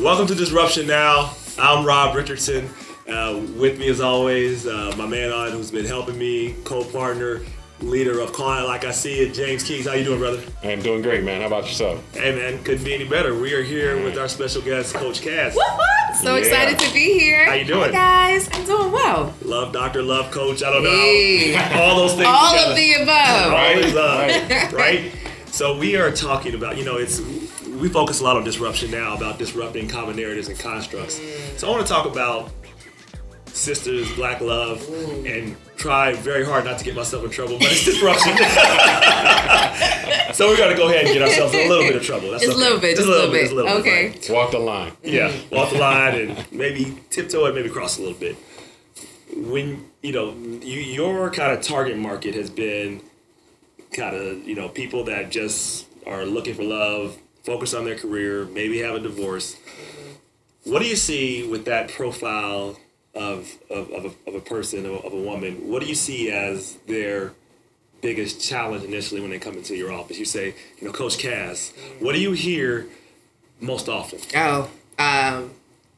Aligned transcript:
Welcome 0.00 0.26
to 0.28 0.34
Disruption 0.34 0.86
Now. 0.86 1.34
I'm 1.58 1.84
Rob 1.84 2.14
Richardson. 2.16 2.68
Uh, 3.08 3.40
with 3.56 3.78
me, 3.78 3.88
as 3.88 4.00
always, 4.00 4.66
uh, 4.66 4.94
my 4.96 5.06
man 5.06 5.30
on 5.32 5.50
who's 5.52 5.70
been 5.70 5.84
helping 5.84 6.18
me, 6.18 6.54
co-partner, 6.64 7.40
leader 7.80 8.20
of 8.20 8.32
Call 8.32 8.58
It 8.58 8.66
Like 8.66 8.84
I 8.84 8.90
See 8.92 9.20
It, 9.20 9.34
James 9.34 9.62
Keys. 9.62 9.86
How 9.86 9.94
you 9.94 10.04
doing, 10.04 10.18
brother? 10.20 10.42
I'm 10.62 10.80
doing 10.80 11.02
great, 11.02 11.24
man. 11.24 11.40
How 11.40 11.48
about 11.48 11.64
yourself? 11.64 12.02
Hey, 12.14 12.34
man, 12.34 12.62
couldn't 12.64 12.84
be 12.84 12.94
any 12.94 13.06
better. 13.08 13.38
We 13.38 13.52
are 13.54 13.62
here 13.62 14.02
with 14.02 14.16
our 14.18 14.28
special 14.28 14.62
guest, 14.62 14.94
Coach 14.94 15.20
Cass. 15.22 15.54
What, 15.54 15.76
what? 15.76 16.16
So 16.16 16.34
Yeah. 16.34 16.40
excited 16.42 16.78
to 16.78 16.92
be 16.94 17.18
here. 17.18 17.44
How 17.46 17.54
you 17.54 17.64
doing? 17.64 17.92
Hi 17.92 18.32
guys, 18.32 18.48
I'm 18.52 18.64
doing 18.64 18.92
well. 18.92 19.34
Love 19.42 19.72
Doctor, 19.72 20.02
love 20.02 20.30
Coach. 20.30 20.62
I 20.62 20.70
don't 20.70 20.82
know 20.84 20.90
Hey. 20.90 21.52
how- 21.52 21.82
all 21.82 21.96
those 21.96 22.12
things. 22.14 22.26
All 22.26 22.52
together. 22.52 22.70
of 22.70 22.76
the 22.76 22.92
above. 22.94 23.52
Always 23.52 23.94
love, 23.94 24.28
Right. 24.50 24.72
right? 24.72 25.12
So 25.52 25.76
we 25.76 25.96
are 25.96 26.10
talking 26.10 26.54
about, 26.54 26.78
you 26.78 26.84
know, 26.84 26.96
it's 26.96 27.20
we 27.80 27.88
focus 27.88 28.20
a 28.20 28.24
lot 28.24 28.36
on 28.36 28.44
disruption 28.44 28.90
now, 28.90 29.16
about 29.16 29.38
disrupting 29.38 29.88
common 29.88 30.16
narratives 30.16 30.48
and 30.48 30.58
constructs. 30.58 31.20
So 31.58 31.66
I 31.66 31.70
want 31.70 31.86
to 31.86 31.92
talk 31.92 32.06
about 32.06 32.50
sisters, 33.46 34.10
black 34.14 34.40
love, 34.40 34.86
and 35.26 35.56
try 35.76 36.12
very 36.14 36.44
hard 36.44 36.64
not 36.64 36.78
to 36.78 36.84
get 36.84 36.94
myself 36.94 37.24
in 37.24 37.30
trouble, 37.30 37.58
but 37.58 37.68
it's 37.70 37.84
disruption. 37.84 38.32
so 40.34 40.48
we're 40.48 40.56
gonna 40.56 40.76
go 40.76 40.88
ahead 40.88 41.04
and 41.06 41.14
get 41.14 41.22
ourselves 41.22 41.54
in 41.54 41.66
a 41.66 41.68
little 41.68 41.84
bit 41.86 41.96
of 41.96 42.02
trouble. 42.02 42.30
That's 42.30 42.44
Just 42.44 42.56
a 42.56 42.60
okay. 42.60 42.64
little 42.64 42.80
bit, 42.80 42.96
just 42.96 43.08
a 43.08 43.10
little 43.10 43.30
bit. 43.30 43.40
just 43.42 43.52
a 43.52 43.56
little 43.56 43.72
Okay. 43.78 44.06
right? 44.10 44.30
Walk 44.30 44.50
the 44.52 44.58
line. 44.58 44.92
Yeah, 45.02 45.32
walk 45.50 45.70
the 45.72 45.78
line 45.78 46.14
and 46.14 46.52
maybe 46.52 46.96
tiptoe 47.10 47.46
it, 47.46 47.54
maybe 47.54 47.68
cross 47.70 47.98
a 47.98 48.02
little 48.02 48.18
bit. 48.18 48.36
When 49.34 49.84
you 50.02 50.12
know 50.12 50.34
you, 50.34 50.80
your 50.80 51.30
kind 51.30 51.52
of 51.52 51.62
target 51.62 51.96
market 51.96 52.34
has 52.34 52.50
been 52.50 53.00
kind 53.92 54.14
of 54.14 54.46
you 54.46 54.54
know 54.54 54.68
people 54.68 55.04
that 55.04 55.30
just 55.30 55.86
are 56.06 56.24
looking 56.24 56.54
for 56.54 56.62
love, 56.62 57.16
focus 57.42 57.74
on 57.74 57.84
their 57.84 57.96
career, 57.96 58.44
maybe 58.46 58.78
have 58.80 58.94
a 58.94 59.00
divorce. 59.00 59.56
What 60.64 60.82
do 60.82 60.88
you 60.88 60.96
see 60.96 61.46
with 61.46 61.64
that 61.64 61.88
profile 61.88 62.76
of 63.14 63.50
of, 63.70 63.90
of, 63.90 64.04
a, 64.04 64.28
of 64.28 64.34
a 64.34 64.40
person 64.40 64.86
of 64.86 64.92
a, 64.92 64.98
of 64.98 65.12
a 65.12 65.20
woman? 65.20 65.68
What 65.68 65.82
do 65.82 65.88
you 65.88 65.94
see 65.94 66.30
as 66.30 66.74
their 66.86 67.32
biggest 68.02 68.40
challenge 68.40 68.84
initially 68.84 69.20
when 69.20 69.30
they 69.30 69.38
come 69.38 69.56
into 69.56 69.76
your 69.76 69.92
office? 69.92 70.18
You 70.18 70.24
say, 70.24 70.54
you 70.78 70.86
know, 70.86 70.92
Coach 70.92 71.18
Cass. 71.18 71.72
What 71.98 72.14
do 72.14 72.20
you 72.20 72.32
hear 72.32 72.86
most 73.60 73.88
often? 73.88 74.20
Oh, 74.34 74.70
um, 74.98 75.50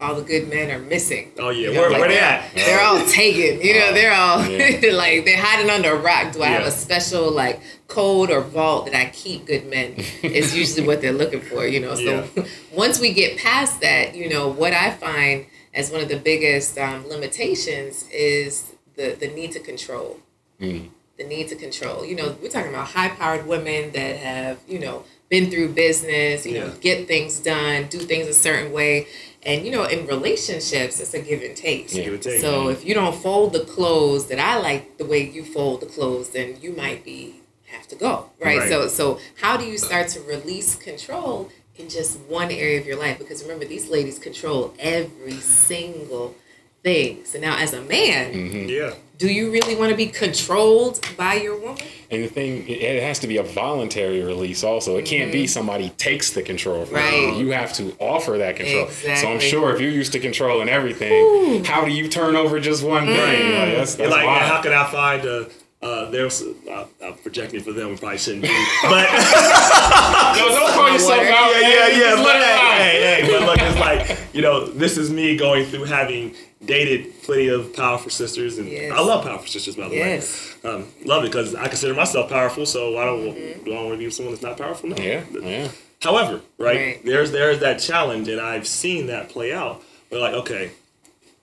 all 0.03 0.17
the 0.17 0.23
good 0.23 0.49
men 0.49 0.71
are 0.71 0.81
missing. 0.81 1.31
Oh 1.39 1.51
yeah, 1.51 1.69
You 1.69 1.75
know, 1.75 1.81
where, 1.83 1.91
like 1.91 2.01
where 2.01 2.09
they 2.09 2.19
at? 2.19 2.55
They're 2.55 2.81
all 2.81 3.07
taken. 3.07 3.61
You 3.61 3.75
know, 3.79 3.93
they're 3.93 4.13
all 4.13 4.45
Yeah. 4.45 4.93
like 4.93 5.25
they're 5.25 5.41
hiding 5.41 5.71
under 5.71 5.93
a 5.93 5.97
rock. 5.99 6.33
Do 6.33 6.43
I 6.43 6.49
have 6.49 6.67
a 6.67 6.71
special 6.73 7.31
like 7.31 7.61
code 7.89 8.31
or 8.31 8.41
vault 8.41 8.87
that 8.87 8.95
I 8.95 9.11
keep 9.11 9.47
good 9.47 9.67
men? 9.71 9.95
Is 10.23 10.57
usually 10.63 10.87
what 10.87 11.01
they're 11.01 11.13
looking 11.13 11.41
for. 11.41 11.67
You 11.67 11.81
know, 11.81 11.95
so 11.95 12.29
once 12.73 13.01
we 13.01 13.13
get 13.13 13.39
past 13.39 13.81
that, 13.81 14.15
you 14.17 14.29
know, 14.29 14.49
what 14.49 14.73
I 14.73 14.91
find 14.91 15.47
as 15.73 15.91
one 15.91 16.03
of 16.03 16.09
the 16.09 16.19
biggest 16.19 16.77
um, 16.79 17.09
limitations 17.09 18.05
is 18.11 18.73
the 18.97 19.17
the 19.19 19.29
need 19.29 19.53
to 19.53 19.61
control. 19.61 20.19
the 20.59 21.25
need 21.25 21.49
to 21.49 21.57
control. 21.57 22.05
You 22.05 22.17
know, 22.17 22.37
we're 22.43 22.49
talking 22.51 22.71
about 22.71 22.89
high 22.89 23.09
powered 23.11 23.47
women 23.47 23.93
that 23.93 24.17
have, 24.17 24.59
you 24.67 24.79
know, 24.81 25.05
been 25.29 25.51
through 25.51 25.69
business, 25.73 26.45
you 26.45 26.59
know, 26.59 26.71
get 26.81 27.07
things 27.09 27.39
done, 27.41 27.87
do 27.89 27.99
things 27.99 28.27
a 28.29 28.35
certain 28.35 28.71
way. 28.73 29.07
And, 29.45 29.67
you 29.67 29.73
know, 29.73 29.85
in 29.85 30.07
relationships, 30.07 31.01
it's 31.01 31.15
a 31.15 31.21
give 31.21 31.43
and 31.43 31.57
take. 31.57 31.93
Yeah. 31.93 32.05
Give 32.05 32.15
and 32.15 32.23
take. 32.23 32.41
So 32.41 32.69
if 32.69 32.85
you 32.85 32.95
don't 32.95 33.15
fold 33.15 33.53
the 33.53 33.65
clothes 33.65 34.27
that 34.29 34.39
I 34.39 34.59
like 34.59 34.99
the 34.99 35.05
way 35.05 35.29
you 35.29 35.45
fold 35.45 35.81
the 35.81 35.87
clothes, 35.87 36.31
then 36.31 36.59
you 36.61 36.73
might 36.73 37.05
be 37.05 37.43
have 37.73 37.89
to 37.89 37.97
go. 37.97 38.31
Right. 38.41 38.59
Right. 38.59 38.69
So 38.69 38.87
so 38.89 39.19
how 39.41 39.57
do 39.57 39.65
you 39.65 39.79
start 39.79 40.09
to 40.09 40.21
release 40.21 40.77
control 40.77 41.51
in 41.77 41.89
just 41.89 42.19
one 42.21 42.51
area 42.51 42.79
of 42.81 42.87
your 42.87 42.99
life? 42.99 43.19
Because 43.19 43.43
remember 43.43 43.65
these 43.65 43.89
ladies 43.89 44.19
control 44.19 44.75
every 44.79 45.41
single 45.41 46.37
thing. 46.83 47.25
So 47.25 47.41
now 47.41 47.57
as 47.57 47.73
a 47.73 47.83
man, 47.83 48.33
mm-hmm. 48.33 48.69
Yeah. 48.69 48.95
Do 49.23 49.33
you 49.33 49.53
really 49.53 49.77
want 49.77 49.89
to 49.93 49.97
be 49.97 50.07
controlled 50.07 50.99
by 51.17 51.35
your 51.35 51.57
woman? 51.57 51.79
And 52.11 52.25
the 52.25 52.29
thing, 52.29 52.67
it- 52.69 52.83
it 52.83 53.03
has 53.05 53.21
to 53.21 53.29
be 53.29 53.37
a 53.37 53.43
voluntary 53.45 54.21
release 54.21 54.65
also. 54.65 54.97
It 54.97 55.05
can't 55.05 55.31
be 55.31 55.47
somebody 55.47 55.91
takes 55.91 56.31
the 56.31 56.43
control 56.43 56.85
from 56.87 56.97
Right. 56.97 57.15
you. 57.37 57.47
You 57.47 57.51
have 57.53 57.73
to 57.75 57.95
offer 58.01 58.37
that 58.39 58.57
control. 58.57 58.89
So 58.89 59.29
I'm 59.29 59.39
sure 59.39 59.73
if 59.73 59.81
you're 59.81 59.93
used 59.93 60.11
to 60.13 60.19
controlling 60.19 60.69
everything, 60.69 61.63
how 61.65 61.85
do 61.85 61.93
you 61.93 62.09
turn 62.09 62.35
over 62.35 62.59
just 62.59 62.83
one 62.83 63.07
thing? 63.07 63.17
Like, 63.61 63.77
that's, 63.77 63.95
that's 63.95 64.11
like, 64.11 64.27
how 64.27 64.61
can 64.61 64.73
I 64.73 64.85
find 64.91 65.25
a? 65.25 65.47
Uh, 65.81 66.09
there's, 66.13 66.43
uh, 66.43 66.85
I'm 67.05 67.15
projecting 67.25 67.61
for 67.61 67.73
them. 67.73 67.91
We 67.91 67.97
probably 67.97 68.19
shouldn't 68.19 68.45
do, 68.53 68.55
but 68.85 69.09
No, 70.37 70.49
don't 70.49 70.73
call 70.75 70.91
yourself 70.93 71.21
out. 71.21 71.53
yeah, 71.61 71.61
yeah, 71.61 71.87
yeah. 71.89 71.99
Just 72.11 72.17
But 72.19 72.25
let 72.25 72.37
it 72.37 72.63
ride. 72.63 72.79
hey, 72.79 73.03
hey, 73.03 73.23
hey, 73.23 73.31
but 73.31 73.43
look, 73.47 73.59
it's 73.61 73.79
like 73.79 74.19
you 74.33 74.43
know, 74.43 74.67
this 74.67 74.97
is 74.97 75.11
me 75.11 75.37
going 75.37 75.65
through 75.67 75.85
having 75.85 76.35
dated 76.65 77.23
plenty 77.23 77.49
of 77.49 77.75
powerful 77.75 78.11
sisters, 78.11 78.59
and 78.59 78.69
Yes. 78.69 78.93
I 78.93 79.01
love 79.01 79.25
powerful 79.25 79.49
sisters, 79.49 79.75
by 79.77 79.89
the 79.89 79.97
Yes. 79.97 80.55
way. 80.63 80.71
Um, 80.71 80.87
love 81.05 81.25
it 81.25 81.29
because 81.33 81.55
I 81.55 81.67
consider 81.69 81.95
myself 81.95 82.29
powerful, 82.31 82.67
so 82.67 82.97
I 82.99 83.05
don't 83.05 83.65
do 83.65 83.73
I 83.75 83.83
want 83.83 83.93
to 83.93 83.99
be 83.99 84.05
with 84.07 84.15
someone 84.15 84.35
that's 84.35 84.43
not 84.45 84.57
powerful? 84.59 84.89
No. 84.91 84.97
Yeah, 84.97 85.23
yeah. 85.43 85.69
However, 86.01 86.41
right, 86.59 86.77
Right. 86.77 87.05
there's 87.05 87.31
there's 87.33 87.59
that 87.61 87.79
challenge, 87.81 88.29
and 88.29 88.41
I've 88.41 88.67
seen 88.67 89.07
that 89.09 89.29
play 89.29 89.53
out. 89.53 89.83
We're 90.11 90.19
like, 90.21 90.35
okay, 90.35 90.71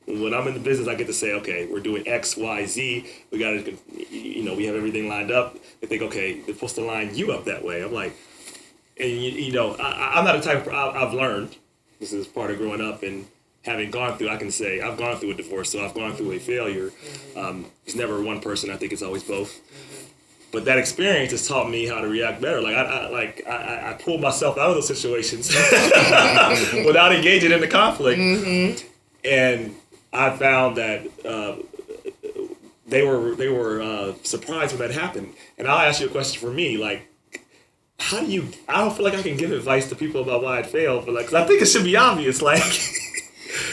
when 0.05 0.33
I'm 0.33 0.47
in 0.47 0.53
the 0.53 0.59
business, 0.59 0.87
I 0.87 0.95
get 0.95 1.07
to 1.07 1.13
say, 1.13 1.33
okay, 1.33 1.65
we're 1.65 1.79
doing 1.81 2.07
X, 2.07 2.35
Y, 2.37 2.65
Z. 2.65 3.05
We 3.31 3.37
got 3.39 3.51
to, 3.65 3.77
you 4.11 4.43
know, 4.43 4.53
we 4.55 4.65
have 4.65 4.75
everything 4.75 5.07
lined 5.07 5.31
up. 5.31 5.57
They 5.81 5.87
think, 5.87 6.01
okay, 6.03 6.33
they're 6.45 6.55
supposed 6.55 6.75
to 6.75 6.81
line 6.81 7.13
you 7.15 7.31
up 7.31 7.45
that 7.45 7.63
way. 7.63 7.81
I'm 7.83 7.93
like, 7.93 8.13
and 8.99 9.09
you, 9.09 9.31
you 9.31 9.51
know, 9.51 9.75
I, 9.75 9.83
I- 9.91 10.17
I'm 10.19 10.25
not 10.25 10.35
a 10.35 10.41
type. 10.41 10.65
Of, 10.67 10.73
I, 10.73 10.91
I've 11.05 11.13
learned. 11.13 11.55
This 11.99 12.11
is 12.13 12.27
part 12.27 12.49
of 12.51 12.57
growing 12.57 12.81
up 12.81 13.03
and 13.03 13.27
having 13.63 13.91
gone 13.91 14.17
through. 14.17 14.29
I 14.29 14.37
can 14.37 14.51
say 14.51 14.81
I've 14.81 14.97
gone 14.97 15.17
through 15.17 15.31
a 15.31 15.35
divorce, 15.35 15.71
so 15.71 15.83
I've 15.83 15.93
gone 15.93 16.15
through 16.15 16.31
a 16.33 16.39
failure. 16.39 16.91
Um, 17.35 17.65
it's 17.85 17.95
never 17.95 18.21
one 18.21 18.39
person. 18.41 18.69
I 18.71 18.75
think 18.77 18.91
it's 18.93 19.01
always 19.03 19.23
both. 19.23 19.59
But 20.51 20.65
that 20.65 20.79
experience 20.79 21.31
has 21.31 21.47
taught 21.47 21.69
me 21.69 21.85
how 21.85 22.01
to 22.01 22.07
react 22.07 22.41
better. 22.41 22.59
Like 22.61 22.75
I, 22.75 22.81
I 22.83 23.09
like 23.09 23.43
I, 23.47 23.51
I- 23.51 23.89
I 23.91 23.93
pulled 23.93 24.21
myself 24.21 24.57
out 24.57 24.69
of 24.69 24.75
those 24.75 24.87
situations 24.87 25.49
without 26.85 27.13
engaging 27.13 27.51
in 27.51 27.59
the 27.61 27.67
conflict, 27.67 28.19
and 29.23 29.75
I 30.11 30.35
found 30.35 30.77
that 30.77 31.05
uh, 31.25 31.57
they 32.87 33.03
were 33.03 33.35
they 33.35 33.49
were 33.49 33.81
uh, 33.81 34.13
surprised 34.23 34.77
when 34.77 34.87
that 34.87 34.99
happened. 34.99 35.33
And 35.59 35.67
I'll 35.67 35.77
ask 35.87 36.01
you 36.01 36.07
a 36.07 36.09
question 36.09 36.39
for 36.41 36.51
me, 36.53 36.77
like. 36.77 37.05
How 38.01 38.21
do 38.21 38.27
you? 38.27 38.47
I 38.69 38.77
don't 38.79 38.95
feel 38.95 39.03
like 39.03 39.13
I 39.15 39.21
can 39.21 39.35
give 39.35 39.51
advice 39.51 39.89
to 39.89 39.95
people 39.95 40.21
about 40.21 40.41
why 40.41 40.59
it 40.59 40.65
failed, 40.67 41.05
but 41.05 41.13
like, 41.13 41.25
'cause 41.25 41.33
I 41.33 41.43
think 41.45 41.61
it 41.61 41.65
should 41.65 41.83
be 41.83 41.97
obvious. 41.97 42.41
Like, 42.41 42.63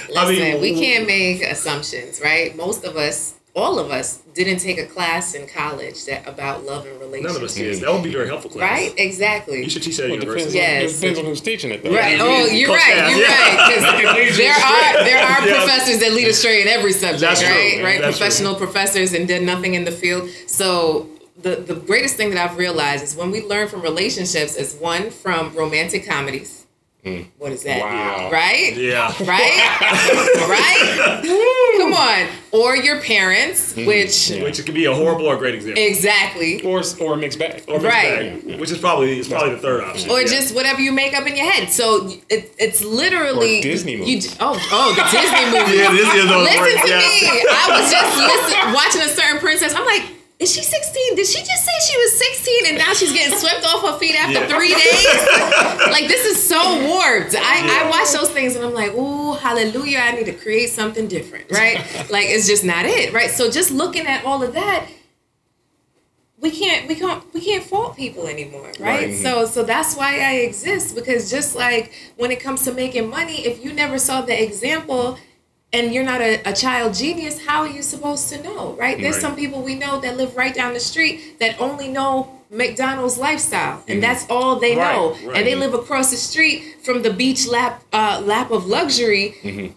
Listen, 0.09 0.19
I 0.21 0.25
mean, 0.53 0.61
we 0.61 0.75
can't 0.75 1.07
make 1.07 1.43
assumptions, 1.43 2.21
right? 2.23 2.57
Most 2.57 2.85
of 2.85 2.97
us, 2.97 3.35
all 3.55 3.79
of 3.79 3.91
us, 3.91 4.19
didn't 4.35 4.59
take 4.59 4.79
a 4.79 4.85
class 4.87 5.33
in 5.35 5.47
college 5.49 6.05
that 6.05 6.27
about 6.29 6.65
love 6.65 6.85
and 6.87 7.01
relationships. 7.01 7.33
none 7.35 7.37
of 7.37 7.43
us 7.43 7.55
did. 7.55 7.81
That 7.81 7.91
would 7.93 8.03
be 8.03 8.13
very 8.13 8.27
helpful. 8.29 8.51
Class. 8.51 8.71
Right? 8.71 8.95
Exactly. 8.99 9.63
You 9.65 9.71
should 9.71 9.83
teach 9.83 9.97
that 9.97 10.05
at 10.05 10.11
Well, 10.11 10.19
it 10.19 10.21
depends, 10.27 10.55
university. 10.55 10.59
on, 10.77 10.83
Yes. 10.83 10.91
it 10.93 11.01
depends 11.01 11.19
on 11.21 11.25
who's 11.25 11.41
teaching 11.41 11.71
it, 11.71 11.83
though. 11.83 11.95
Right. 11.95 12.17
Yeah, 12.19 12.23
Oh, 12.23 12.47
you're 12.47 12.69
Coach 12.69 12.77
right. 12.77 13.11
You're 13.11 13.21
yeah. 13.21 13.57
right. 13.57 13.75
'cause 13.75 14.37
there 14.37 14.53
are 14.53 15.05
there 15.05 15.19
are 15.25 15.49
Yeah. 15.49 15.65
professors 15.65 15.99
that 16.01 16.13
lead 16.13 16.29
astray 16.29 16.61
in 16.63 16.69
every 16.69 16.93
subject, 16.93 17.21
That's 17.21 17.41
true. 17.41 17.49
right? 17.51 17.83
Right. 17.83 18.01
That's 18.03 18.19
Professional 18.19 18.55
professors 18.57 19.13
and 19.15 19.27
did 19.27 19.43
nothing 19.43 19.75
in 19.75 19.85
the 19.87 19.91
field. 19.93 20.29
So 20.47 21.09
the 21.41 21.57
the 21.57 21.75
greatest 21.75 22.17
thing 22.17 22.29
that 22.31 22.51
I've 22.51 22.59
realized 22.59 23.05
is 23.05 23.15
when 23.17 23.31
we 23.31 23.41
learn 23.43 23.69
from 23.69 23.81
relationships 23.81 24.55
is 24.57 24.75
one 24.75 25.11
from 25.11 25.55
romantic 25.55 26.07
comedies. 26.07 26.56
What 27.39 27.53
is 27.53 27.63
that? 27.63 27.81
Wow. 27.83 28.31
Right? 28.33 28.75
Yeah. 28.77 29.13
Right? 29.27 29.57
right? 30.49 31.23
Come 31.79 31.93
on. 31.95 32.27
Or 32.53 32.77
your 32.77 33.01
parents, 33.01 33.73
mm-hmm. 33.75 33.87
which 33.87 34.31
Yeah. 34.31 34.43
Which 34.43 34.65
could 34.65 34.75
be 34.75 34.87
a 34.87 34.95
horrible 34.95 35.27
or 35.27 35.37
great 35.37 35.55
example. 35.55 35.83
exactly. 35.83 36.63
Or, 36.63 36.83
or 37.01 37.15
a 37.15 37.17
mixed 37.17 37.39
bag. 37.39 37.63
Or 37.69 37.79
mixed 37.79 37.85
Right. 37.85 38.45
bag, 38.47 38.61
Which 38.61 38.71
is 38.71 38.79
probably 38.79 39.19
is 39.21 39.29
probably 39.29 39.51
the 39.51 39.59
third 39.59 39.85
option. 39.85 40.11
or 40.11 40.21
Yeah. 40.21 40.27
just 40.27 40.55
whatever 40.55 40.81
you 40.81 40.93
make 40.93 41.15
up 41.17 41.27
in 41.27 41.37
your 41.37 41.51
head. 41.51 41.71
So 41.71 42.09
it, 42.29 42.55
it's 42.59 42.83
literally 42.85 43.61
Or 43.61 43.63
Disney 43.63 43.97
You, 44.05 44.21
oh, 44.41 44.59
oh, 44.73 44.95
the 44.95 45.03
Disney 45.11 45.45
movie. 45.59 45.77
Yeah, 45.77 45.91
this 45.93 46.09
is 46.15 46.25
Listen 46.25 46.61
words, 46.61 46.83
to 46.83 46.89
yeah. 46.89 46.99
me. 46.99 47.45
I 47.51 47.81
was 47.81 47.91
just 47.91 48.17
listen, 48.19 48.73
watching 48.73 49.03
a 49.03 49.09
certain 49.15 49.39
princess. 49.41 49.75
I'm 49.75 49.85
like, 49.87 50.03
is 50.39 50.55
she 50.55 50.63
16? 50.63 51.17
Did 51.17 51.27
she 51.27 51.39
just 51.39 51.65
say 51.65 51.73
she 51.91 51.97
was 51.97 52.19
16 52.19 52.67
and 52.69 52.79
now 52.79 52.93
she's 52.93 53.13
getting 53.13 53.39
swept 53.39 53.65
off 53.65 53.81
her 53.83 53.99
feet 53.99 54.15
after 54.15 54.41
Yeah. 54.41 54.49
three 54.49 54.69
days? 54.75 55.89
like 55.91 56.09
this 56.09 56.27
is 56.27 56.47
so 56.47 56.59
warped. 56.87 57.35
I, 57.35 57.65
Yeah. 57.65 57.83
I 57.87 57.91
watch 57.91 58.13
those 58.13 58.31
things 58.31 58.55
and 58.55 58.65
I'm 58.65 58.75
like, 58.75 58.93
ooh, 58.95 59.33
hallelujah, 59.35 59.99
I 59.99 60.13
need 60.13 60.27
to 60.27 60.33
create 60.35 60.69
something 60.71 61.09
different, 61.09 61.51
right? 61.51 61.77
like 62.11 62.27
it's 62.27 62.47
just 62.47 62.65
not 62.65 62.85
it, 62.85 63.13
right? 63.15 63.31
So 63.31 63.51
just 63.51 63.71
looking 63.71 64.07
at 64.07 64.25
all 64.27 64.43
of 64.43 64.53
that, 64.55 64.87
we 66.39 66.51
can't 66.51 66.87
we 66.87 66.95
can't 66.95 67.25
we 67.33 67.41
can't 67.41 67.65
fault 67.65 67.97
people 67.97 68.27
anymore 68.27 68.67
right, 68.79 69.09
Right. 69.09 69.19
so 69.23 69.47
so 69.47 69.63
that's 69.63 69.97
why 69.97 70.21
i 70.21 70.33
exist 70.35 70.95
because 70.95 71.31
just 71.31 71.57
like 71.57 71.93
when 72.17 72.31
it 72.31 72.41
comes 72.41 72.63
to 72.65 72.73
making 72.73 73.09
money 73.09 73.47
if 73.47 73.65
you 73.65 73.73
never 73.73 73.99
saw 73.99 74.21
the 74.21 74.41
example 74.41 75.19
and 75.77 75.93
you're 75.95 76.09
not 76.13 76.21
a, 76.21 76.33
a 76.53 76.55
child 76.65 76.95
genius 77.03 77.37
how 77.47 77.59
are 77.65 77.73
you 77.79 77.83
supposed 77.95 78.25
to 78.33 78.37
know 78.47 78.63
right 78.83 78.97
there's 79.03 79.17
Right. 79.17 79.23
some 79.27 79.37
people 79.43 79.59
we 79.71 79.75
know 79.85 79.95
that 80.05 80.17
live 80.17 80.33
right 80.43 80.55
down 80.61 80.71
the 80.75 80.85
street 80.93 81.39
that 81.41 81.53
only 81.61 81.89
know 81.99 82.13
McDonald's 82.49 83.19
lifestyle, 83.19 83.83
and 83.89 84.01
that's 84.07 84.25
all 84.31 84.53
they 84.65 84.75
Mm-hmm. 84.77 84.81
Right, 84.81 84.97
know. 84.97 85.29
right. 85.31 85.37
And 85.39 85.47
they 85.49 85.57
live 85.65 85.75
across 85.75 86.13
the 86.13 86.17
street 86.31 86.77
from 86.87 87.03
the 87.03 87.13
beach 87.23 87.43
lap 87.57 87.83
uh, 87.93 88.23
lap 88.25 88.49
of 88.53 88.63
luxury. 88.79 89.75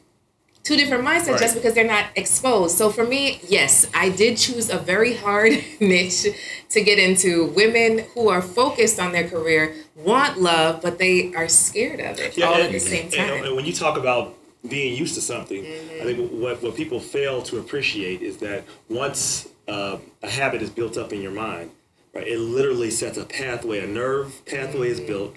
Two 0.64 0.76
different 0.76 1.04
mindsets 1.04 1.22
Mm-hmm. 1.22 1.32
Right. 1.32 1.40
just 1.42 1.56
because 1.56 1.74
they're 1.74 1.94
not 1.98 2.06
exposed. 2.16 2.78
So 2.78 2.92
for 2.92 3.04
me, 3.06 3.42
yes, 3.48 3.88
I 3.96 4.10
did 4.10 4.38
choose 4.38 4.70
a 4.70 4.78
very 4.78 5.16
hard 5.16 5.54
niche 5.80 6.28
to 6.70 6.80
get 6.90 7.00
into. 7.00 7.48
Women 7.62 8.06
who 8.14 8.30
are 8.30 8.42
focused 8.44 9.00
on 9.00 9.14
their 9.14 9.28
career 9.28 9.74
want 9.96 10.40
love, 10.40 10.82
but 10.84 11.00
they 11.00 11.34
are 11.34 11.48
scared 11.48 12.00
of 12.02 12.20
it 12.20 12.40
all 12.44 12.54
and, 12.54 12.64
at 12.68 12.72
the 12.72 12.80
same 12.80 13.06
and- 13.06 13.14
time. 13.14 13.44
And, 13.46 13.56
when 13.56 13.66
you 13.66 13.74
talk 13.74 13.98
about 13.98 14.36
being 14.68 14.96
used 14.96 15.16
to 15.16 15.22
something, 15.22 15.64
Mm-hmm. 15.64 16.02
I 16.02 16.04
think 16.04 16.32
what, 16.32 16.62
what 16.62 16.76
people 16.76 17.00
fail 17.00 17.42
to 17.44 17.60
appreciate 17.60 18.22
is 18.22 18.38
that 18.38 18.64
once 18.90 19.48
uh, 19.68 19.98
a 20.24 20.30
habit 20.30 20.62
is 20.62 20.70
built 20.70 20.98
up 20.98 21.14
in 21.14 21.22
your 21.22 21.32
mind, 21.32 21.72
right, 22.14 22.28
it 22.28 22.40
literally 22.40 22.90
sets 22.92 23.18
a 23.18 23.26
pathway, 23.26 23.80
a 23.84 23.88
nerve 23.88 24.44
pathway 24.46 24.90
Mm-hmm. 24.92 25.02
is 25.02 25.08
built, 25.08 25.36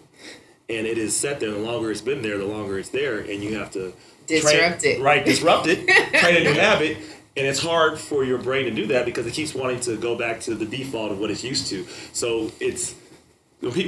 and 0.69 0.87
it 0.87 0.99
is 0.99 1.15
set 1.17 1.39
there. 1.41 1.51
The 1.51 1.59
longer 1.59 1.91
it's 1.91 2.01
been 2.01 2.23
there, 2.23 2.39
the 2.39 2.47
longer 2.47 2.79
it's 2.79 2.89
there, 2.89 3.19
and 3.21 3.43
you 3.43 3.57
have 3.59 3.71
to 3.73 3.93
Disrupt 4.27 4.81
train- 4.81 4.97
it. 4.99 5.03
Right, 5.03 5.25
disrupt 5.25 5.67
it, 5.69 5.87
train 6.19 6.37
a 6.37 6.45
new 6.45 6.55
habit. 6.61 6.97
And 7.37 7.47
it's 7.47 7.61
hard 7.61 7.99
for 7.99 8.25
your 8.25 8.37
brain 8.39 8.67
to 8.67 8.71
do 8.71 8.87
that 8.89 9.07
because 9.07 9.27
it 9.27 9.33
keeps 9.33 9.55
wanting 9.55 9.81
to 9.81 9.97
go 9.97 10.17
back 10.17 10.41
to 10.41 10.55
the 10.55 10.67
default 10.67 11.13
of 11.13 11.19
what 11.19 11.31
it's 11.31 11.43
used 11.43 11.67
to. 11.69 11.87
So 12.13 12.53
it's 12.61 12.95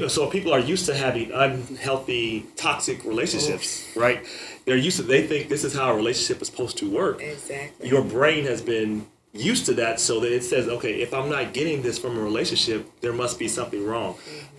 so 0.09 0.31
people 0.31 0.53
are 0.53 0.61
used 0.61 0.87
to 0.87 0.95
having 0.95 1.33
unhealthy, 1.33 2.47
toxic 2.57 3.05
relationships, 3.05 3.85
right? 3.97 4.25
They're 4.65 4.77
used 4.77 4.99
to. 4.99 5.03
They 5.03 5.27
think 5.27 5.49
this 5.49 5.65
is 5.65 5.75
how 5.75 5.93
a 5.93 5.97
relationship 5.97 6.41
is 6.41 6.49
supposed 6.49 6.79
to 6.79 6.91
work. 6.91 7.21
exactly. 7.21 7.89
Your 7.89 8.03
brain 8.03 8.45
has 8.45 8.63
been 8.63 9.07
used 9.33 9.67
to 9.67 9.75
that, 9.75 9.99
so 9.99 10.21
that 10.21 10.33
it 10.33 10.45
says, 10.45 10.69
okay, 10.69 11.03
if 11.03 11.13
I'm 11.13 11.29
not 11.29 11.53
getting 11.53 11.83
this 11.83 11.99
from 11.99 12.17
a 12.17 12.21
relationship, 12.21 12.89
there 13.01 13.13
must 13.13 13.39
be 13.39 13.49
something 13.49 13.85
wrong. 13.85 14.15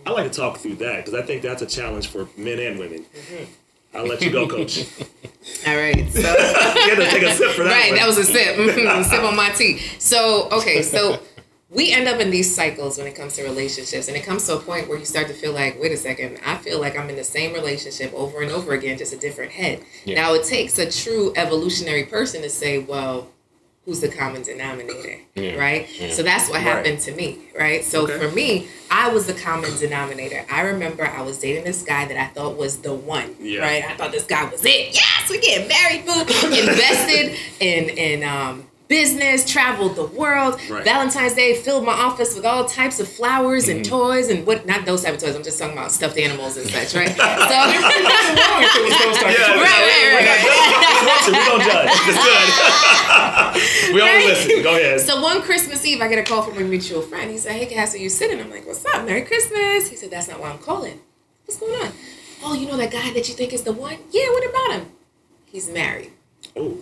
I 0.05 0.11
like 0.11 0.29
to 0.31 0.37
talk 0.37 0.57
through 0.57 0.75
that 0.75 0.97
because 1.05 1.13
I 1.13 1.25
think 1.25 1.41
that's 1.41 1.61
a 1.61 1.65
challenge 1.65 2.07
for 2.07 2.27
men 2.37 2.59
and 2.59 2.77
women. 2.77 3.05
I'll 3.93 4.05
let 4.05 4.21
you 4.21 4.31
go, 4.31 4.47
Coach. 4.55 4.85
all 5.65 5.77
right. 5.77 6.11
So 6.11 6.21
had 6.21 6.95
to 6.95 7.09
take 7.09 7.23
a 7.23 7.31
sip 7.33 7.51
for 7.51 7.63
that. 7.63 7.71
right, 7.71 7.91
one. 7.91 7.99
that 7.99 8.05
was 8.05 8.17
a 8.17 8.25
sip. 8.25 8.57
Mhm, 8.57 9.03
sip 9.05 9.23
on 9.23 9.35
my 9.35 9.49
tea. 9.51 9.79
So, 9.97 10.49
okay, 10.51 10.81
so 10.81 11.19
we 11.69 11.91
end 11.91 12.07
up 12.07 12.19
in 12.19 12.29
these 12.29 12.53
cycles 12.55 12.97
when 12.97 13.07
it 13.07 13.15
comes 13.15 13.35
to 13.35 13.43
relationships, 13.43 14.07
and 14.07 14.15
it 14.15 14.23
comes 14.23 14.45
to 14.45 14.55
a 14.55 14.59
point 14.59 14.87
where 14.87 14.97
you 14.99 15.05
start 15.05 15.27
to 15.27 15.33
feel 15.33 15.51
like, 15.53 15.79
wait 15.81 15.91
a 15.91 15.97
second, 15.97 16.39
I 16.45 16.57
feel 16.57 16.79
like 16.79 16.97
I'm 16.97 17.09
in 17.09 17.15
the 17.15 17.23
same 17.23 17.53
relationship 17.53 18.13
over 18.13 18.41
and 18.41 18.51
over 18.51 18.73
again, 18.73 18.97
just 18.97 19.13
a 19.13 19.17
different 19.17 19.51
head. 19.51 19.81
Yeah. 20.05 20.21
Now, 20.21 20.33
it 20.35 20.43
takes 20.45 20.77
a 20.77 20.89
true 20.89 21.33
evolutionary 21.35 22.03
person 22.03 22.41
to 22.43 22.49
say, 22.49 22.77
well, 22.79 23.29
who's 23.85 23.99
the 23.99 24.09
common 24.09 24.41
denominator, 24.41 25.19
Yeah. 25.35 25.55
right? 25.55 25.87
Yeah. 25.99 26.11
So 26.11 26.23
that's 26.23 26.47
what 26.49 26.55
Right. 26.55 26.63
happened 26.63 26.99
to 27.01 27.11
me, 27.11 27.37
right? 27.57 27.83
So 27.85 28.03
Okay. 28.03 28.17
for 28.17 28.29
me, 28.31 28.67
I 28.89 29.09
was 29.09 29.27
the 29.27 29.33
common 29.33 29.77
denominator. 29.77 30.43
I 30.49 30.61
remember 30.61 31.05
I 31.07 31.21
was 31.21 31.37
dating 31.37 31.65
this 31.65 31.83
guy 31.83 32.05
that 32.05 32.17
I 32.17 32.27
thought 32.27 32.57
was 32.57 32.77
the 32.77 32.93
one, 32.93 33.35
Yeah. 33.39 33.59
right? 33.61 33.83
I 33.87 33.95
thought 33.95 34.11
this 34.11 34.23
guy 34.23 34.43
was 34.45 34.65
it. 34.65 34.95
Yes, 34.95 35.29
we 35.29 35.39
get 35.39 35.67
married, 35.67 36.03
boo. 36.05 36.21
Invested 36.69 37.37
in 37.59 37.89
in 37.89 38.23
um, 38.23 38.65
business, 38.87 39.49
traveled 39.49 39.95
the 39.95 40.05
world. 40.05 40.59
Right. 40.69 40.83
Valentine's 40.83 41.33
Day 41.33 41.55
filled 41.55 41.85
my 41.85 41.93
office 41.93 42.35
with 42.35 42.45
all 42.45 42.65
types 42.65 42.99
of 42.99 43.07
flowers 43.07 43.67
and 43.67 43.83
Mm-hmm. 43.83 43.95
toys 43.95 44.29
and 44.29 44.45
what? 44.45 44.65
Not 44.65 44.85
those 44.85 45.03
type 45.03 45.13
of 45.15 45.19
toys. 45.19 45.35
I'm 45.35 45.43
just 45.43 45.59
talking 45.59 45.77
about 45.77 45.91
stuffed 45.91 46.17
animals 46.17 46.57
and 46.57 46.67
such, 46.69 46.93
right? 46.95 47.09
So. 47.15 47.21
Yeah, 47.21 48.85
Right, 49.55 49.65
right, 49.65 50.13
right, 50.13 50.27
right. 50.27 50.41
we 51.27 51.33
don't 51.33 51.61
judge. 51.61 51.89
It's 52.07 52.19
good. 52.25 52.47
we 53.93 54.01
only 54.01 54.13
Right? 54.13 54.25
listen. 54.25 54.63
Go 54.63 54.75
ahead. 54.75 54.99
So 55.01 55.21
one 55.21 55.41
Christmas 55.41 55.85
Eve, 55.85 56.01
I 56.01 56.07
get 56.07 56.19
a 56.19 56.23
call 56.23 56.41
from 56.43 56.57
a 56.57 56.61
mutual 56.61 57.01
friend. 57.01 57.29
He 57.31 57.37
said, 57.37 57.53
"Hey, 57.53 57.65
Cass, 57.65 57.93
are 57.95 57.97
you 57.97 58.09
sitting?" 58.09 58.39
I'm 58.39 58.49
like, 58.49 58.65
"What's 58.65 58.85
up? 58.85 59.05
Merry 59.05 59.23
Christmas." 59.23 59.87
He 59.89 59.95
said, 59.95 60.11
"That's 60.11 60.27
not 60.27 60.39
why 60.39 60.49
I'm 60.49 60.59
calling. 60.59 60.99
What's 61.45 61.59
going 61.59 61.75
on?" 61.81 61.91
Oh, 62.43 62.53
you 62.53 62.67
know 62.67 62.77
that 62.77 62.91
guy 62.91 63.11
that 63.13 63.27
you 63.27 63.33
think 63.35 63.53
is 63.53 63.63
the 63.63 63.73
one? 63.73 63.97
Yeah. 64.11 64.29
What 64.29 64.49
about 64.49 64.71
him? 64.79 64.91
He's 65.45 65.69
married. 65.69 66.11
oh, 66.55 66.77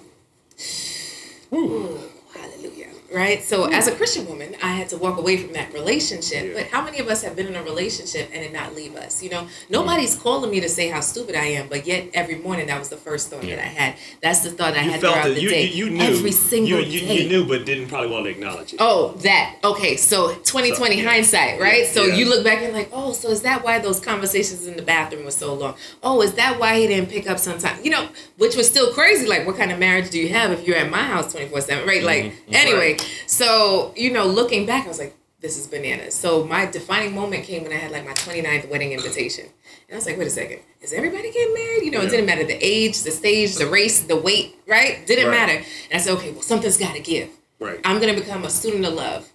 Hallelujah. 1.53 2.92
Right? 3.13 3.43
So, 3.43 3.65
as 3.71 3.87
a 3.87 3.93
Christian 3.95 4.25
woman, 4.27 4.55
I 4.63 4.69
had 4.73 4.89
to 4.89 4.97
walk 4.97 5.17
away 5.19 5.37
from 5.37 5.53
that 5.53 5.71
relationship. 5.71 6.45
Yeah. 6.47 6.53
But 6.55 6.63
how 6.67 6.83
many 6.83 6.97
of 6.99 7.07
us 7.07 7.21
have 7.23 7.35
been 7.35 7.45
in 7.47 7.55
a 7.55 7.61
relationship 7.63 8.29
and 8.33 8.43
it 8.43 8.51
not 8.51 8.73
leave 8.73 8.95
us? 8.95 9.21
You 9.21 9.29
know, 9.29 9.47
nobody's 9.69 10.15
calling 10.15 10.49
me 10.49 10.59
to 10.61 10.67
say 10.69 10.89
how 10.89 10.99
stupid 11.01 11.35
I 11.35 11.45
am, 11.45 11.67
but 11.69 11.85
yet 11.85 12.09
every 12.15 12.35
morning 12.35 12.67
that 12.67 12.79
was 12.79 12.89
the 12.89 12.97
first 12.97 13.29
thought 13.29 13.43
Yeah. 13.43 13.57
that 13.57 13.65
I 13.65 13.67
had. 13.67 13.95
That's 14.21 14.39
the 14.39 14.49
thought 14.49 14.73
I 14.75 14.81
you 14.81 14.91
had 14.91 15.01
felt 15.01 15.13
throughout 15.13 15.29
it. 15.31 15.35
the 15.35 15.41
You, 15.41 15.49
day. 15.49 15.63
you, 15.67 15.85
you 15.85 15.91
knew. 15.91 16.03
Every 16.03 16.31
single 16.31 16.79
you, 16.79 16.85
you, 17.01 17.07
day. 17.07 17.21
you 17.21 17.29
knew, 17.29 17.45
but 17.45 17.65
didn't 17.65 17.87
probably 17.87 18.09
want 18.09 18.25
to 18.25 18.31
acknowledge 18.31 18.73
it. 18.73 18.77
Oh, 18.81 19.11
that. 19.21 19.57
Okay, 19.63 19.95
so 19.95 20.33
2020 20.33 20.73
So, 20.95 21.01
yeah. 21.03 21.09
hindsight, 21.09 21.59
right? 21.61 21.85
So 21.85 22.05
you 22.05 22.25
look 22.27 22.43
back 22.43 22.63
and 22.63 22.73
like, 22.73 22.89
oh, 22.91 23.13
so 23.13 23.29
is 23.29 23.43
that 23.43 23.63
why 23.63 23.77
those 23.79 23.99
conversations 23.99 24.65
in 24.65 24.75
the 24.75 24.81
bathroom 24.81 25.23
were 25.25 25.31
so 25.31 25.53
long? 25.53 25.75
Oh, 26.01 26.21
is 26.23 26.33
that 26.33 26.59
why 26.59 26.79
he 26.79 26.87
didn't 26.87 27.09
pick 27.09 27.29
up 27.29 27.37
sometime? 27.37 27.77
You 27.83 27.91
know, 27.91 28.09
which 28.37 28.55
was 28.55 28.67
still 28.67 28.91
crazy. 28.91 29.27
Like, 29.27 29.45
what 29.45 29.55
kind 29.57 29.71
of 29.71 29.77
marriage 29.77 30.09
do 30.09 30.17
you 30.19 30.29
have 30.29 30.51
if 30.51 30.65
you're 30.67 30.77
at 30.77 30.89
my 30.89 31.03
house 31.03 31.31
24 31.31 31.61
7, 31.61 31.87
right? 31.87 32.03
Like, 32.03 32.23
Mm-hmm. 32.23 32.53
anyway, 32.55 32.97
so, 33.27 33.93
you 33.95 34.11
know, 34.11 34.25
looking 34.25 34.65
back, 34.65 34.85
I 34.85 34.87
was 34.87 34.99
like, 34.99 35.15
this 35.41 35.57
is 35.57 35.67
bananas. 35.67 36.13
So 36.13 36.45
my 36.45 36.65
defining 36.65 37.13
moment 37.13 37.43
came 37.43 37.63
when 37.63 37.73
I 37.73 37.75
had 37.75 37.91
like 37.91 38.05
my 38.05 38.13
29th 38.13 38.69
wedding 38.69 38.93
invitation. 38.93 39.45
And 39.45 39.93
I 39.93 39.95
was 39.95 40.05
like, 40.05 40.17
wait 40.17 40.27
a 40.27 40.29
second, 40.29 40.59
is 40.81 40.93
everybody 40.93 41.31
getting 41.31 41.53
married? 41.53 41.83
You 41.83 41.91
know, 41.91 42.01
it 42.01 42.09
didn't 42.09 42.25
matter 42.25 42.45
the 42.45 42.57
age, 42.61 43.03
the 43.03 43.11
stage, 43.11 43.55
the 43.55 43.67
race, 43.67 44.03
the 44.03 44.15
weight, 44.15 44.55
right? 44.67 45.05
Didn't 45.05 45.27
Right. 45.27 45.31
matter. 45.47 45.57
And 45.91 45.93
I 45.93 45.97
said, 45.97 46.13
okay, 46.17 46.31
well, 46.31 46.41
something's 46.41 46.77
got 46.77 46.93
to 46.95 47.01
give. 47.01 47.29
Right. 47.59 47.79
I'm 47.85 47.99
gonna 47.99 48.13
become 48.13 48.43
a 48.45 48.49
student 48.49 48.85
of 48.85 48.93
love. 48.93 49.29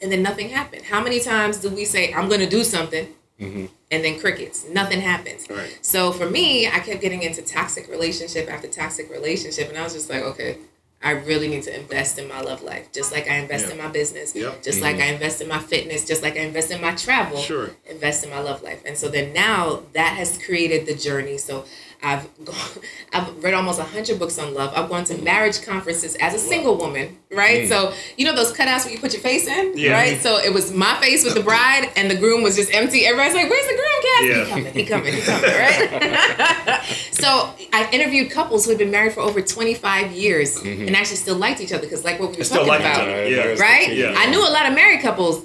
And 0.00 0.10
then 0.10 0.22
nothing 0.22 0.48
happened. 0.48 0.84
How 0.84 1.02
many 1.02 1.20
times 1.20 1.58
do 1.58 1.68
we 1.68 1.84
say, 1.84 2.12
I'm 2.14 2.28
gonna 2.28 2.48
do 2.48 2.64
something? 2.64 3.08
Mm-hmm. 3.40 3.66
And 3.90 4.04
then 4.04 4.18
crickets. 4.20 4.66
Nothing 4.68 5.00
happens. 5.00 5.48
Right. 5.50 5.78
So 5.82 6.12
for 6.12 6.28
me, 6.28 6.66
I 6.68 6.78
kept 6.80 7.00
getting 7.00 7.22
into 7.22 7.42
toxic 7.42 7.88
relationship 7.88 8.48
after 8.52 8.68
toxic 8.68 9.10
relationship. 9.10 9.68
And 9.68 9.78
I 9.78 9.82
was 9.82 9.94
just 9.94 10.08
like, 10.10 10.22
okay, 10.22 10.58
I 11.02 11.12
really 11.12 11.48
need 11.48 11.62
to 11.62 11.74
invest 11.74 12.18
in 12.18 12.28
my 12.28 12.40
love 12.42 12.62
life. 12.62 12.92
Just 12.92 13.10
like 13.10 13.28
I 13.28 13.36
invest 13.36 13.66
Yeah. 13.66 13.72
in 13.72 13.78
my 13.78 13.88
business. 13.88 14.34
Yep. 14.34 14.62
Just 14.62 14.78
mm-hmm. 14.78 14.84
like 14.84 14.96
I 14.96 15.06
invest 15.06 15.40
in 15.40 15.48
my 15.48 15.58
fitness. 15.58 16.06
Just 16.06 16.22
like 16.22 16.36
I 16.36 16.40
invest 16.40 16.70
in 16.70 16.80
my 16.80 16.94
travel. 16.94 17.38
Sure. 17.38 17.70
Invest 17.88 18.22
in 18.24 18.30
my 18.30 18.40
love 18.40 18.62
life. 18.62 18.82
And 18.84 18.98
so 18.98 19.08
then 19.08 19.32
now 19.32 19.82
that 19.94 20.16
has 20.18 20.36
created 20.36 20.84
the 20.86 20.94
journey. 20.94 21.38
So 21.38 21.64
I've 22.02 22.28
gone, 22.44 22.56
I've 23.12 23.42
read 23.44 23.54
almost 23.54 23.80
hundred 23.80 24.18
books 24.18 24.38
on 24.38 24.54
love. 24.54 24.72
I've 24.74 24.88
gone 24.88 25.04
to 25.04 25.18
marriage 25.18 25.62
conferences 25.62 26.14
as 26.16 26.34
a 26.34 26.38
single 26.38 26.76
woman, 26.76 27.18
right? 27.30 27.68
So 27.68 27.92
you 28.16 28.24
know 28.24 28.34
those 28.34 28.52
cutouts 28.52 28.84
where 28.84 28.94
you 28.94 28.98
put 29.00 29.12
your 29.12 29.22
face 29.22 29.46
in, 29.46 29.76
Yeah. 29.76 29.92
right? 29.92 30.20
So 30.20 30.38
it 30.38 30.52
was 30.54 30.72
my 30.72 30.96
face 31.00 31.24
with 31.24 31.34
the 31.34 31.42
bride, 31.42 31.90
and 31.96 32.10
the 32.10 32.16
groom 32.16 32.42
was 32.42 32.56
just 32.56 32.72
empty. 32.74 33.04
Everybody's 33.06 33.34
like, 33.34 33.50
"Where's 33.50 33.66
the 33.66 33.74
groom, 33.74 34.02
Cass? 34.02 34.24
Yeah. 34.24 34.44
He 34.44 34.50
coming, 34.50 34.72
he 34.72 34.84
coming, 34.86 35.14
he 35.14 35.20
coming, 35.20 35.50
right?" 35.50 36.80
so 37.12 37.52
I 37.72 37.88
interviewed 37.92 38.30
couples 38.30 38.64
who 38.64 38.70
had 38.70 38.78
been 38.78 38.90
married 38.90 39.12
for 39.12 39.20
over 39.20 39.40
twenty 39.42 39.74
five 39.74 40.12
years 40.12 40.56
and 40.62 40.94
actually 40.96 41.16
still 41.16 41.36
liked 41.36 41.60
each 41.60 41.72
other 41.72 41.82
because, 41.82 42.04
like 42.04 42.18
what 42.20 42.30
we 42.30 42.38
were 42.38 42.44
Still 42.44 42.64
talking 42.66 42.80
about. 42.86 43.06
Yeah. 43.30 43.54
right? 43.60 43.92
Yeah. 43.94 44.14
I 44.16 44.26
knew 44.30 44.40
a 44.40 44.48
lot 44.50 44.66
of 44.66 44.74
married 44.74 45.00
couples, 45.02 45.44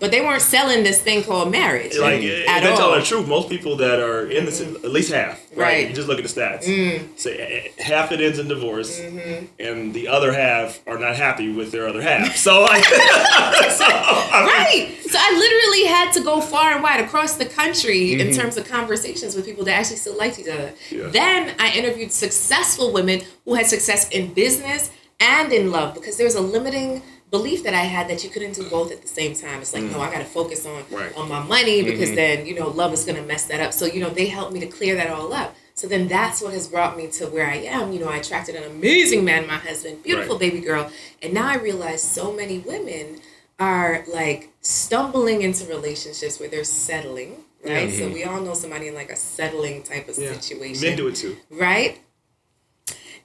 but 0.00 0.10
they 0.10 0.20
weren't 0.20 0.42
selling 0.42 0.82
this 0.84 1.00
thing 1.00 1.22
called 1.24 1.50
marriage 1.50 1.96
Like, 1.98 2.20
at 2.22 2.22
if 2.22 2.46
they 2.46 2.76
tell 2.76 2.90
all. 2.90 2.96
the 2.96 3.02
truth, 3.02 3.26
most 3.28 3.48
people 3.48 3.76
that 3.76 3.98
are 4.00 4.26
in 4.26 4.44
this, 4.44 4.60
at 4.60 4.90
least 4.90 5.12
half, 5.12 5.40
right? 5.54 5.58
Right. 5.66 5.86
Mm. 5.86 5.90
You 5.90 5.94
just 5.96 6.08
look 6.08 6.18
at 6.18 6.24
the 6.26 6.40
stats. 6.40 7.18
Say 7.18 7.72
eh, 7.78 7.82
half 7.82 8.12
it 8.12 8.20
ends 8.20 8.38
in 8.38 8.48
divorce, 8.48 9.00
Mm-hmm. 9.00 9.46
and 9.58 9.92
the 9.94 10.08
other 10.08 10.32
half 10.32 10.80
are 10.86 10.98
not 10.98 11.16
happy 11.16 11.52
with 11.52 11.72
their 11.72 11.86
other 11.88 12.02
half. 12.02 12.36
So, 12.36 12.62
like, 12.62 12.84
so, 12.84 13.84
I 13.86 14.42
mean, 14.44 14.88
Right. 14.88 14.96
So 15.10 15.18
I 15.20 15.30
literally 15.38 15.86
had 15.86 16.12
to 16.14 16.20
go 16.22 16.40
far 16.40 16.72
and 16.72 16.82
wide 16.82 17.00
across 17.00 17.36
the 17.36 17.46
country 17.46 18.12
in 18.14 18.18
Mm-hmm. 18.28 18.40
terms 18.40 18.56
of 18.56 18.68
conversations 18.68 19.34
with 19.36 19.44
people 19.44 19.64
that 19.64 19.74
actually 19.74 19.96
still 19.96 20.16
liked 20.18 20.38
each 20.38 20.48
other. 20.48 20.72
Yeah. 20.90 21.08
Then 21.08 21.54
I 21.58 21.70
interviewed 21.76 22.10
successful 22.12 22.92
women 22.92 23.22
who 23.44 23.54
had 23.54 23.66
success 23.66 24.08
in 24.10 24.34
business 24.34 24.90
and 25.20 25.52
in 25.52 25.70
love 25.70 25.94
because 25.94 26.16
there 26.16 26.26
was 26.26 26.34
a 26.34 26.40
limiting 26.40 27.02
belief 27.30 27.64
that 27.64 27.74
I 27.74 27.82
had 27.82 28.08
that 28.08 28.22
you 28.24 28.30
couldn't 28.30 28.54
do 28.54 28.68
both 28.70 28.92
at 28.92 29.02
the 29.02 29.08
same 29.08 29.34
time. 29.34 29.60
It's 29.60 29.74
like, 29.74 29.82
no, 29.84 30.00
I 30.00 30.10
got 30.12 30.18
to 30.18 30.24
focus 30.24 30.64
on 30.66 30.82
Mm. 30.84 30.96
Right. 30.96 31.16
on 31.16 31.28
my 31.28 31.42
money 31.42 31.82
because 31.82 32.14
then, 32.14 32.46
you 32.46 32.54
know, 32.54 32.68
love 32.68 32.92
is 32.92 33.04
going 33.04 33.16
to 33.16 33.22
mess 33.26 33.46
that 33.46 33.60
up. 33.60 33.72
So, 33.72 33.86
you 33.86 34.00
know, 34.00 34.10
they 34.10 34.26
helped 34.26 34.52
me 34.52 34.60
to 34.60 34.66
clear 34.66 34.94
that 34.96 35.10
all 35.10 35.32
up. 35.32 35.56
So 35.74 35.86
then 35.86 36.08
that's 36.08 36.40
what 36.40 36.52
has 36.54 36.68
brought 36.68 36.96
me 36.96 37.08
to 37.18 37.26
where 37.26 37.46
I 37.46 37.56
am. 37.56 37.92
You 37.92 37.98
know, 38.00 38.08
I 38.08 38.16
attracted 38.18 38.54
an 38.54 38.64
amazing 38.64 39.24
man, 39.24 39.46
my 39.46 39.56
husband, 39.56 40.02
beautiful 40.02 40.36
Right. 40.36 40.50
baby 40.52 40.60
girl. 40.60 40.90
And 41.22 41.34
now 41.34 41.48
I 41.48 41.56
realize 41.56 42.02
so 42.02 42.32
many 42.32 42.58
women 42.60 43.20
are 43.58 44.04
like 44.12 44.50
stumbling 44.60 45.42
into 45.42 45.64
relationships 45.66 46.38
where 46.38 46.48
they're 46.48 46.64
settling, 46.64 47.44
right? 47.64 47.90
So 47.92 48.08
we 48.08 48.22
all 48.24 48.40
know 48.40 48.54
somebody 48.54 48.86
in 48.88 48.94
like 48.94 49.10
a 49.10 49.16
settling 49.16 49.82
type 49.82 50.08
of 50.08 50.16
yeah. 50.18 50.32
situation, 50.32 50.86
Men 50.88 50.96
do 50.96 51.08
it 51.08 51.16
too. 51.16 51.36
right? 51.50 51.98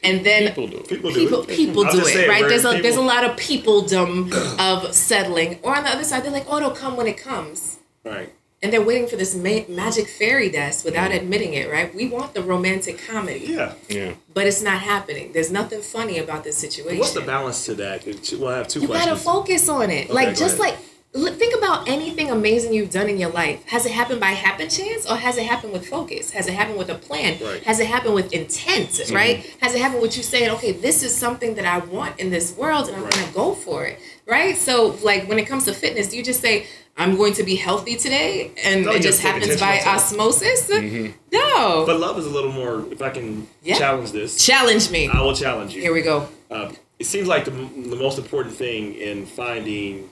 And 0.04 0.26
then 0.26 0.48
People 0.48 0.68
do. 0.68 0.78
People 0.80 1.12
do 1.12 1.20
people 1.20 1.42
it. 1.44 1.48
people 1.50 1.84
do 1.84 2.06
it, 2.08 2.28
right? 2.28 2.48
There's 2.48 2.66
a 2.66 2.70
people- 2.70 2.82
there's 2.84 2.96
a 2.96 3.02
lot 3.02 3.24
of 3.24 3.36
peopledom 3.36 4.34
of 4.60 4.94
settling, 4.96 5.60
or 5.62 5.76
on 5.78 5.84
the 5.84 5.92
other 5.92 6.04
side, 6.04 6.24
they're 6.24 6.32
like, 6.32 6.48
oh, 6.50 6.58
it'll 6.58 6.72
come 6.72 6.98
when 6.98 7.08
it 7.08 7.18
comes. 7.18 7.78
Right. 8.04 8.30
And 8.64 8.72
they're 8.72 8.82
waiting 8.82 9.08
for 9.08 9.16
this 9.16 9.34
ma- 9.36 9.66
magic 9.68 10.08
fairy 10.08 10.50
dust 10.50 10.86
without 10.86 11.10
mm. 11.12 11.18
admitting 11.18 11.54
it, 11.56 11.72
right? 11.72 11.94
We 11.96 12.08
want 12.08 12.34
the 12.36 12.44
romantic 12.44 13.00
comedy, 13.08 13.46
Yeah. 13.48 13.74
Yeah. 13.90 14.14
but 14.34 14.46
it's 14.46 14.62
not 14.62 14.82
happening. 14.82 15.32
There's 15.34 15.52
nothing 15.52 15.82
funny 15.82 16.20
about 16.20 16.44
this 16.44 16.58
situation. 16.58 17.00
What's 17.00 17.14
the 17.14 17.22
balance 17.22 17.66
to 17.66 17.74
that? 17.76 18.06
We'll 18.06 18.50
have 18.50 18.68
two 18.68 18.82
You 18.82 18.88
gotta 18.88 19.16
focus 19.16 19.68
on 19.68 19.90
it. 19.90 20.06
Okay, 20.06 20.14
like 20.14 20.30
just 20.30 20.60
ahead. 20.60 20.60
like 20.60 20.74
L- 20.76 20.82
Think 21.14 21.58
about 21.58 21.90
anything 21.90 22.32
amazing 22.32 22.74
you've 22.74 22.90
done 22.90 23.10
in 23.10 23.18
your 23.18 23.32
life. 23.32 23.66
Has 23.66 23.86
it 23.86 23.92
happened 23.92 24.22
by 24.22 24.28
happen 24.32 24.70
chance 24.70 25.10
or 25.10 25.16
has 25.18 25.38
it 25.38 25.46
happened 25.46 25.74
with 25.74 25.86
focus? 25.88 26.32
Has 26.32 26.48
it 26.48 26.54
happened 26.54 26.78
with 26.78 26.90
a 26.90 26.96
plan? 26.96 27.38
Right. 27.44 27.62
Has 27.64 27.80
it 27.82 27.88
happened 27.88 28.14
with 28.16 28.32
intent, 28.32 29.02
right? 29.12 29.46
Has 29.60 29.76
it 29.76 29.82
happened 29.82 30.02
with 30.02 30.16
you 30.16 30.24
saying, 30.24 30.50
okay, 30.52 30.72
this 30.72 31.04
is 31.04 31.14
something 31.14 31.56
that 31.56 31.66
I 31.66 31.80
want 31.80 32.18
in 32.20 32.30
this 32.30 32.56
world 32.56 32.88
and 32.88 32.96
I'm 32.96 33.04
Right. 33.04 33.14
going 33.14 33.28
to 33.28 33.34
go 33.34 33.54
for 33.54 33.86
it, 33.86 34.00
right? 34.26 34.56
So, 34.56 34.98
like, 35.04 35.28
when 35.28 35.38
it 35.38 35.48
comes 35.48 35.66
to 35.66 35.74
fitness, 35.74 36.14
you 36.14 36.24
just 36.24 36.40
say, 36.40 36.66
I'm 36.96 37.18
going 37.18 37.34
to 37.34 37.44
be 37.44 37.56
healthy 37.56 37.98
today 37.98 38.52
and 38.64 38.86
No, 38.86 38.92
it 38.94 39.02
just 39.02 39.20
have 39.22 39.36
to 39.42 39.48
take 39.48 39.60
happens 39.60 39.84
by 39.86 39.92
osmosis? 39.92 40.70
Mm-hmm. 40.70 41.12
No. 41.34 41.86
But 41.86 42.00
love 42.00 42.18
is 42.20 42.26
a 42.26 42.30
little 42.30 42.52
more. 42.54 42.86
If 42.92 43.02
I 43.02 43.10
can 43.10 43.48
Yeah. 43.64 43.78
challenge 43.78 44.12
this, 44.14 44.38
Challenge 44.46 44.90
me. 44.92 45.10
I 45.10 45.20
will 45.22 45.36
challenge 45.36 45.74
you. 45.74 45.82
Here 45.82 45.94
we 45.94 46.04
go. 46.04 46.30
Uh, 46.50 46.72
it 47.00 47.06
seems 47.06 47.28
like 47.28 47.44
the, 47.44 47.52
the 47.52 47.98
most 47.98 48.18
important 48.18 48.56
thing 48.56 48.94
in 48.96 49.26
finding 49.26 50.10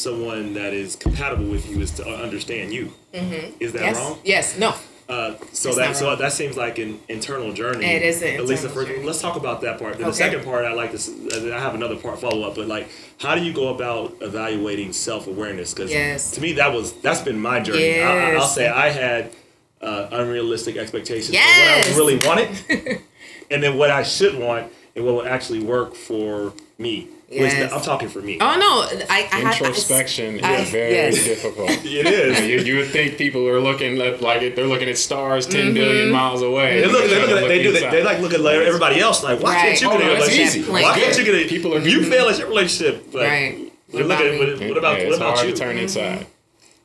someone 0.00 0.54
that 0.54 0.72
is 0.72 0.96
compatible 0.96 1.44
with 1.46 1.68
you 1.68 1.80
is 1.80 1.90
to 1.92 2.06
understand 2.06 2.72
you. 2.72 2.92
Mm-hmm. 3.12 3.56
Is 3.60 3.72
that 3.72 3.82
yes. 3.82 3.96
wrong? 3.96 4.18
Yes. 4.24 4.58
No. 4.58 4.74
Uh, 5.08 5.34
so 5.52 5.70
It's 5.70 5.78
that 5.78 5.96
so 5.96 6.14
that 6.14 6.32
seems 6.32 6.56
like 6.56 6.78
an 6.78 7.00
internal 7.08 7.52
journey. 7.52 7.84
It 7.84 8.02
is 8.02 8.22
At 8.22 8.44
least 8.46 8.62
the 8.62 8.68
first. 8.68 8.88
journey. 8.88 9.02
Let's 9.02 9.20
talk 9.20 9.36
about 9.36 9.60
that 9.62 9.80
part. 9.80 9.98
Then 9.98 10.06
the 10.06 10.12
second 10.12 10.44
part, 10.44 10.64
I 10.64 10.72
like 10.72 10.92
this. 10.92 11.10
I 11.34 11.58
have 11.58 11.74
another 11.74 11.96
part 11.96 12.20
follow 12.20 12.48
up, 12.48 12.54
but 12.54 12.68
like, 12.68 12.88
how 13.18 13.34
do 13.34 13.42
you 13.42 13.52
go 13.52 13.74
about 13.74 14.14
evaluating 14.20 14.92
self 14.92 15.26
awareness? 15.26 15.74
Because 15.74 15.90
Yes. 15.90 16.30
to 16.32 16.40
me, 16.40 16.52
that 16.52 16.72
was 16.72 16.92
that's 16.92 17.20
been 17.22 17.40
my 17.40 17.58
journey. 17.58 18.00
I, 18.00 18.30
I- 18.30 18.34
I'll 18.36 18.46
say 18.46 18.68
I 18.68 18.90
had 18.90 19.32
uh, 19.82 20.06
unrealistic 20.12 20.76
expectations 20.76 21.30
Yes. 21.32 21.88
for 21.88 22.04
what 22.04 22.12
I 22.12 22.14
really 22.14 22.26
wanted, 22.28 23.00
and 23.50 23.60
then 23.62 23.76
what 23.78 23.90
I 23.90 24.04
should 24.04 24.38
want, 24.38 24.70
and 24.96 25.04
what 25.04 25.14
would 25.14 25.26
actually 25.26 25.60
work 25.60 25.94
for 25.94 26.52
me. 26.78 27.08
Which 27.28 27.38
Yes. 27.42 27.72
I'm 27.72 27.80
talking 27.80 28.08
for 28.08 28.20
me. 28.20 28.38
Oh 28.40 28.56
no, 28.58 29.04
I, 29.08 29.28
I 29.30 29.36
had- 29.36 29.62
I- 29.62 29.66
Introspection 29.68 30.40
I- 30.42 30.64
very 30.64 30.94
yes. 30.94 31.14
difficult. 31.14 31.70
It 31.84 32.06
is. 32.06 32.40
you, 32.40 32.58
you 32.72 32.78
would 32.80 32.88
think 32.88 33.16
people 33.18 33.46
are 33.46 33.60
looking 33.60 34.00
at, 34.00 34.20
like 34.20 34.42
it- 34.42 34.56
they're 34.56 34.66
looking 34.66 34.88
at 34.88 34.98
stars 34.98 35.46
10 35.46 35.72
billion 35.72 36.06
Mm-hmm. 36.06 36.12
miles 36.12 36.42
away. 36.42 36.80
They 36.80 36.86
look. 36.88 37.04
They 37.08 37.20
look. 37.20 37.30
At, 37.30 37.40
to 37.42 37.46
they 37.48 37.62
do. 37.62 37.70
They, 37.72 37.88
they 37.88 38.02
like 38.02 38.18
look 38.20 38.34
at 38.34 38.40
like 38.40 38.56
everybody 38.56 38.98
else. 38.98 39.22
Like, 39.22 39.38
why 39.40 39.54
Right. 39.54 39.62
can't 39.62 39.80
you 39.80 39.88
Oh, 39.88 39.92
get 39.92 40.00
no, 40.00 40.06
a 40.06 40.14
that's 40.16 40.28
relationship? 40.28 40.60
easy. 40.62 40.72
Why 40.72 40.82
Like, 40.82 41.00
can't 41.00 41.18
you 41.18 41.24
get 41.24 41.34
a? 41.36 41.48
people 41.48 41.74
are 41.74 41.78
you 41.78 41.90
giving- 42.00 42.10
fail 42.10 42.28
at 42.28 42.38
your 42.38 42.48
relationship. 42.48 43.12
But 43.12 43.22
Right. 43.28 43.58
What, 43.58 43.70
What 43.92 44.02
look 44.08 44.18
about 44.18 44.26
at, 44.26 44.32
me? 44.32 44.38
what, 44.38 44.68
what 44.68 44.78
about 44.78 44.98
Yeah, 44.98 45.04
what 45.04 45.08
it's 45.08 45.16
about 45.16 45.34
hard 45.36 45.46
you? 45.48 45.52
to 45.54 45.58
turn 45.60 45.78
inside. 45.78 46.26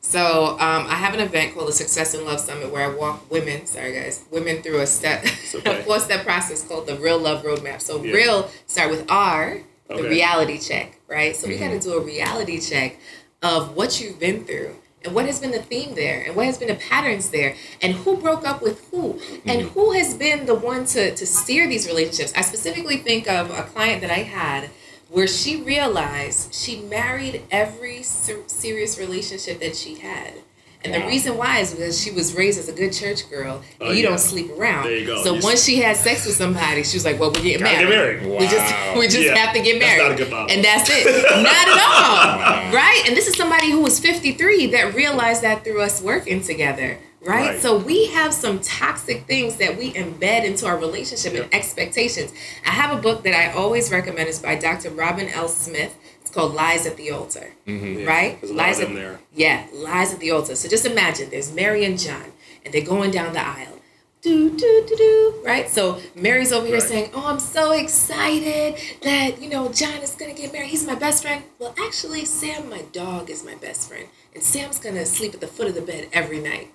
So 0.06 0.52
um, 0.60 0.86
I 0.86 0.94
have 0.94 1.16
an 1.16 1.20
event 1.20 1.56
called 1.56 1.68
the 1.68 1.74
Success 1.74 2.14
and 2.14 2.26
Love 2.26 2.40
Summit 2.40 2.72
where 2.72 2.90
I 2.92 2.94
walk 2.96 3.30
women, 3.32 3.66
sorry 3.66 3.92
guys, 3.94 4.24
women 4.32 4.62
through 4.62 4.82
a 4.82 4.86
step, 4.86 5.26
okay. 5.56 5.80
a 5.80 5.84
four 5.84 6.00
step 6.00 6.24
process 6.24 6.64
called 6.64 6.86
the 6.86 6.96
Real 6.96 7.18
Love 7.18 7.44
Roadmap. 7.44 7.82
So 7.82 8.04
Yeah. 8.04 8.14
real 8.14 8.52
start 8.68 8.92
with 8.92 9.06
R, 9.10 9.62
the 9.88 9.94
Okay. 9.96 10.08
reality 10.08 10.60
check, 10.60 11.00
right? 11.08 11.36
So 11.36 11.48
we 11.48 11.58
got 11.58 11.70
to 11.70 11.80
do 11.80 11.94
a 11.94 12.00
reality 12.02 12.60
check 12.60 12.98
of 13.42 13.76
what 13.76 14.00
you've 14.00 14.20
been 14.20 14.46
through 14.46 14.76
and 15.04 15.16
what 15.16 15.26
has 15.26 15.40
been 15.40 15.52
the 15.52 15.62
theme 15.64 15.96
there 15.96 16.22
and 16.22 16.36
what 16.36 16.46
has 16.46 16.60
been 16.60 16.68
the 16.68 16.76
patterns 16.76 17.32
there 17.32 17.56
and 17.82 17.94
who 17.96 18.16
broke 18.18 18.48
up 18.48 18.62
with 18.62 18.88
who 18.92 19.20
and 19.48 19.64
who 19.74 19.92
has 19.94 20.14
been 20.14 20.46
the 20.46 20.56
one 20.56 20.86
to, 20.86 21.16
to 21.16 21.26
steer 21.26 21.68
these 21.68 21.88
relationships. 21.88 22.32
I 22.38 22.42
specifically 22.42 22.98
think 22.98 23.28
of 23.28 23.50
a 23.50 23.64
client 23.64 24.02
that 24.02 24.12
I 24.12 24.22
had 24.22 24.70
where 25.16 25.28
she 25.28 25.62
realized 25.62 26.54
she 26.54 26.82
married 26.82 27.42
every 27.50 28.04
ser- 28.04 28.44
serious 28.48 29.00
relationship 29.00 29.60
that 29.62 29.74
she 29.76 29.96
had. 29.96 30.34
And 30.84 30.94
the 30.94 31.00
reason 31.08 31.36
why 31.38 31.60
is 31.60 31.72
because 31.72 32.00
she 32.00 32.12
was 32.12 32.36
raised 32.36 32.60
as 32.60 32.68
a 32.70 32.74
good 32.74 32.92
church 32.94 33.28
girl, 33.30 33.64
and 33.80 33.90
Oh, 33.90 33.92
you 33.92 34.04
yeah. 34.04 34.10
don't 34.10 34.20
sleep 34.20 34.52
around. 34.56 34.84
There 34.84 34.98
you 34.98 35.08
go. 35.08 35.24
So 35.24 35.34
You 35.36 35.42
once 35.42 35.64
she 35.64 35.78
had 35.78 35.96
sex 35.98 36.26
with 36.28 36.36
somebody, 36.36 36.84
she 36.84 36.98
was 36.98 37.06
like, 37.06 37.18
"Well, 37.20 37.32
we're 37.32 37.42
getting 37.42 37.64
married. 37.64 37.88
get 37.88 37.90
married. 37.90 38.40
We 38.40 38.46
just 38.48 38.76
we 39.00 39.06
just 39.08 39.22
Yeah. 39.26 39.36
have 39.38 39.56
to 39.56 39.62
get 39.62 39.80
That's 39.80 39.86
married, 39.98 40.10
not 40.10 40.12
a 40.12 40.16
good 40.24 40.30
model. 40.32 40.52
and 40.56 40.64
that's 40.64 40.88
it. 40.92 41.06
not 41.50 41.68
at 41.70 41.80
all, 41.90 42.74
right? 42.76 43.02
And 43.08 43.16
this 43.18 43.28
is 43.28 43.36
somebody 43.36 43.72
who 43.72 43.80
was 43.82 44.00
fifty 44.00 44.34
three 44.34 44.68
that 44.68 44.94
realized 44.94 45.42
that 45.42 45.64
through 45.64 45.82
us 45.82 46.02
working 46.04 46.42
together. 46.44 47.00
Right? 47.26 47.50
Right. 47.52 47.60
So 47.60 47.78
we 47.78 48.08
have 48.08 48.34
some 48.34 48.60
toxic 48.60 49.26
things 49.26 49.56
that 49.58 49.78
we 49.78 49.94
embed 49.94 50.44
into 50.46 50.68
our 50.68 50.78
relationship 50.78 51.34
and 51.34 51.54
expectations. 51.54 52.32
I 52.66 52.70
have 52.70 52.98
a 52.98 53.02
book 53.02 53.24
that 53.24 53.34
I 53.34 53.52
always 53.54 53.92
recommend. 53.92 54.30
It's 54.30 54.40
by 54.40 54.56
Dr. 54.56 54.92
Robin 54.92 55.28
L. 55.30 55.48
Smith. 55.48 55.98
It's 56.22 56.30
called 56.32 56.54
Lies 56.54 56.86
at 56.86 56.98
the 56.98 57.12
Altar. 57.12 57.54
Mm-hmm. 57.68 58.00
Yeah, 58.02 58.06
Right? 58.06 58.40
There's 58.42 58.52
a 58.52 58.56
lot 58.56 58.68
Lies 58.68 58.78
of 58.78 58.84
at 58.84 58.88
them 58.90 58.96
there. 58.96 59.20
yeah, 59.34 59.68
lies 59.74 60.14
at 60.14 60.20
the 60.20 60.32
altar. 60.32 60.56
So 60.56 60.68
just 60.70 60.86
imagine 60.86 61.30
there's 61.32 61.52
Mary 61.54 61.84
and 61.86 61.98
John, 62.00 62.32
and 62.64 62.74
they're 62.74 62.84
going 62.86 63.12
down 63.12 63.34
the 63.34 63.46
aisle. 63.46 63.80
Do, 64.22 64.50
do, 64.50 64.86
do, 64.88 64.96
do, 64.96 65.42
right? 65.46 65.70
So 65.70 66.00
Mary's 66.16 66.52
over 66.52 66.66
here 66.66 66.80
Right. 66.80 66.84
saying, 66.84 67.12
Oh, 67.14 67.28
I'm 67.28 67.40
so 67.40 67.72
excited 67.74 68.76
that, 69.04 69.40
you 69.40 69.50
know, 69.50 69.72
John 69.72 69.98
is 70.02 70.16
going 70.16 70.34
to 70.34 70.42
get 70.42 70.52
married. 70.52 70.70
He's 70.70 70.86
my 70.88 70.96
best 70.96 71.22
friend. 71.24 71.44
Well, 71.60 71.76
actually, 71.80 72.26
Sam, 72.26 72.68
my 72.70 72.82
dog, 72.92 73.30
is 73.30 73.44
my 73.46 73.54
best 73.56 73.88
friend. 73.88 74.08
And 74.34 74.42
Sam's 74.44 74.80
going 74.80 74.96
to 74.96 75.06
sleep 75.06 75.36
at 75.36 75.42
the 75.42 75.48
foot 75.48 75.68
of 75.68 75.76
the 75.76 75.82
bed 75.82 76.08
every 76.12 76.40
night. 76.40 76.72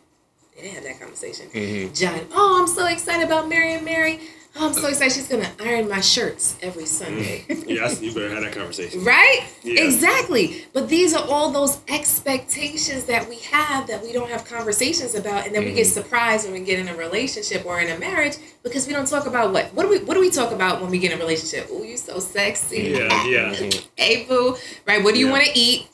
They 0.60 0.68
didn't 0.68 0.84
have 0.84 0.84
that 0.84 1.00
conversation. 1.00 1.46
Mm-hmm. 1.48 1.94
John, 1.94 2.20
oh, 2.34 2.60
I'm 2.60 2.68
so 2.68 2.86
excited 2.86 3.24
about 3.24 3.48
Mary 3.48 3.72
and 3.74 3.84
Mary. 3.84 4.20
Oh, 4.56 4.66
I'm 4.66 4.72
so 4.74 4.80
uh-huh. 4.80 4.88
excited 4.88 5.12
she's 5.12 5.28
going 5.28 5.42
to 5.42 5.50
iron 5.64 5.88
my 5.88 6.00
shirts 6.00 6.56
every 6.60 6.84
Sunday. 6.84 7.44
Mm-hmm. 7.48 7.70
Yeah, 7.70 7.88
you 7.92 8.12
better 8.12 8.28
have 8.34 8.42
that 8.42 8.52
conversation. 8.52 9.02
Right? 9.04 9.46
Yeah. 9.62 9.84
Exactly. 9.84 10.66
But 10.74 10.88
these 10.90 11.14
are 11.14 11.24
all 11.30 11.50
those 11.50 11.78
expectations 11.88 13.04
that 13.04 13.26
we 13.28 13.36
have 13.36 13.86
that 13.86 14.02
we 14.02 14.12
don't 14.12 14.28
have 14.28 14.44
conversations 14.44 15.14
about, 15.14 15.46
and 15.46 15.54
then 15.54 15.64
we 15.64 15.72
get 15.72 15.86
Mm-hmm. 15.86 15.92
surprised 16.02 16.44
when 16.44 16.52
we 16.52 16.60
get 16.66 16.78
in 16.78 16.88
a 16.88 16.96
relationship 16.96 17.64
or 17.64 17.80
in 17.80 17.88
a 17.90 17.98
marriage 17.98 18.36
because 18.62 18.86
we 18.86 18.92
don't 18.92 19.06
talk 19.08 19.26
about 19.26 19.52
what 19.52 19.72
what 19.72 19.84
do 19.84 19.88
we 19.88 19.98
what 20.00 20.14
do 20.14 20.20
we 20.20 20.30
talk 20.30 20.52
about 20.52 20.82
when 20.82 20.90
we 20.90 20.98
get 20.98 21.10
in 21.12 21.18
a 21.18 21.20
relationship? 21.22 21.68
Oh, 21.70 21.82
you're 21.82 21.96
so 21.96 22.18
sexy. 22.18 22.82
Yeah, 22.98 23.24
yeah. 23.24 23.70
Hey 23.96 24.26
boo. 24.26 24.56
Right? 24.86 25.02
What 25.02 25.14
do 25.14 25.20
you 25.20 25.26
Yeah. 25.26 25.32
want 25.32 25.44
to 25.46 25.58
eat? 25.58 25.88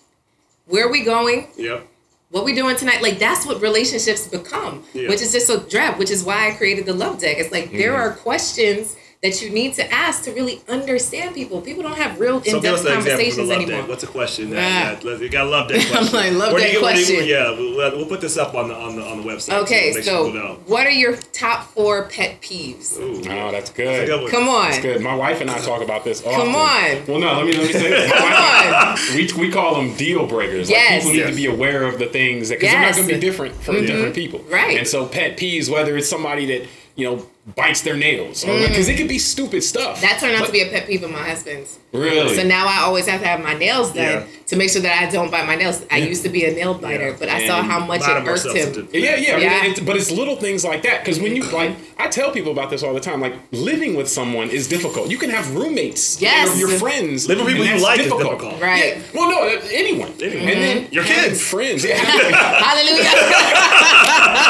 Where 0.66 0.86
are 0.88 0.90
we 0.90 1.04
going? 1.04 1.48
Yep. 1.56 1.86
What 2.36 2.44
we 2.44 2.54
doing 2.54 2.76
tonight? 2.76 3.00
Like 3.00 3.18
that's 3.18 3.46
what 3.46 3.62
relationships 3.62 4.28
become, 4.28 4.84
Yeah. 4.92 5.08
which 5.08 5.22
is 5.22 5.32
just 5.32 5.46
so 5.46 5.58
drab. 5.60 5.98
Which 5.98 6.10
is 6.10 6.22
why 6.22 6.48
I 6.48 6.50
created 6.54 6.84
the 6.84 6.92
love 6.92 7.18
deck. 7.18 7.38
It's 7.38 7.50
like 7.50 7.70
there 7.72 7.92
Mm-hmm. 7.94 8.00
are 8.02 8.12
questions 8.12 8.94
that 9.22 9.40
you 9.42 9.50
need 9.50 9.72
to 9.74 9.90
ask 9.92 10.24
to 10.24 10.32
really 10.32 10.60
understand 10.68 11.34
people. 11.34 11.60
People 11.60 11.82
don't 11.82 11.96
have 11.96 12.20
real 12.20 12.36
in 12.42 12.60
depth 12.60 12.64
an 12.64 12.72
example 12.74 12.76
for 12.76 12.82
the 12.84 12.94
conversations 13.10 13.48
love 13.48 13.56
anymore. 13.62 13.80
deck. 13.80 13.88
What's 13.88 14.02
a 14.04 14.06
question 14.06 14.50
that, 14.50 14.58
Ah. 14.58 14.94
that 14.94 15.04
let's- 15.04 15.20
you 15.22 15.28
got 15.30 15.44
to 15.44 15.50
love 15.50 15.68
that 15.68 15.86
question? 15.90 16.12
like, 16.14 16.32
love 16.32 16.52
Where 16.52 16.60
that 16.62 16.72
you- 16.72 16.82
where 16.82 16.94
do 16.94 17.00
you- 17.00 17.06
question. 17.06 17.26
yeah, 17.26 17.50
we'll, 17.50 17.96
we'll 17.96 18.06
put 18.06 18.20
this 18.20 18.36
up 18.36 18.54
on 18.54 18.68
the 18.68 18.74
on 18.74 18.96
the 18.96 19.02
on 19.02 19.22
the 19.22 19.28
website. 19.28 19.54
Okay, 19.62 19.92
make 19.94 20.04
so 20.04 20.30
sure 20.32 20.42
what 20.66 20.86
are 20.86 20.90
your 20.90 21.16
top 21.32 21.72
four 21.72 22.04
pet 22.04 22.40
peeves? 22.42 22.98
Ooh, 22.98 23.16
Oh, 23.18 23.50
that's 23.50 23.52
that's 23.52 23.70
a 23.70 23.72
good. 23.74 24.06
good 24.06 24.22
one. 24.22 24.30
Come 24.30 24.48
on. 24.48 24.70
That's 24.70 24.82
good. 24.82 25.00
My 25.00 25.14
wife 25.14 25.40
and 25.40 25.50
I 25.50 25.58
talk 25.60 25.82
about 25.82 26.04
this 26.04 26.20
often. 26.24 26.32
Come 26.52 26.54
on. 26.54 27.02
Well, 27.08 27.18
no, 27.18 27.32
let 27.38 27.46
me 27.46 27.52
let 27.54 27.66
me 27.66 27.72
say 27.72 27.88
this. 27.88 28.12
Come 28.12 28.32
on. 28.32 28.98
we, 29.16 29.46
we 29.48 29.52
call 29.52 29.74
them 29.76 29.94
deal 29.96 30.26
breakers. 30.26 30.68
Yes. 30.70 30.90
Like 30.90 31.00
people 31.02 31.12
need 31.12 31.18
Yes. 31.20 31.30
to 31.30 31.36
be 31.36 31.46
aware 31.46 31.84
of 31.84 31.98
the 31.98 32.06
things 32.06 32.50
that 32.50 32.60
because 32.60 32.72
they're 32.72 32.82
not 32.82 32.94
going 32.94 33.08
to 33.08 33.14
be 33.14 33.20
different 33.20 33.54
for 33.62 33.72
different 33.80 34.14
people. 34.14 34.40
Right. 34.50 34.76
And 34.78 34.86
so 34.86 35.06
pet 35.06 35.36
peeves, 35.38 35.70
whether 35.70 35.96
it's 35.96 36.08
somebody 36.08 36.44
that 36.46 36.68
you 36.96 37.06
know 37.06 37.26
bites 37.54 37.82
their 37.82 37.96
nails, 37.96 38.44
because 38.44 38.88
it 38.88 38.96
could 38.96 39.08
be 39.08 39.18
stupid 39.18 39.62
stuff. 39.62 39.98
Mm. 39.98 40.00
That 40.00 40.20
turned 40.20 40.34
out 40.34 40.40
But- 40.40 40.46
to 40.46 40.52
be 40.52 40.62
a 40.62 40.66
pet 40.70 40.86
peeve 40.86 41.02
of 41.04 41.10
my 41.10 41.22
husband's. 41.28 41.78
Really. 41.96 42.34
So 42.36 42.42
now 42.42 42.66
I 42.66 42.78
always 42.82 43.06
have 43.06 43.20
to 43.20 43.26
have 43.26 43.40
my 43.42 43.54
nails 43.54 43.92
done 43.92 44.04
Yeah. 44.04 44.26
to 44.46 44.56
make 44.56 44.70
sure 44.70 44.82
that 44.82 45.02
I 45.02 45.10
don't 45.10 45.30
bite 45.30 45.46
my 45.46 45.56
nails. 45.56 45.84
I 45.90 45.98
used 45.98 46.22
to 46.24 46.28
be 46.28 46.44
a 46.44 46.52
nail 46.52 46.74
biter, 46.74 47.08
Yeah. 47.10 47.16
but 47.18 47.28
I 47.28 47.46
saw 47.46 47.62
how 47.62 47.80
much 47.84 48.02
it 48.02 48.16
of 48.16 48.26
irked 48.26 48.46
him. 48.56 48.88
Yeah, 48.92 49.16
yeah, 49.16 49.36
Yeah. 49.38 49.60
But, 49.68 49.78
it, 49.78 49.86
but 49.86 49.96
it's 49.96 50.10
little 50.10 50.36
things 50.36 50.64
like 50.64 50.82
that 50.82 51.02
because 51.04 51.18
when 51.20 51.34
you 51.36 51.42
like, 51.60 51.72
I 51.98 52.08
tell 52.08 52.30
people 52.30 52.52
about 52.52 52.70
this 52.70 52.82
all 52.82 52.94
the 52.94 53.00
time. 53.00 53.20
Like 53.20 53.34
living 53.52 53.94
with 53.96 54.08
someone 54.08 54.50
is 54.50 54.68
difficult. 54.68 55.10
You 55.10 55.18
can 55.18 55.30
have 55.30 55.54
roommates, 55.56 56.20
Yes. 56.20 56.48
or 56.54 56.58
your 56.58 56.68
friends. 56.78 57.26
Living 57.28 57.44
with 57.44 57.54
people 57.54 57.66
you 57.66 57.72
that's 57.72 57.82
like 57.82 58.00
is 58.00 58.06
difficult. 58.06 58.60
Right. 58.60 58.96
Yeah. 58.96 59.02
Well, 59.14 59.30
no, 59.30 59.42
uh, 59.48 59.60
anyone. 59.72 60.12
Anyone. 60.20 60.48
And 60.48 60.62
then 60.62 60.88
Your 60.92 61.02
having 61.04 61.30
kids. 61.30 61.40
friends. 61.42 61.84
Yeah. 61.86 61.96
Hallelujah. 61.96 63.04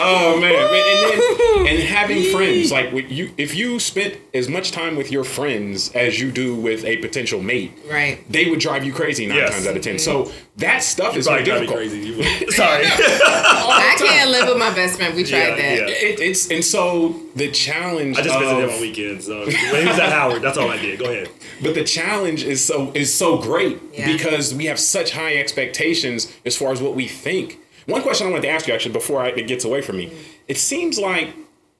oh 0.00 0.38
man, 0.40 0.54
and 0.54 1.66
then 1.66 1.66
and 1.66 1.78
having 1.88 2.22
friends 2.34 2.70
like 2.70 2.92
you, 3.10 3.30
if 3.36 3.54
you 3.54 3.78
spent 3.80 4.16
as 4.34 4.48
much 4.48 4.70
time 4.72 4.96
with 4.96 5.10
your 5.10 5.24
friends 5.24 5.90
as 5.94 6.20
you 6.20 6.30
do 6.46 6.54
with 6.54 6.84
a 6.84 6.96
potential 6.98 7.40
mate, 7.42 7.72
right. 7.90 8.18
they 8.30 8.48
would 8.50 8.60
drive 8.60 8.84
you 8.84 8.92
crazy 8.92 9.26
nine 9.26 9.38
Yes. 9.38 9.50
times 9.52 9.66
out 9.66 9.76
of 9.76 9.82
ten. 9.82 9.96
Mm-hmm. 9.96 10.26
So 10.28 10.32
that 10.58 10.82
stuff 10.82 11.14
You 11.14 11.20
is 11.20 11.26
very 11.26 11.44
probably 11.44 11.66
drive 11.66 11.92
me 11.92 12.00
difficult. 12.00 12.22
crazy. 12.22 12.44
You. 12.46 12.50
Sorry. 12.62 12.84
I 13.30 13.94
can't 13.98 14.30
live 14.30 14.48
with 14.48 14.58
my 14.58 14.72
best 14.74 14.96
friend. 14.96 15.14
We 15.14 15.24
tried 15.24 15.38
Yeah, 15.38 15.56
that. 15.56 15.78
yeah. 15.88 15.94
It, 16.08 16.20
it's 16.20 16.50
and 16.50 16.64
so 16.64 17.20
the 17.34 17.50
challenge. 17.50 18.18
I 18.18 18.22
just 18.22 18.38
visited 18.38 18.64
of, 18.64 18.70
him 18.70 18.74
on 18.76 18.80
weekends. 18.80 19.26
So 19.26 19.40
when 19.40 19.50
he 19.82 19.88
was 19.88 19.98
at 19.98 20.12
Howard, 20.12 20.42
that's 20.42 20.58
all 20.58 20.70
I 20.70 20.78
did. 20.78 20.98
Go 20.98 21.06
ahead. 21.06 21.28
But 21.62 21.74
the 21.74 21.84
challenge 21.84 22.42
is 22.44 22.64
so 22.64 22.92
is 22.94 23.12
so 23.12 23.38
great 23.38 23.78
Yeah. 23.92 24.06
because 24.12 24.54
we 24.54 24.66
have 24.66 24.78
such 24.78 25.10
high 25.12 25.36
expectations 25.36 26.32
as 26.44 26.56
far 26.56 26.72
as 26.72 26.80
what 26.80 26.94
we 26.94 27.08
think. 27.08 27.58
One 27.86 28.02
question 28.02 28.26
I 28.26 28.30
wanted 28.30 28.42
to 28.42 28.48
ask 28.50 28.66
you 28.66 28.74
actually 28.74 28.92
before 28.94 29.20
I, 29.22 29.28
it 29.28 29.46
gets 29.46 29.64
away 29.64 29.80
from 29.80 29.96
me. 29.98 30.06
Mm-hmm. 30.06 30.16
It 30.48 30.56
seems 30.58 30.98
like, 30.98 31.28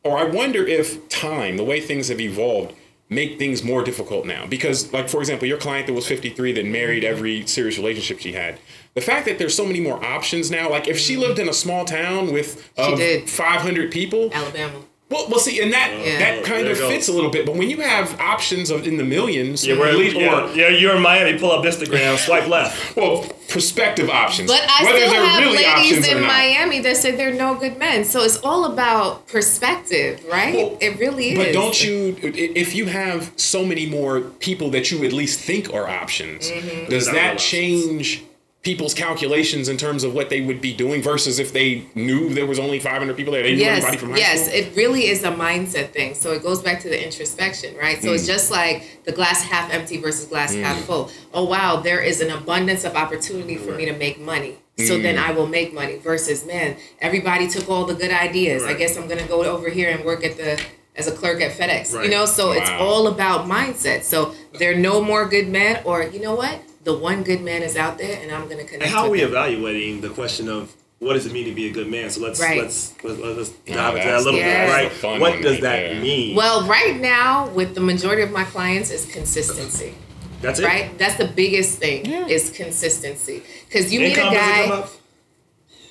or 0.04 0.16
I 0.16 0.24
wonder 0.24 0.64
if 0.64 1.08
time, 1.08 1.56
the 1.56 1.64
way 1.64 1.80
things 1.80 2.08
have 2.08 2.20
evolved, 2.20 2.74
make 3.08 3.38
things 3.38 3.62
more 3.62 3.84
difficult 3.84 4.26
now. 4.26 4.46
Because, 4.46 4.92
like 4.92 5.08
for 5.08 5.20
example, 5.20 5.46
your 5.46 5.58
client 5.58 5.86
that 5.86 5.92
was 5.92 6.06
53 6.06 6.52
that 6.52 6.66
married 6.66 7.04
every 7.04 7.46
serious 7.46 7.78
relationship 7.78 8.18
she 8.18 8.32
had. 8.32 8.58
The 8.94 9.00
fact 9.00 9.26
that 9.26 9.38
there's 9.38 9.54
so 9.54 9.66
many 9.66 9.80
more 9.80 10.02
options 10.04 10.50
now, 10.50 10.70
like 10.70 10.88
if 10.88 10.98
she 10.98 11.16
lived 11.16 11.38
in 11.38 11.48
a 11.48 11.52
small 11.52 11.84
town 11.84 12.32
with 12.32 12.70
She 12.76 12.82
uh, 12.82 12.96
did. 12.96 13.30
500 13.30 13.92
people, 13.92 14.30
Alabama. 14.32 14.80
Well, 15.08 15.28
well, 15.30 15.38
see, 15.38 15.60
and 15.62 15.72
that 15.72 15.92
Yeah. 16.04 16.18
that 16.18 16.44
kind 16.44 16.66
of 16.66 16.76
fits 16.78 17.06
a 17.06 17.12
little 17.12 17.30
bit. 17.30 17.46
But 17.46 17.54
when 17.54 17.70
you 17.70 17.80
have 17.80 18.18
options 18.20 18.70
of 18.70 18.84
in 18.86 18.96
the 18.96 19.04
millions, 19.04 19.64
Yeah, 19.64 19.78
we're, 19.78 19.86
at 19.86 19.94
least- 19.94 20.16
yeah, 20.16 20.50
or 20.50 20.52
yeah, 20.56 20.68
you're 20.68 20.96
in 20.96 21.02
Miami. 21.02 21.38
Pull 21.38 21.52
up 21.52 21.64
Instagram, 21.64 22.18
swipe 22.18 22.48
left. 22.48 22.96
well, 22.96 23.24
prospective 23.48 24.10
options. 24.10 24.50
But 24.50 24.62
I 24.68 24.82
Whether 24.84 25.06
still 25.06 25.24
have 25.24 25.40
really 25.40 25.64
ladies 25.64 26.08
in. 26.08 26.20
Miami 26.22 26.80
that 26.80 26.96
say 26.96 27.12
they're 27.12 27.32
no 27.32 27.54
good 27.54 27.78
men. 27.78 28.04
So 28.04 28.22
it's 28.22 28.38
all 28.38 28.64
about 28.64 29.28
perspective, 29.28 30.24
right? 30.28 30.56
Well, 30.56 30.76
it 30.80 30.98
really 30.98 31.30
is. 31.34 31.38
But 31.38 31.52
don't 31.52 31.82
you, 31.84 32.16
if 32.22 32.74
you 32.74 32.86
have 32.86 33.30
so 33.36 33.64
many 33.64 33.86
more 33.86 34.20
people 34.20 34.70
that 34.70 34.90
you 34.90 35.04
at 35.04 35.12
least 35.12 35.38
think 35.38 35.72
are 35.72 35.88
options, 35.88 36.50
Mm-hmm. 36.50 36.90
does 36.90 37.06
that 37.12 37.38
change? 37.38 38.16
options. 38.16 38.22
People's 38.66 38.94
calculations 38.94 39.68
in 39.68 39.76
terms 39.76 40.02
of 40.02 40.12
what 40.12 40.28
they 40.28 40.40
would 40.40 40.60
be 40.60 40.72
doing 40.74 41.00
versus 41.00 41.38
if 41.38 41.52
they 41.52 41.84
knew 41.94 42.28
there 42.34 42.46
was 42.46 42.58
only 42.58 42.80
500 42.80 43.16
people 43.16 43.32
there? 43.32 43.44
They 43.44 43.52
knew 43.54 43.60
Yes, 43.60 43.78
everybody 43.78 43.96
from 43.96 44.10
high 44.10 44.18
yes, 44.18 44.46
school? 44.46 44.58
it 44.58 44.76
really 44.76 45.06
is 45.06 45.22
a 45.22 45.30
mindset 45.30 45.90
thing. 45.92 46.16
So 46.16 46.32
it 46.32 46.42
goes 46.42 46.60
back 46.60 46.80
to 46.80 46.88
the 46.88 47.00
introspection, 47.02 47.76
right? 47.76 48.02
So 48.02 48.08
Mm. 48.08 48.14
it's 48.16 48.26
just 48.26 48.50
like 48.50 49.04
the 49.04 49.12
glass 49.12 49.40
half 49.42 49.72
empty 49.72 49.98
versus 49.98 50.24
glass 50.26 50.52
half 50.52 50.78
full. 50.84 51.10
Oh 51.32 51.44
wow, 51.44 51.76
there 51.88 52.00
is 52.00 52.20
an 52.20 52.30
abundance 52.32 52.82
of 52.84 52.96
opportunity 52.96 53.56
for 53.56 53.70
me 53.72 53.84
to 53.84 53.92
make 53.92 54.18
money. 54.18 54.54
So 54.78 54.98
Mm. 54.98 55.02
then 55.04 55.16
I 55.18 55.30
will 55.30 55.46
make 55.46 55.72
money. 55.72 55.96
Versus, 56.02 56.44
man, 56.44 56.74
everybody 57.00 57.46
took 57.48 57.70
all 57.70 57.84
the 57.84 57.94
good 57.94 58.10
ideas. 58.10 58.64
I 58.64 58.74
guess 58.74 58.96
I'm 58.98 59.06
gonna 59.06 59.22
go 59.34 59.44
over 59.44 59.68
here 59.70 59.90
and 59.90 60.04
work 60.04 60.24
at 60.24 60.36
the 60.36 60.60
as 60.98 61.06
a 61.06 61.12
clerk 61.12 61.40
at 61.42 61.52
FedEx. 61.56 61.92
You 62.04 62.10
know, 62.10 62.24
so 62.26 62.52
it's 62.52 62.70
all 62.80 63.06
about 63.06 63.46
mindset. 63.46 64.02
So 64.02 64.34
there 64.58 64.72
are 64.72 64.80
no 64.90 65.00
more 65.02 65.24
good 65.34 65.46
men, 65.46 65.80
or 65.84 66.02
you 66.02 66.20
know 66.20 66.34
what? 66.34 66.58
The 66.86 66.96
one 66.96 67.24
good 67.24 67.42
man 67.42 67.62
is 67.64 67.76
out 67.76 67.98
there, 67.98 68.16
and 68.22 68.30
I'm 68.30 68.42
gonna 68.48 68.62
connect. 68.62 68.84
And 68.84 68.90
how 68.90 69.06
are 69.06 69.10
we 69.10 69.20
him. 69.20 69.30
evaluating 69.30 70.00
the 70.02 70.08
question 70.08 70.48
of 70.48 70.72
what 71.00 71.14
does 71.14 71.26
it 71.26 71.32
mean 71.32 71.44
to 71.46 71.52
be 71.52 71.66
a 71.66 71.72
good 71.72 71.88
man? 71.88 72.10
So 72.10 72.20
let's 72.20 72.40
Right. 72.40 72.62
let's 72.62 72.94
let's, 73.02 73.18
let's 73.18 73.50
Oh, 73.50 73.74
dive 73.74 73.96
into 73.96 74.06
that 74.08 74.14
a 74.14 74.22
little 74.22 74.40
that's 74.40 75.00
bit, 75.00 75.02
right? 75.04 75.20
What 75.20 75.42
does 75.42 75.52
right 75.54 75.60
that 75.62 75.76
there. 75.92 76.00
mean? 76.00 76.36
Well, 76.36 76.64
right 76.66 76.96
now, 76.98 77.48
with 77.48 77.74
the 77.74 77.80
majority 77.80 78.22
of 78.22 78.30
my 78.30 78.44
clients, 78.44 78.92
is 78.92 79.04
consistency. 79.04 79.94
that's 80.40 80.60
it. 80.60 80.64
right? 80.64 80.96
That's 80.96 81.16
the 81.16 81.24
biggest 81.26 81.78
thing 81.80 82.06
Yeah. 82.06 82.28
is 82.28 82.50
consistency. 82.50 83.42
Because 83.68 83.92
you 83.92 84.00
Income 84.02 84.30
meet 84.30 84.36
a 84.36 84.40
guy, 84.40 84.62
come 84.68 84.72
up? 84.82 84.90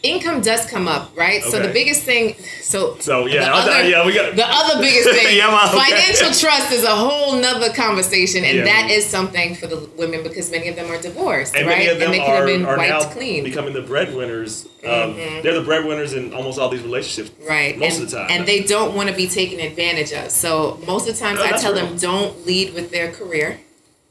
Income 0.06 0.42
does 0.42 0.66
come 0.66 0.88
up, 0.88 1.12
right? 1.18 1.44
So 1.44 1.62
the 1.62 1.74
biggest 1.74 2.04
thing, 2.04 2.36
so 2.62 2.98
So 3.00 3.26
yeah, 3.26 3.54
other, 3.54 3.84
yeah, 3.88 4.06
we 4.06 4.14
got 4.14 4.36
the 4.36 4.46
other 4.48 4.80
biggest 4.82 5.10
thing, 5.18 5.36
Yeah, 5.38 5.48
okay. 5.70 5.78
financial 5.92 6.32
trust 6.34 6.72
is 6.72 6.84
a 6.84 6.96
whole 6.96 7.36
nother 7.36 7.72
conversation, 7.74 8.44
and 8.44 8.58
Yeah. 8.60 8.64
that 8.66 8.92
is 8.92 9.06
something 9.06 9.56
for 9.56 9.68
the 9.68 9.90
women 9.98 10.24
because 10.24 10.52
many 10.52 10.68
of 10.68 10.76
them 10.76 10.90
are 10.92 11.02
divorced, 11.02 11.56
and 11.56 11.68
right? 11.68 11.78
many 11.80 11.90
of 11.90 12.00
them 12.00 12.12
and 12.12 12.14
they 12.14 12.20
could 12.20 12.30
are, 12.30 12.36
have 12.38 12.46
been 12.46 12.66
wiped 12.66 13.12
clean. 13.12 13.44
becoming 13.44 13.74
the 13.74 13.82
breadwinners. 13.82 14.68
Um, 14.86 15.16
They're 15.16 15.56
the 15.56 15.64
breadwinners 15.64 16.14
in 16.14 16.32
almost 16.34 16.60
all 16.60 16.70
these 16.70 16.84
relationships. 16.84 17.32
Right. 17.50 17.76
Most 17.78 17.96
and, 17.96 18.04
of 18.04 18.12
the 18.12 18.18
time. 18.18 18.28
And 18.30 18.48
they 18.48 18.62
don't 18.62 18.96
want 18.96 19.10
to 19.10 19.16
be 19.16 19.26
taken 19.28 19.60
advantage 19.60 20.12
of. 20.14 20.30
So 20.30 20.80
most 20.86 21.10
of 21.10 21.16
the 21.16 21.20
times 21.20 21.40
No, 21.40 21.46
I 21.46 21.52
tell 21.54 21.74
real. 21.74 21.88
them 21.88 21.98
don't 21.98 22.46
lead 22.46 22.76
with 22.76 22.92
their 22.92 23.12
career. 23.12 23.60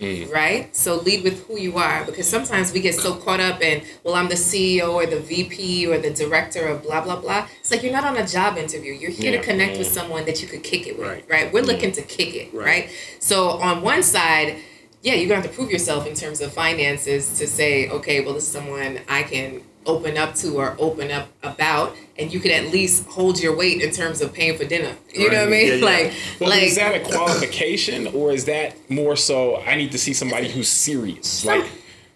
Mm. 0.01 0.31
Right? 0.33 0.75
So 0.75 0.97
lead 0.97 1.23
with 1.23 1.47
who 1.47 1.57
you 1.57 1.79
are 1.79 2.05
because 2.05 2.29
sometimes 2.29 2.73
we 2.73 2.81
get 2.81 2.95
so 2.97 3.15
caught 3.15 3.39
up 3.41 3.63
in, 3.63 3.85
well, 4.03 4.17
I'm 4.17 4.29
the 4.29 4.35
CEO 4.35 4.93
or 4.93 5.07
the 5.07 5.21
VP 5.21 5.87
or 5.87 5.99
the 5.99 6.11
director 6.11 6.67
of 6.67 6.83
blah, 6.83 7.03
blah, 7.03 7.21
blah. 7.21 7.47
It's 7.61 7.71
like 7.71 7.83
you're 7.85 7.93
not 7.93 8.05
on 8.05 8.17
a 8.17 8.27
job 8.27 8.59
interview. 8.59 8.93
You're 8.93 9.13
here 9.13 9.33
Yeah. 9.33 9.41
to 9.41 9.47
connect 9.47 9.79
with 9.79 9.89
mm. 9.89 9.95
someone 9.95 10.25
that 10.25 10.43
you 10.43 10.49
could 10.49 10.65
kick 10.65 10.89
it 10.89 10.99
with. 10.99 11.07
Right. 11.07 11.25
Right? 11.31 11.53
We're 11.53 11.63
mm. 11.63 11.69
looking 11.69 11.93
to 11.93 12.03
kick 12.03 12.35
it. 12.35 12.53
Right. 12.53 12.67
Right. 12.67 12.91
So 13.21 13.51
on 13.51 13.83
one 13.83 14.03
side, 14.03 14.57
yeah, 15.03 15.15
you're 15.15 15.29
going 15.29 15.43
to 15.43 15.47
have 15.47 15.51
to 15.51 15.57
prove 15.57 15.71
yourself 15.71 16.07
in 16.07 16.15
terms 16.15 16.41
of 16.41 16.53
finances 16.53 17.39
to 17.39 17.47
say, 17.47 17.89
okay, 17.91 18.25
well, 18.25 18.35
this 18.35 18.45
is 18.45 18.51
someone 18.51 19.01
I 19.09 19.23
can 19.23 19.63
open 19.87 20.17
up 20.17 20.35
to 20.37 20.57
or 20.57 20.77
open 20.79 21.11
up 21.11 21.29
about, 21.43 21.95
and 22.19 22.33
you 22.33 22.41
can 22.41 22.51
at 22.53 22.73
least 22.73 23.07
hold 23.07 23.41
your 23.41 23.57
weight 23.57 23.83
in 23.83 23.91
terms 23.91 24.21
of 24.21 24.33
paying 24.33 24.57
for 24.57 24.65
dinner. 24.65 24.95
You 25.13 25.31
know 25.31 25.39
what 25.41 25.49
I 25.49 25.51
mean? 25.51 25.67
Yeah, 25.69 25.75
yeah. 25.75 25.85
Like, 25.85 26.13
Well, 26.41 26.51
like 26.51 26.63
is 26.63 26.77
that 26.77 26.95
a 26.95 27.01
qualification 27.01 28.07
or 28.09 28.31
is 28.33 28.45
that 28.45 28.77
more 28.91 29.17
so 29.17 29.57
I 29.57 29.75
need 29.75 29.93
to 29.93 29.99
see 29.99 30.13
somebody 30.13 30.49
who's 30.49 30.69
serious? 30.69 31.45
Like, 31.45 31.67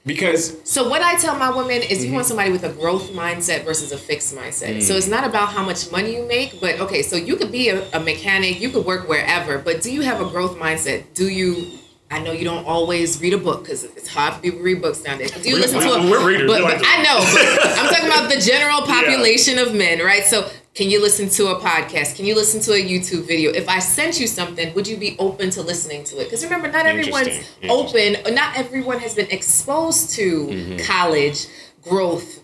because 0.07 0.57
So 0.65 0.89
what 0.89 1.03
I 1.03 1.17
tell 1.17 1.37
my 1.37 1.51
women 1.51 1.83
is 1.83 1.99
Mm-hmm. 1.99 2.07
you 2.07 2.13
want 2.15 2.27
somebody 2.27 2.51
with 2.51 2.65
a 2.65 2.73
growth 2.73 3.11
mindset 3.11 3.65
versus 3.65 3.93
a 3.93 3.99
fixed 3.99 4.35
mindset. 4.35 4.77
Mm. 4.77 4.83
So 4.83 4.95
it's 4.95 5.09
not 5.09 5.25
about 5.25 5.49
how 5.49 5.65
much 5.65 5.91
money 5.91 6.15
you 6.17 6.27
make, 6.27 6.61
but 6.61 6.79
okay, 6.81 7.03
so 7.03 7.17
you 7.17 7.37
could 7.37 7.53
be 7.53 7.69
a, 7.69 7.91
a 7.91 8.01
mechanic, 8.01 8.61
you 8.61 8.71
could 8.71 8.87
work 8.87 9.09
wherever, 9.09 9.59
but 9.59 9.83
do 9.83 9.93
you 9.93 10.03
have 10.03 10.21
a 10.21 10.31
growth 10.31 10.57
mindset? 10.57 11.13
Do 11.15 11.29
you 11.29 11.79
I 12.11 12.21
know 12.21 12.33
you 12.33 12.45
don't 12.45 12.65
always 12.67 13.21
read 13.21 13.35
a 13.35 13.39
book 13.39 13.63
because 13.65 13.85
it's 13.85 14.09
hard 14.09 14.35
for 14.35 14.41
people 14.41 14.59
to 14.61 14.65
read 14.65 14.81
books 14.81 15.05
nowadays. 15.05 15.31
Do 15.31 15.41
you 15.49 15.57
We're- 15.57 15.61
listen 15.67 15.81
to 15.81 15.91
a 15.93 16.11
we're 16.11 16.27
readers. 16.27 16.51
But, 16.51 16.63
like 16.63 16.81
I 16.83 17.03
know, 17.03 17.19
but 17.35 17.79
I'm 17.79 17.89
talking 17.93 18.07
about 18.07 18.31
the 18.33 18.41
general 18.41 18.81
population 18.83 19.59
of 19.59 19.75
men, 19.75 19.99
right? 20.01 20.25
So 20.25 20.49
can 20.75 20.89
you 20.89 21.03
listen 21.03 21.29
to 21.31 21.49
a 21.49 21.61
podcast? 21.61 22.17
Can 22.17 22.25
you 22.25 22.35
listen 22.35 22.61
to 22.63 22.73
a 22.73 22.83
YouTube 22.83 23.27
video? 23.27 23.51
If 23.53 23.69
I 23.69 23.79
sent 23.79 24.19
you 24.21 24.27
something, 24.27 24.73
would 24.75 24.87
you 24.89 24.97
be 24.97 25.17
open 25.19 25.51
to 25.51 25.63
listening 25.63 26.05
to 26.05 26.21
it? 26.21 26.25
Because 26.25 26.43
remember, 26.45 26.71
not 26.73 26.87
everyone's 26.87 27.29
open. 27.69 28.17
Not 28.35 28.57
everyone 28.57 29.01
has 29.01 29.15
been 29.15 29.31
exposed 29.31 30.11
to 30.17 30.47
Mm-hmm. 30.47 30.79
college 30.87 31.47
growth, 31.83 32.43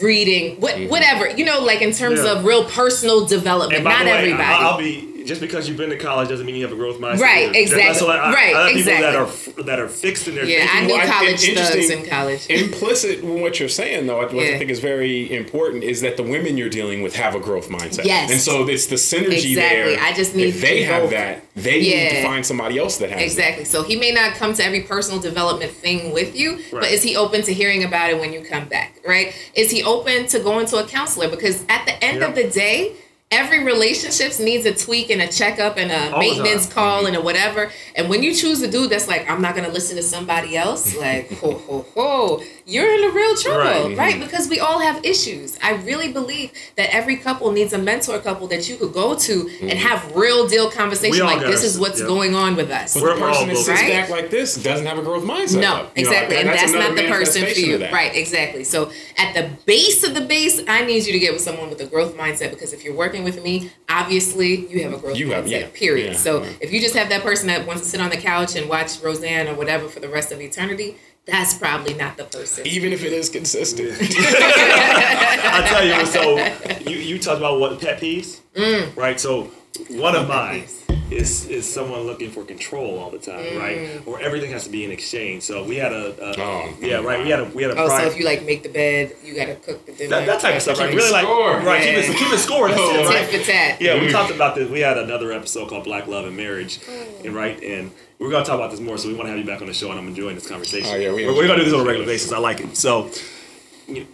reading, 0.00 0.60
what, 0.60 0.78
whatever. 0.88 1.28
You 1.28 1.44
know, 1.44 1.60
like 1.60 1.82
in 1.82 1.92
terms 1.92 2.18
Mm-hmm. 2.20 2.26
Yeah. 2.26 2.38
of 2.38 2.44
real 2.44 2.64
personal 2.64 3.26
development. 3.26 3.84
Not 3.84 4.04
way, 4.06 4.12
everybody. 4.12 4.42
I'll 4.44 4.78
be 4.78 5.09
just 5.24 5.40
because 5.40 5.68
you've 5.68 5.76
been 5.76 5.90
to 5.90 5.98
college 5.98 6.28
doesn't 6.28 6.44
mean 6.46 6.54
you 6.56 6.62
have 6.64 6.72
a 6.72 6.76
growth 6.76 6.98
mindset. 6.98 7.20
Right, 7.20 7.54
exactly. 7.54 7.94
So 7.94 8.08
I, 8.10 8.32
Right, 8.32 8.54
I, 8.54 8.60
I 8.60 8.66
have 8.68 8.76
people 8.76 8.92
that 8.92 9.14
are 9.14 9.24
exactly. 9.24 9.62
that 9.64 9.78
are 9.78 9.88
fixed 9.88 10.28
in 10.28 10.34
their 10.34 10.44
yeah, 10.44 10.64
I 10.64 10.66
thinking. 10.66 10.86
knew 10.88 10.92
Well, 10.94 11.02
I- 11.06 11.10
college 11.10 11.48
interesting- 11.48 11.80
thugs 11.82 11.90
in 11.90 12.06
college. 12.06 12.46
implicit 12.50 13.20
in 13.20 13.40
what 13.40 13.60
you're 13.60 13.68
saying, 13.68 14.06
though, 14.06 14.16
what 14.20 14.30
I 14.34 14.58
think 14.58 14.70
is 14.70 14.80
very 14.80 15.32
important 15.34 15.84
is 15.84 16.00
that 16.02 16.16
the 16.16 16.22
women 16.22 16.56
you're 16.56 16.68
dealing 16.68 17.02
with 17.02 17.16
have 17.16 17.34
a 17.34 17.40
growth 17.40 17.68
mindset. 17.68 18.04
Yes. 18.04 18.30
And 18.30 18.40
so 18.40 18.66
it's 18.68 18.86
the 18.86 18.96
synergy 18.96 19.50
Exactly. 19.52 19.94
there. 19.94 19.98
I 20.02 20.12
just 20.12 20.34
need 20.34 20.48
if 20.48 20.60
they 20.60 20.82
have 20.84 21.10
that, 21.10 21.44
they 21.56 21.80
need 21.80 22.10
to 22.10 22.22
find 22.22 22.44
somebody 22.44 22.78
else 22.78 22.98
that 22.98 23.10
has 23.10 23.22
Exactly. 23.22 23.64
So 23.64 23.82
he 23.82 23.96
may 23.96 24.10
not 24.12 24.34
come 24.34 24.54
to 24.54 24.64
every 24.64 24.80
personal 24.82 25.20
development 25.20 25.72
thing 25.72 26.12
with 26.12 26.34
you, 26.36 26.58
but 26.70 26.84
is 26.90 27.02
he 27.02 27.16
open 27.16 27.42
to 27.42 27.52
hearing 27.54 27.84
about 27.84 28.10
it 28.10 28.18
when 28.20 28.32
you 28.32 28.40
come 28.42 28.68
back? 28.68 28.96
Right? 29.06 29.34
Is 29.54 29.70
he 29.70 29.82
open 29.82 30.26
to 30.28 30.38
going 30.40 30.66
to 30.66 30.76
a 30.76 30.86
counselor? 30.86 31.28
Because 31.28 31.64
at 31.68 31.84
the 31.86 32.02
end 32.04 32.22
of 32.22 32.34
the 32.34 32.48
day, 32.48 32.92
every 33.30 33.62
relationship 33.62 34.38
needs 34.40 34.66
a 34.66 34.74
tweak 34.74 35.10
and 35.10 35.22
a 35.22 35.28
checkup 35.28 35.76
and 35.76 35.90
a 35.92 36.12
All 36.12 36.18
maintenance 36.18 36.66
call 36.66 37.06
and 37.06 37.14
a 37.14 37.20
whatever. 37.20 37.70
And 37.94 38.08
when 38.08 38.22
you 38.22 38.34
choose 38.34 38.60
a 38.62 38.70
dude 38.70 38.90
that's 38.90 39.06
like, 39.06 39.30
I'm 39.30 39.40
not 39.40 39.54
gonna 39.54 39.68
listen 39.68 39.96
to 39.96 40.02
somebody 40.02 40.56
else, 40.56 40.96
like, 40.96 41.30
ho 41.40 41.52
ho 41.52 41.86
ho, 41.94 42.42
you're 42.70 42.90
in 42.94 43.04
a 43.10 43.12
real 43.12 43.34
trouble, 43.36 43.88
Right. 43.88 43.98
right? 43.98 44.20
Because 44.20 44.48
we 44.48 44.60
all 44.60 44.78
have 44.78 45.04
issues. 45.04 45.58
I 45.62 45.72
really 45.88 46.12
believe 46.12 46.52
that 46.76 46.94
every 46.94 47.16
couple 47.16 47.50
needs 47.52 47.72
a 47.72 47.78
mentor 47.78 48.18
couple 48.20 48.46
that 48.48 48.68
you 48.68 48.76
could 48.76 48.92
go 48.92 49.14
to 49.16 49.50
and 49.62 49.72
have 49.78 50.14
real 50.14 50.46
deal 50.46 50.70
conversation 50.70 51.26
like 51.26 51.40
this 51.40 51.64
is 51.64 51.78
what's 51.78 52.00
yeah. 52.00 52.06
going 52.06 52.34
on 52.34 52.54
with 52.56 52.70
us. 52.70 52.94
But 52.94 53.02
We're- 53.02 53.14
the 53.16 53.20
we're 53.20 53.28
person 53.28 53.46
that 53.48 53.52
built- 53.54 53.66
sits 53.66 53.80
Right? 53.80 53.90
back 53.92 54.08
like 54.10 54.30
this 54.30 54.54
doesn't 54.54 54.86
have 54.86 54.98
a 54.98 55.02
growth 55.02 55.24
mindset. 55.24 55.54
No, 55.54 55.60
though. 55.60 55.66
You 55.96 56.04
know, 56.04 56.10
exactly, 56.10 56.36
and 56.36 56.48
that's, 56.48 56.72
another 56.72 56.88
not 56.94 56.96
the 56.96 57.08
person 57.08 57.46
for 57.46 57.58
you, 57.58 57.86
right? 57.92 58.14
Exactly. 58.14 58.64
So 58.64 58.90
at 59.18 59.34
the 59.34 59.50
base 59.66 60.04
of 60.04 60.14
the 60.14 60.20
base, 60.22 60.60
I 60.68 60.84
need 60.84 61.04
you 61.06 61.12
to 61.12 61.18
get 61.18 61.32
with 61.32 61.42
someone 61.42 61.68
with 61.70 61.80
a 61.80 61.86
growth 61.86 62.16
mindset 62.16 62.50
because 62.50 62.72
if 62.72 62.84
you're 62.84 62.94
working 62.94 63.24
with 63.24 63.42
me, 63.42 63.70
obviously 63.88 64.66
you 64.68 64.82
have 64.84 64.92
a 64.92 64.96
growth 64.98 65.16
You 65.16 65.26
mindset. 65.26 65.34
have- 65.34 65.48
yeah, 65.48 65.66
period. 65.74 66.12
yeah, 66.12 66.18
so 66.18 66.42
yeah. 66.42 66.50
if 66.60 66.72
you 66.72 66.80
just 66.80 66.94
have 66.94 67.08
that 67.08 67.22
person 67.22 67.48
that 67.48 67.66
wants 67.66 67.82
to 67.82 67.88
sit 67.88 68.00
on 68.00 68.10
the 68.10 68.16
couch 68.16 68.54
and 68.56 68.68
watch 68.68 69.00
Roseanne 69.02 69.48
or 69.48 69.54
whatever 69.54 69.88
for 69.88 70.00
the 70.00 70.08
rest 70.08 70.30
of 70.32 70.40
eternity, 70.40 70.96
that's 71.30 71.54
probably 71.54 71.94
not 71.94 72.16
the 72.16 72.24
person. 72.24 72.66
Even 72.66 72.92
if 72.92 73.04
it 73.04 73.12
is 73.12 73.28
consistent. 73.28 73.92
I 74.00 75.64
tell 75.68 75.84
you, 75.86 76.06
so 76.06 76.90
you, 76.90 76.96
you 76.98 77.18
talked 77.18 77.38
about 77.38 77.60
what 77.60 77.80
pet 77.80 78.00
peeves, 78.00 78.40
Mm. 78.54 78.96
right? 78.96 79.18
So 79.20 79.50
one 79.88 80.16
of 80.16 80.26
mine 80.28 80.64
is 81.10 81.46
is 81.48 81.70
someone 81.72 82.00
looking 82.02 82.30
for 82.30 82.44
control 82.44 82.98
all 82.98 83.10
the 83.10 83.18
time, 83.18 83.44
Mm. 83.44 83.58
right? 83.58 84.02
Or 84.06 84.20
everything 84.20 84.50
has 84.52 84.64
to 84.64 84.70
be 84.70 84.84
in 84.84 84.90
exchange. 84.92 85.42
So 85.42 85.64
we 85.64 85.76
had 85.76 85.92
a, 85.92 86.14
a 86.24 86.40
Oh, 86.40 86.74
yeah, 86.80 87.00
right. 87.00 87.22
We 87.24 87.30
had 87.30 87.40
a 87.40 87.44
we 87.46 87.62
had 87.64 87.72
a 87.72 87.80
Oh, 87.80 87.88
so 87.88 88.04
if 88.06 88.16
you 88.18 88.24
like 88.24 88.44
make 88.44 88.62
the 88.62 88.68
bed, 88.68 89.14
you 89.24 89.34
gotta 89.34 89.56
cook 89.56 89.84
the 89.86 89.92
dinner. 89.92 90.10
that, 90.10 90.26
that 90.26 90.40
type 90.40 90.56
of 90.56 90.62
stuff, 90.62 90.78
right? 90.78 90.86
Keeping 90.90 90.98
Really 90.98 91.12
like 91.12 91.24
score. 91.24 91.58
right, 91.60 91.84
Yeah. 91.84 92.00
keeping 92.02 92.16
keeping 92.16 92.38
score. 92.38 92.68
That's 92.68 92.80
Oh, 92.80 92.90
it, 92.94 92.96
Tit 92.98 93.06
right? 93.08 93.26
for 93.40 93.44
tat. 93.50 93.80
Yeah, 93.80 94.00
we 94.00 94.10
talked 94.10 94.32
about 94.32 94.54
this. 94.54 94.68
We 94.70 94.80
had 94.80 94.98
another 94.98 95.32
episode 95.32 95.68
called 95.68 95.84
Black 95.84 96.06
Love 96.06 96.26
and 96.26 96.36
Marriage, 96.36 96.78
Mm. 96.80 97.24
and 97.26 97.34
right, 97.34 97.60
and 97.62 97.90
we're 98.18 98.30
gonna 98.30 98.44
talk 98.44 98.56
about 98.56 98.70
this 98.70 98.80
more. 98.80 98.96
So 98.98 99.08
we 99.08 99.14
want 99.14 99.26
to 99.26 99.30
have 99.30 99.38
you 99.38 99.44
back 99.46 99.60
on 99.60 99.66
the 99.66 99.74
show, 99.74 99.90
and 99.90 99.98
I'm 99.98 100.06
enjoying 100.08 100.34
this 100.36 100.46
conversation. 100.46 100.90
Oh, 100.92 100.96
yeah, 100.96 101.12
we 101.12 101.26
we're, 101.26 101.34
we're 101.34 101.46
gonna 101.48 101.58
do 101.60 101.64
this 101.64 101.74
on 101.74 101.80
a 101.80 101.84
regular 101.84 102.06
basis. 102.06 102.30
I 102.32 102.38
like 102.38 102.60
it. 102.60 102.76
So 102.76 103.10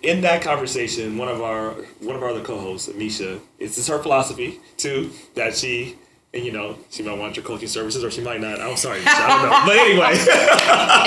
in 0.02 0.22
that 0.22 0.40
conversation, 0.42 1.18
one 1.18 1.28
of 1.28 1.42
our 1.42 1.72
one 2.00 2.16
of 2.16 2.22
our 2.22 2.30
other 2.30 2.40
co-hosts, 2.42 2.88
Misha, 2.94 3.38
it's 3.58 3.74
just 3.76 3.88
her 3.88 3.98
philosophy 3.98 4.60
too 4.78 5.10
that 5.34 5.54
she. 5.56 5.96
And 6.36 6.44
you 6.44 6.52
know, 6.52 6.76
she 6.90 7.02
might 7.02 7.16
want 7.16 7.34
your 7.34 7.46
coaching 7.46 7.66
services, 7.66 8.04
or 8.04 8.10
she 8.10 8.20
might 8.20 8.42
not. 8.42 8.60
I'm 8.60 8.76
sorry, 8.76 9.00
I 9.06 9.28
don't 9.28 9.42
know. 9.48 9.62
But 9.64 9.78
anyway, 9.78 10.10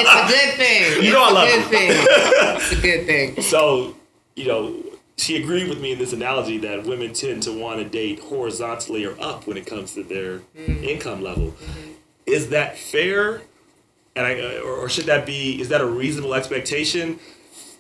It's 0.02 0.10
a 0.10 0.28
good 0.28 0.56
thing. 0.56 1.04
You 1.04 1.14
know 1.14 1.24
I 1.24 1.32
love 1.32 1.48
it's 1.52 1.56
a 1.56 1.86
you. 1.86 1.88
good 1.88 1.98
thing. 2.00 2.56
It's 2.56 2.72
a 2.72 2.82
good 2.82 3.06
thing. 3.06 3.42
so 3.44 3.96
you 4.36 4.48
know, 4.48 4.84
she 5.18 5.36
agreed 5.36 5.70
with 5.70 5.80
me 5.80 5.92
in 5.92 6.00
this 6.00 6.14
analogy 6.14 6.58
that 6.60 6.84
women 6.84 7.14
tend 7.14 7.44
to 7.44 7.52
want 7.52 7.78
to 7.80 7.88
date 7.88 8.22
horizontally 8.22 9.06
or 9.06 9.22
up 9.22 9.46
when 9.46 9.56
it 9.56 9.68
comes 9.68 9.94
to 9.94 10.04
their 10.04 10.40
mm-hmm. 10.40 10.84
income 10.84 11.22
level. 11.22 11.52
Mm-hmm. 11.52 11.92
Is 12.26 12.50
that 12.50 12.76
fair? 12.76 13.44
And 14.16 14.26
I, 14.26 14.58
or, 14.58 14.72
or 14.72 14.90
should 14.90 15.06
that 15.06 15.28
be? 15.28 15.62
Is 15.62 15.70
that 15.70 15.80
a 15.80 15.86
reasonable 15.86 16.34
expectation? 16.34 17.20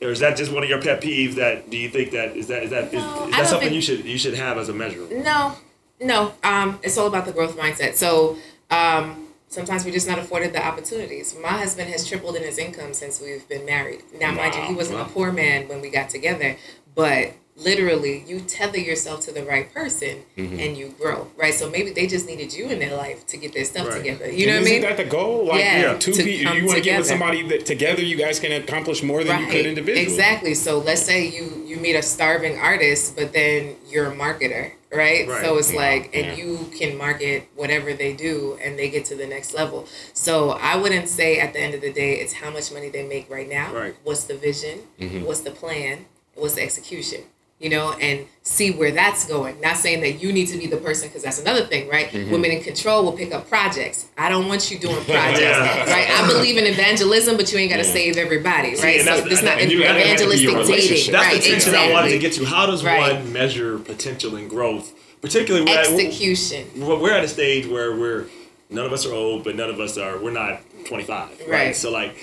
Or 0.03 0.09
is 0.09 0.19
that 0.19 0.37
just 0.37 0.51
one 0.51 0.61
of 0.61 0.69
your 0.69 0.83
pet 0.83 1.01
peeves? 1.01 1.33
That 1.35 1.71
do 1.71 1.77
you 1.77 1.89
think 1.89 2.11
that 2.11 2.37
is 2.37 2.45
that 2.47 2.61
is 2.61 2.69
that 2.69 2.93
is, 2.93 2.93
No, 2.93 3.27
is 3.27 3.31
that 3.31 3.47
something 3.47 3.73
you 3.73 3.81
should 3.81 4.05
you 4.05 4.19
should 4.19 4.35
have 4.35 4.59
as 4.59 4.69
a 4.69 4.73
measure? 4.73 5.07
No, 5.09 5.55
No, 6.01 6.33
um, 6.43 6.79
it's 6.83 6.97
all 6.97 7.07
about 7.07 7.25
the 7.25 7.31
growth 7.33 7.57
mindset. 7.57 7.95
So 7.95 8.37
um, 8.71 9.27
sometimes 9.49 9.83
we're 9.85 9.91
just 9.91 10.07
not 10.07 10.19
afforded 10.19 10.53
the 10.53 10.65
opportunities. 10.65 11.35
My 11.41 11.49
husband 11.49 11.89
has 11.91 12.07
tripled 12.07 12.35
in 12.35 12.43
his 12.43 12.57
income 12.57 12.93
since 12.93 13.19
we've 13.21 13.47
been 13.49 13.65
married. 13.65 14.03
Now, 14.19 14.31
mind 14.31 14.55
you, 14.55 14.61
he 14.61 14.73
wasn't 14.73 15.01
a 15.01 15.05
poor 15.05 15.31
man 15.31 15.67
when 15.67 15.81
we 15.81 15.89
got 15.89 16.09
together, 16.09 16.55
but 16.95 17.33
literally 17.57 18.23
you 18.25 18.39
tether 18.39 18.77
yourself 18.79 19.19
to 19.19 19.33
the 19.33 19.43
right 19.43 19.73
person 19.73 20.23
Mm-hmm. 20.37 20.59
and 20.61 20.77
you 20.77 20.95
grow 20.97 21.27
right 21.35 21.53
so 21.53 21.69
maybe 21.69 21.91
they 21.91 22.07
just 22.07 22.25
needed 22.25 22.53
you 22.53 22.69
in 22.69 22.79
their 22.79 22.95
life 22.95 23.27
to 23.27 23.35
get 23.35 23.51
their 23.51 23.65
stuff 23.65 23.89
Right. 23.89 23.97
together 23.97 24.31
you 24.31 24.47
know 24.47 24.53
what 24.53 24.61
i 24.61 24.63
mean 24.63 24.75
Isn't 24.75 24.95
that 24.95 25.03
the 25.03 25.09
goal? 25.09 25.47
Like, 25.47 25.59
Yeah, 25.59 25.81
yeah, 25.81 25.97
two 25.97 26.13
to 26.13 26.23
people. 26.23 26.45
come 26.53 26.57
You 26.57 26.65
want 26.67 26.77
to 26.77 26.81
get 26.83 26.99
with 26.99 27.07
somebody 27.07 27.41
that 27.49 27.65
together 27.65 28.01
you 28.01 28.15
guys 28.15 28.39
can 28.39 28.53
accomplish 28.53 29.03
more 29.03 29.25
than 29.25 29.41
you 29.41 29.47
could 29.47 29.65
individually. 29.65 30.01
Exactly. 30.09 30.53
So 30.53 30.77
let's 30.79 31.01
say 31.01 31.27
you 31.27 31.61
you 31.67 31.75
meet 31.75 31.95
a 31.97 32.01
starving 32.01 32.57
artist, 32.57 33.17
but 33.17 33.33
then 33.33 33.75
you're 33.89 34.09
a 34.09 34.15
marketer, 34.15 34.71
right? 34.91 35.27
Right. 35.27 35.41
So 35.43 35.57
it's 35.57 35.73
like, 35.73 36.15
and 36.15 36.27
Yeah. 36.27 36.35
you 36.35 36.71
can 36.77 36.97
market 36.97 37.47
whatever 37.55 37.93
they 37.93 38.13
do, 38.13 38.57
and 38.63 38.77
they 38.77 38.89
get 38.89 39.05
to 39.05 39.15
the 39.15 39.27
next 39.27 39.53
level. 39.53 39.87
So 40.13 40.51
I 40.51 40.75
wouldn't 40.77 41.09
say 41.09 41.39
at 41.39 41.53
the 41.53 41.59
end 41.59 41.73
of 41.73 41.81
the 41.81 41.91
day, 41.91 42.15
it's 42.15 42.33
how 42.33 42.49
much 42.49 42.71
money 42.71 42.89
they 42.89 43.03
make 43.03 43.29
right 43.29 43.47
now. 43.49 43.73
Right. 43.73 43.95
What's 44.03 44.23
the 44.23 44.35
vision? 44.35 44.79
Mm-hmm. 44.99 45.25
What's 45.25 45.41
the 45.41 45.51
plan? 45.51 46.05
What's 46.35 46.55
the 46.55 46.63
execution? 46.63 47.23
You 47.59 47.69
know, 47.69 47.91
and 47.91 48.25
see 48.41 48.71
where 48.71 48.91
that's 48.91 49.25
going. 49.27 49.59
Not 49.59 49.75
saying 49.75 49.99
that 49.99 50.21
you 50.23 50.31
need 50.31 50.45
to 50.47 50.57
be 50.57 50.65
the 50.65 50.77
person, 50.77 51.09
because 51.09 51.23
that's 51.23 51.41
another 51.41 51.65
thing, 51.65 51.89
right? 51.89 52.07
Mm-hmm. 52.07 52.31
Women 52.31 52.51
in 52.51 52.63
control 52.63 53.03
will 53.03 53.11
pick 53.11 53.33
up 53.33 53.49
projects. 53.49 54.07
I 54.17 54.29
don't 54.29 54.47
want 54.47 54.71
you 54.71 54.79
doing 54.79 54.95
projects, 55.05 55.41
Yeah. 55.41 55.91
right? 55.91 56.09
I 56.09 56.25
believe 56.25 56.55
in 56.57 56.63
evangelism, 56.65 57.35
but 57.35 57.51
you 57.51 57.59
ain't 57.59 57.69
got 57.69 57.77
to 57.81 57.85
Yeah. 57.85 57.91
save 57.93 58.15
everybody, 58.17 58.69
right? 58.75 59.01
and 59.01 59.03
so 59.05 59.25
it's 59.25 59.41
not 59.43 59.59
and 59.59 59.69
you- 59.69 59.83
evangelistic 59.83 60.47
dating. 60.67 61.11
That's 61.11 61.25
right? 61.25 61.33
the 61.35 61.49
tension 61.49 61.53
exactly. 61.55 61.91
I 61.91 61.93
wanted 61.93 62.11
to 62.11 62.19
get 62.19 62.31
to. 62.33 62.45
How 62.45 62.65
does 62.65 62.81
Right. 62.85 63.13
one 63.15 63.33
measure 63.33 63.77
potential 63.77 64.37
and 64.37 64.49
growth? 64.49 64.93
Particularly 65.21 65.69
at, 65.69 65.79
Execution, 65.89 66.65
we're, 66.77 66.97
we're 66.97 67.11
at 67.11 67.25
a 67.25 67.27
stage 67.27 67.67
where 67.67 67.93
we're 67.93 68.27
none 68.69 68.85
of 68.85 68.93
us 68.93 69.05
are 69.05 69.13
old, 69.13 69.43
but 69.43 69.57
none 69.57 69.69
of 69.69 69.81
us 69.81 69.97
are 69.97 70.17
we're 70.17 70.31
not 70.31 70.61
25, 70.85 71.29
right? 71.41 71.49
Right. 71.49 71.75
So 71.75 71.91
like 71.91 72.15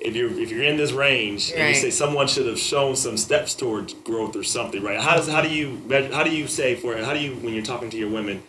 if 0.00 0.16
you're 0.16 0.30
if 0.40 0.50
you're 0.50 0.64
in 0.64 0.76
this 0.76 0.92
range 0.92 1.52
and 1.52 1.68
you 1.68 1.74
say 1.74 1.90
someone 1.90 2.26
should 2.26 2.46
have 2.46 2.58
shown 2.58 2.96
some 2.96 3.16
steps 3.16 3.54
towards 3.54 3.92
growth 3.94 4.34
or 4.34 4.42
something, 4.42 4.82
right? 4.82 5.00
How 5.00 5.16
does 5.16 5.28
how 5.28 5.42
do 5.42 5.48
you 5.48 5.80
measure, 5.86 6.14
how 6.14 6.24
do 6.24 6.30
you 6.30 6.46
say 6.46 6.74
for 6.74 6.94
it? 6.94 7.04
How 7.04 7.12
do 7.12 7.20
you 7.20 7.34
when 7.36 7.52
you're 7.54 7.62
talking 7.64 7.90
to 7.90 7.96
your 7.96 8.10
women? 8.10 8.42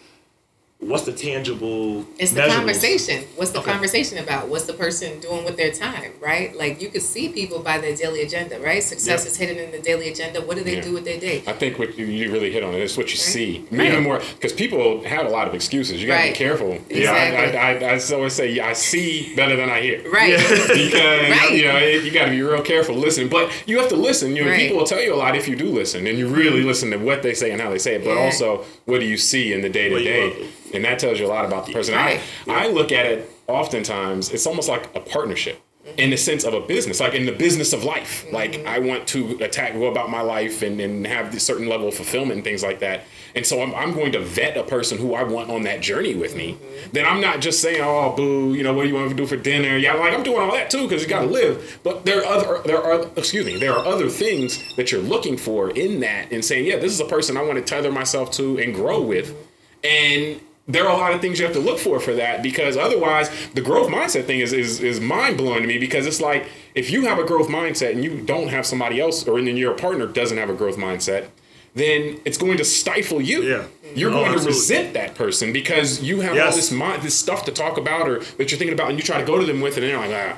What's 0.81 1.03
the 1.03 1.13
tangible? 1.13 2.05
It's 2.17 2.31
the 2.31 2.41
measurables? 2.41 2.55
conversation. 2.55 3.23
What's 3.35 3.51
the 3.51 3.59
Okay. 3.59 3.69
conversation 3.71 4.17
about? 4.17 4.47
What's 4.47 4.65
the 4.65 4.73
person 4.73 5.19
doing 5.19 5.45
with 5.45 5.55
their 5.55 5.71
time, 5.71 6.11
right? 6.19 6.55
Like 6.57 6.81
you 6.81 6.89
could 6.89 7.03
see 7.03 7.29
people 7.29 7.59
by 7.59 7.77
their 7.77 7.95
daily 7.95 8.23
agenda, 8.23 8.59
right? 8.59 8.81
Success 8.83 9.23
Yeah. 9.23 9.29
is 9.29 9.37
hidden 9.37 9.59
in 9.59 9.69
the 9.71 9.77
daily 9.77 10.09
agenda. 10.09 10.41
What 10.41 10.57
do 10.57 10.63
they 10.63 10.77
Yeah. 10.77 10.81
do 10.81 10.93
with 10.93 11.05
their 11.05 11.19
day? 11.19 11.43
I 11.45 11.53
think 11.53 11.77
what 11.77 11.99
you, 11.99 12.07
you 12.07 12.31
really 12.31 12.51
hit 12.51 12.63
on 12.63 12.73
it 12.73 12.81
is 12.81 12.97
what 12.97 13.11
you 13.11 13.17
see. 13.17 13.63
Right. 13.69 13.89
Even 13.91 14.01
more 14.01 14.21
because 14.39 14.53
people 14.53 15.03
have 15.03 15.27
a 15.27 15.29
lot 15.29 15.47
of 15.47 15.53
excuses. 15.53 16.01
You 16.01 16.07
got 16.07 16.15
to 16.15 16.21
Right. 16.23 16.33
be 16.33 16.37
careful. 16.37 16.71
Exactly. 16.89 16.99
Yeah, 17.03 17.61
I, 17.61 17.73
I, 17.73 17.91
I, 17.93 17.95
I 17.97 18.13
always 18.15 18.33
say 18.33 18.59
I 18.59 18.73
see 18.73 19.33
better 19.35 19.55
than 19.55 19.69
I 19.69 19.81
hear. 19.81 20.01
Right. 20.11 20.35
because 20.39 21.29
Right. 21.29 21.51
you 21.53 21.65
know 21.67 21.77
it, 21.77 22.03
you 22.03 22.09
got 22.09 22.25
to 22.25 22.31
be 22.31 22.41
real 22.41 22.63
careful 22.63 22.95
listening. 22.95 23.27
But 23.27 23.51
you 23.67 23.77
have 23.77 23.89
to 23.89 23.95
listen. 23.95 24.35
You 24.35 24.45
know, 24.45 24.49
Right. 24.49 24.59
people 24.61 24.77
will 24.77 24.87
tell 24.87 24.99
you 25.01 25.13
a 25.13 25.15
lot 25.15 25.35
if 25.37 25.47
you 25.47 25.55
do 25.55 25.65
listen 25.65 26.07
and 26.07 26.17
you 26.17 26.27
really 26.27 26.63
listen 26.63 26.89
to 26.89 26.97
what 26.97 27.21
they 27.21 27.35
say 27.35 27.51
and 27.51 27.61
how 27.61 27.69
they 27.69 27.77
say 27.77 27.93
it. 27.95 28.03
But 28.03 28.15
Yeah. 28.15 28.23
also, 28.25 28.65
what 28.91 28.99
do 28.99 29.05
you 29.07 29.17
see 29.17 29.53
in 29.53 29.61
the 29.61 29.69
day 29.69 29.87
to 29.87 30.03
day? 30.03 30.49
And 30.73 30.83
that 30.83 30.99
tells 30.99 31.17
you 31.17 31.25
a 31.25 31.29
lot 31.29 31.45
about 31.45 31.65
the 31.65 31.71
person. 31.71 31.95
Right. 31.95 32.19
I 32.47 32.65
I 32.65 32.67
look 32.67 32.91
at 32.91 33.05
it 33.05 33.29
oftentimes. 33.47 34.29
It's 34.31 34.45
almost 34.45 34.67
like 34.67 34.93
a 34.95 34.99
partnership. 34.99 35.61
In 35.97 36.11
the 36.11 36.17
sense 36.17 36.43
of 36.43 36.53
a 36.53 36.61
business, 36.61 36.99
like 36.99 37.15
in 37.15 37.25
the 37.25 37.31
business 37.31 37.73
of 37.73 37.83
life, 37.83 38.31
like 38.31 38.51
mm-hmm. 38.51 38.67
I 38.67 38.77
want 38.77 39.07
to 39.09 39.37
attack, 39.43 39.73
go 39.73 39.87
about 39.87 40.11
my 40.11 40.21
life 40.21 40.61
and, 40.61 40.79
and 40.79 41.07
have 41.07 41.31
this 41.31 41.43
certain 41.43 41.67
level 41.67 41.87
of 41.87 41.95
fulfillment 41.95 42.33
and 42.33 42.43
things 42.43 42.61
like 42.61 42.79
that. 42.81 43.01
And 43.33 43.43
so 43.45 43.63
I'm, 43.63 43.73
I'm 43.73 43.93
going 43.93 44.11
to 44.11 44.19
vet 44.19 44.57
a 44.57 44.63
person 44.63 44.99
who 44.99 45.15
I 45.15 45.23
want 45.23 45.49
on 45.49 45.63
that 45.63 45.81
journey 45.81 46.13
with 46.13 46.35
me. 46.35 46.53
Mm-hmm. 46.53 46.91
Then 46.91 47.05
I'm 47.07 47.19
not 47.19 47.41
just 47.41 47.61
saying, 47.61 47.81
oh, 47.81 48.13
boo, 48.15 48.53
you 48.53 48.61
know, 48.61 48.73
what 48.73 48.83
do 48.83 48.89
you 48.89 48.95
want 48.95 49.09
to 49.09 49.15
do 49.15 49.25
for 49.25 49.37
dinner? 49.37 49.75
Yeah, 49.75 49.93
like 49.95 50.13
I'm 50.13 50.21
doing 50.21 50.39
all 50.39 50.51
that 50.51 50.69
too 50.69 50.83
because 50.83 51.01
you 51.01 51.09
got 51.09 51.21
to 51.21 51.27
live. 51.27 51.79
But 51.83 52.05
there 52.05 52.23
are 52.23 52.25
other, 52.25 52.61
there 52.63 52.81
are, 52.81 53.07
excuse 53.15 53.45
me, 53.45 53.57
there 53.57 53.73
are 53.73 53.83
other 53.83 54.07
things 54.07 54.75
that 54.75 54.91
you're 54.91 55.01
looking 55.01 55.35
for 55.35 55.71
in 55.71 55.99
that 56.01 56.31
and 56.31 56.45
saying, 56.45 56.67
yeah, 56.67 56.77
this 56.77 56.93
is 56.93 56.99
a 56.99 57.05
person 57.05 57.37
I 57.37 57.41
want 57.41 57.57
to 57.57 57.63
tether 57.63 57.91
myself 57.91 58.29
to 58.33 58.59
and 58.59 58.75
grow 58.75 59.01
with. 59.01 59.33
Mm-hmm. 59.33 59.47
And 59.83 60.41
there 60.71 60.85
are 60.87 60.93
a 60.95 60.97
lot 60.97 61.13
of 61.13 61.21
things 61.21 61.39
you 61.39 61.45
have 61.45 61.53
to 61.55 61.59
look 61.69 61.79
for 61.79 61.99
for 61.99 62.13
that 62.13 62.41
because 62.43 62.77
otherwise 62.77 63.29
the 63.53 63.61
growth 63.61 63.89
mindset 63.89 64.25
thing 64.25 64.39
is 64.39 64.53
is, 64.53 64.79
is 64.81 64.99
mind 64.99 65.37
blowing 65.37 65.61
to 65.61 65.67
me 65.67 65.77
because 65.77 66.05
it's 66.05 66.21
like 66.21 66.47
if 66.75 66.89
you 66.91 67.05
have 67.05 67.17
a 67.19 67.23
growth 67.23 67.47
mindset 67.47 67.91
and 67.91 68.03
you 68.03 68.21
don't 68.21 68.49
have 68.49 68.65
somebody 68.65 68.99
else 68.99 69.27
or 69.27 69.41
then 69.41 69.57
your 69.57 69.73
partner 69.73 70.05
doesn't 70.07 70.37
have 70.37 70.49
a 70.49 70.53
growth 70.53 70.77
mindset 70.77 71.27
then 71.73 72.19
it's 72.25 72.37
going 72.37 72.57
to 72.57 72.65
stifle 72.65 73.21
you 73.21 73.43
Yeah. 73.43 73.63
you're 73.95 74.11
Oh, 74.11 74.25
going 74.25 74.37
to 74.39 74.45
resent 74.45 74.93
that 74.93 75.15
person 75.15 75.53
because 75.53 76.01
you 76.03 76.19
have 76.21 76.37
all 76.37 76.51
this 76.55 76.71
mind 76.71 77.01
this 77.01 77.17
stuff 77.17 77.45
to 77.45 77.51
talk 77.51 77.77
about 77.77 78.09
or 78.09 78.19
that 78.19 78.51
you're 78.51 78.57
thinking 78.59 78.73
about 78.73 78.89
and 78.89 78.97
you 78.99 79.03
try 79.03 79.19
to 79.19 79.25
go 79.25 79.39
to 79.39 79.45
them 79.45 79.61
with 79.61 79.77
it 79.77 79.83
and 79.83 79.91
they're 79.91 80.07
like 80.07 80.35
ah 80.35 80.37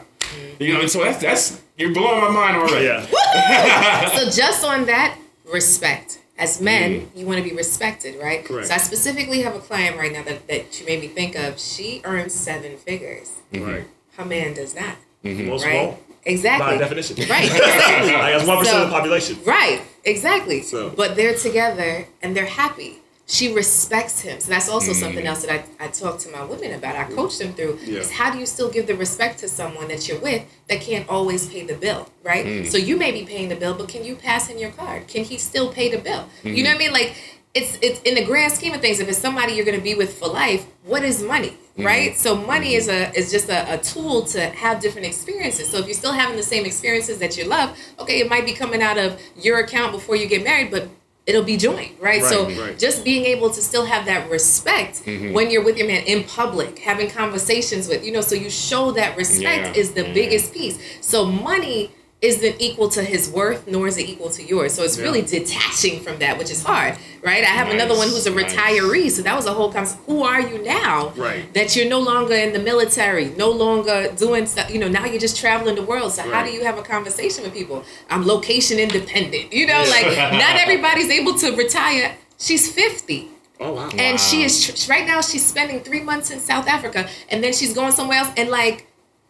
you 0.59 0.73
know 0.73 0.81
and 0.81 0.89
so 0.89 1.03
that's 1.03 1.19
that's 1.21 1.61
you're 1.77 1.93
blowing 1.93 2.21
my 2.23 2.29
mind 2.29 2.57
already 2.57 2.85
Yeah. 2.85 4.09
so 4.17 4.29
just 4.29 4.63
on 4.63 4.85
that, 4.85 5.17
respect. 5.51 6.19
As 6.37 6.59
men, 6.59 7.01
mm-hmm. 7.01 7.17
you 7.17 7.25
want 7.27 7.43
to 7.43 7.47
be 7.47 7.55
respected, 7.55 8.19
right? 8.19 8.43
Correct. 8.43 8.67
So 8.67 8.73
I 8.73 8.77
specifically 8.77 9.43
have 9.43 9.55
a 9.55 9.59
client 9.59 9.97
right 9.97 10.11
now 10.11 10.23
that, 10.23 10.47
that 10.47 10.79
you 10.79 10.85
made 10.85 10.99
me 11.01 11.07
think 11.07 11.35
of. 11.35 11.59
She 11.59 12.01
earns 12.03 12.33
seven 12.33 12.77
figures. 12.77 13.31
Mm-hmm. 13.51 13.65
Right. 13.65 13.87
Her 14.17 14.25
man 14.25 14.53
does 14.53 14.75
not. 14.75 14.95
Mm-hmm. 15.23 15.47
Most 15.47 15.65
Right? 15.65 15.87
won't. 15.87 15.99
Exactly. 16.25 16.65
By 16.75 16.77
definition. 16.77 17.17
Right. 17.29 17.43
Exactly. 17.51 18.13
Like 18.13 18.33
that's 18.33 18.47
one 18.47 18.57
percent 18.59 18.77
So- 18.77 18.83
of 18.83 18.89
the 18.89 18.95
population. 18.95 19.37
Right, 19.45 19.81
exactly. 20.05 20.61
So- 20.61 20.89
But 20.89 21.15
they're 21.15 21.35
together 21.35 22.07
and 22.21 22.35
they're 22.35 22.45
happy. 22.45 22.97
She 23.25 23.53
respects 23.53 24.19
him. 24.19 24.41
So 24.41 24.49
that's 24.49 24.67
also 24.67 24.91
something 24.91 25.19
mm-hmm. 25.19 25.27
else 25.27 25.45
that 25.45 25.65
I, 25.79 25.85
I 25.85 25.87
talk 25.87 26.19
to 26.19 26.29
my 26.29 26.43
women 26.43 26.73
about. 26.73 26.97
I 26.97 27.05
coach 27.05 27.37
them 27.37 27.53
through 27.53 27.79
Yeah. 27.83 27.99
is 27.99 28.11
how 28.11 28.31
do 28.31 28.37
you 28.37 28.45
still 28.45 28.69
give 28.69 28.85
the 28.85 28.95
respect 28.95 29.39
to 29.39 29.47
someone 29.47 29.87
that 29.87 30.07
you're 30.07 30.19
with 30.19 30.43
that 30.67 30.81
can't 30.81 31.07
always 31.07 31.47
pay 31.47 31.65
the 31.65 31.75
bill, 31.75 32.09
right? 32.21 32.45
Mm. 32.45 32.67
So 32.67 32.77
you 32.77 32.97
may 32.97 33.11
be 33.11 33.25
paying 33.25 33.47
the 33.47 33.55
bill, 33.55 33.75
but 33.75 33.87
can 33.87 34.03
you 34.03 34.15
pass 34.15 34.47
him 34.47 34.57
your 34.57 34.71
card? 34.71 35.07
Can 35.07 35.23
he 35.23 35.37
still 35.37 35.71
pay 35.71 35.89
the 35.89 35.99
bill? 35.99 36.27
You 36.43 36.51
mm-hmm. 36.51 36.63
know 36.63 36.69
what 36.71 36.75
I 36.75 36.79
mean? 36.79 36.91
Like 36.91 37.15
it's 37.53 37.77
it's 37.81 38.01
in 38.01 38.15
the 38.15 38.25
grand 38.25 38.51
scheme 38.51 38.73
of 38.73 38.81
things, 38.81 38.99
if 38.99 39.07
it's 39.07 39.19
somebody 39.19 39.53
you're 39.53 39.65
gonna 39.65 39.79
be 39.79 39.93
with 39.93 40.17
for 40.17 40.27
life, 40.27 40.65
what 40.83 41.03
is 41.03 41.21
money? 41.21 41.49
Mm-hmm. 41.49 41.85
Right? 41.85 42.17
So 42.17 42.35
money 42.35 42.73
is 42.73 42.87
a 42.87 43.13
is 43.15 43.31
just 43.31 43.49
a, 43.49 43.75
a 43.75 43.77
tool 43.77 44.23
to 44.25 44.41
have 44.41 44.81
different 44.81 45.07
experiences. 45.07 45.69
So 45.69 45.77
if 45.77 45.85
you're 45.85 45.93
still 45.93 46.13
having 46.13 46.35
the 46.35 46.43
same 46.43 46.65
experiences 46.65 47.19
that 47.19 47.37
you 47.37 47.45
love, 47.45 47.77
okay, 47.99 48.19
it 48.19 48.29
might 48.29 48.45
be 48.45 48.53
coming 48.53 48.81
out 48.81 48.97
of 48.97 49.19
your 49.37 49.59
account 49.59 49.91
before 49.91 50.15
you 50.15 50.27
get 50.27 50.43
married, 50.43 50.71
but 50.71 50.87
it'll 51.25 51.43
be 51.43 51.57
joint, 51.57 51.93
right? 51.99 52.23
so 52.23 52.45
Right, 52.45 52.57
right. 52.59 52.79
just 52.79 53.03
being 53.03 53.25
able 53.25 53.49
to 53.49 53.61
still 53.61 53.85
have 53.85 54.05
that 54.05 54.29
respect 54.29 55.03
mm-hmm. 55.05 55.33
when 55.33 55.49
you're 55.49 55.63
with 55.63 55.77
your 55.77 55.87
man 55.87 56.03
in 56.03 56.23
public, 56.25 56.79
having 56.79 57.09
conversations 57.09 57.87
with, 57.87 58.05
you 58.05 58.11
know, 58.11 58.21
so 58.21 58.35
you 58.35 58.49
show 58.49 58.91
that 58.91 59.15
respect 59.17 59.75
Yeah, 59.75 59.81
is 59.81 59.93
the 59.93 60.05
yeah. 60.05 60.13
biggest 60.13 60.53
piece. 60.53 60.77
So 61.01 61.25
money 61.25 61.91
isn't 62.23 62.55
equal 62.59 62.87
to 62.89 63.03
his 63.03 63.29
worth, 63.29 63.67
nor 63.67 63.87
is 63.87 63.97
it 63.97 64.07
equal 64.09 64.29
to 64.31 64.41
yours. 64.41 64.73
So 64.73 64.81
it's 64.83 64.97
Yeah. 64.97 65.03
really 65.03 65.21
detaching 65.21 65.99
from 66.01 66.19
that, 66.19 66.37
which 66.39 66.49
is 66.49 66.63
hard, 66.63 66.97
right? 67.21 67.43
I 67.43 67.47
have 67.47 67.67
another 67.69 67.95
one 67.95 68.07
who's 68.07 68.25
a 68.25 68.31
Nice, 68.31 68.55
nice. 68.55 68.79
retiree, 68.79 69.11
so 69.11 69.21
that 69.23 69.35
was 69.35 69.45
a 69.45 69.53
whole 69.53 69.71
concept. 69.71 70.01
Who 70.07 70.23
are 70.23 70.39
you 70.39 70.57
now? 70.63 71.11
Right. 71.17 71.53
That 71.53 71.75
you're 71.75 71.89
no 71.89 71.99
longer 71.99 72.33
in 72.33 72.53
the 72.53 72.59
military, 72.59 73.25
no 73.37 73.49
longer 73.51 74.09
doing 74.17 74.45
stuff. 74.47 74.71
You 74.71 74.79
know, 74.79 74.87
now 74.87 75.05
you're 75.05 75.19
just 75.19 75.37
traveling 75.37 75.75
the 75.75 75.83
world. 75.83 76.13
So 76.13 76.21
how 76.23 76.43
do 76.45 76.51
you 76.51 76.63
have 76.63 76.77
a 76.77 76.81
conversation 76.83 77.43
with 77.43 77.53
people? 77.53 77.83
I'm 78.09 78.25
location 78.25 78.79
independent. 78.79 79.51
You 79.51 79.67
know, 79.67 79.83
like 79.89 80.07
not 80.43 80.55
everybody's 80.55 81.09
able 81.09 81.37
to 81.39 81.51
retire. 81.55 82.15
She's 82.39 82.71
50 82.71 83.29
Oh 83.59 83.73
wow. 83.73 83.89
and 83.97 84.19
she 84.19 84.43
is 84.43 84.53
tr- 84.65 84.89
right 84.91 85.05
now 85.05 85.21
she's 85.21 85.45
spending 85.45 85.81
three 85.81 86.01
months 86.01 86.31
in 86.31 86.39
south 86.39 86.67
africa 86.67 87.07
and 87.29 87.41
then 87.43 87.53
she's 87.53 87.73
going 87.73 87.91
somewhere 87.93 88.17
else 88.17 88.29
and 88.35 88.49
like 88.49 88.87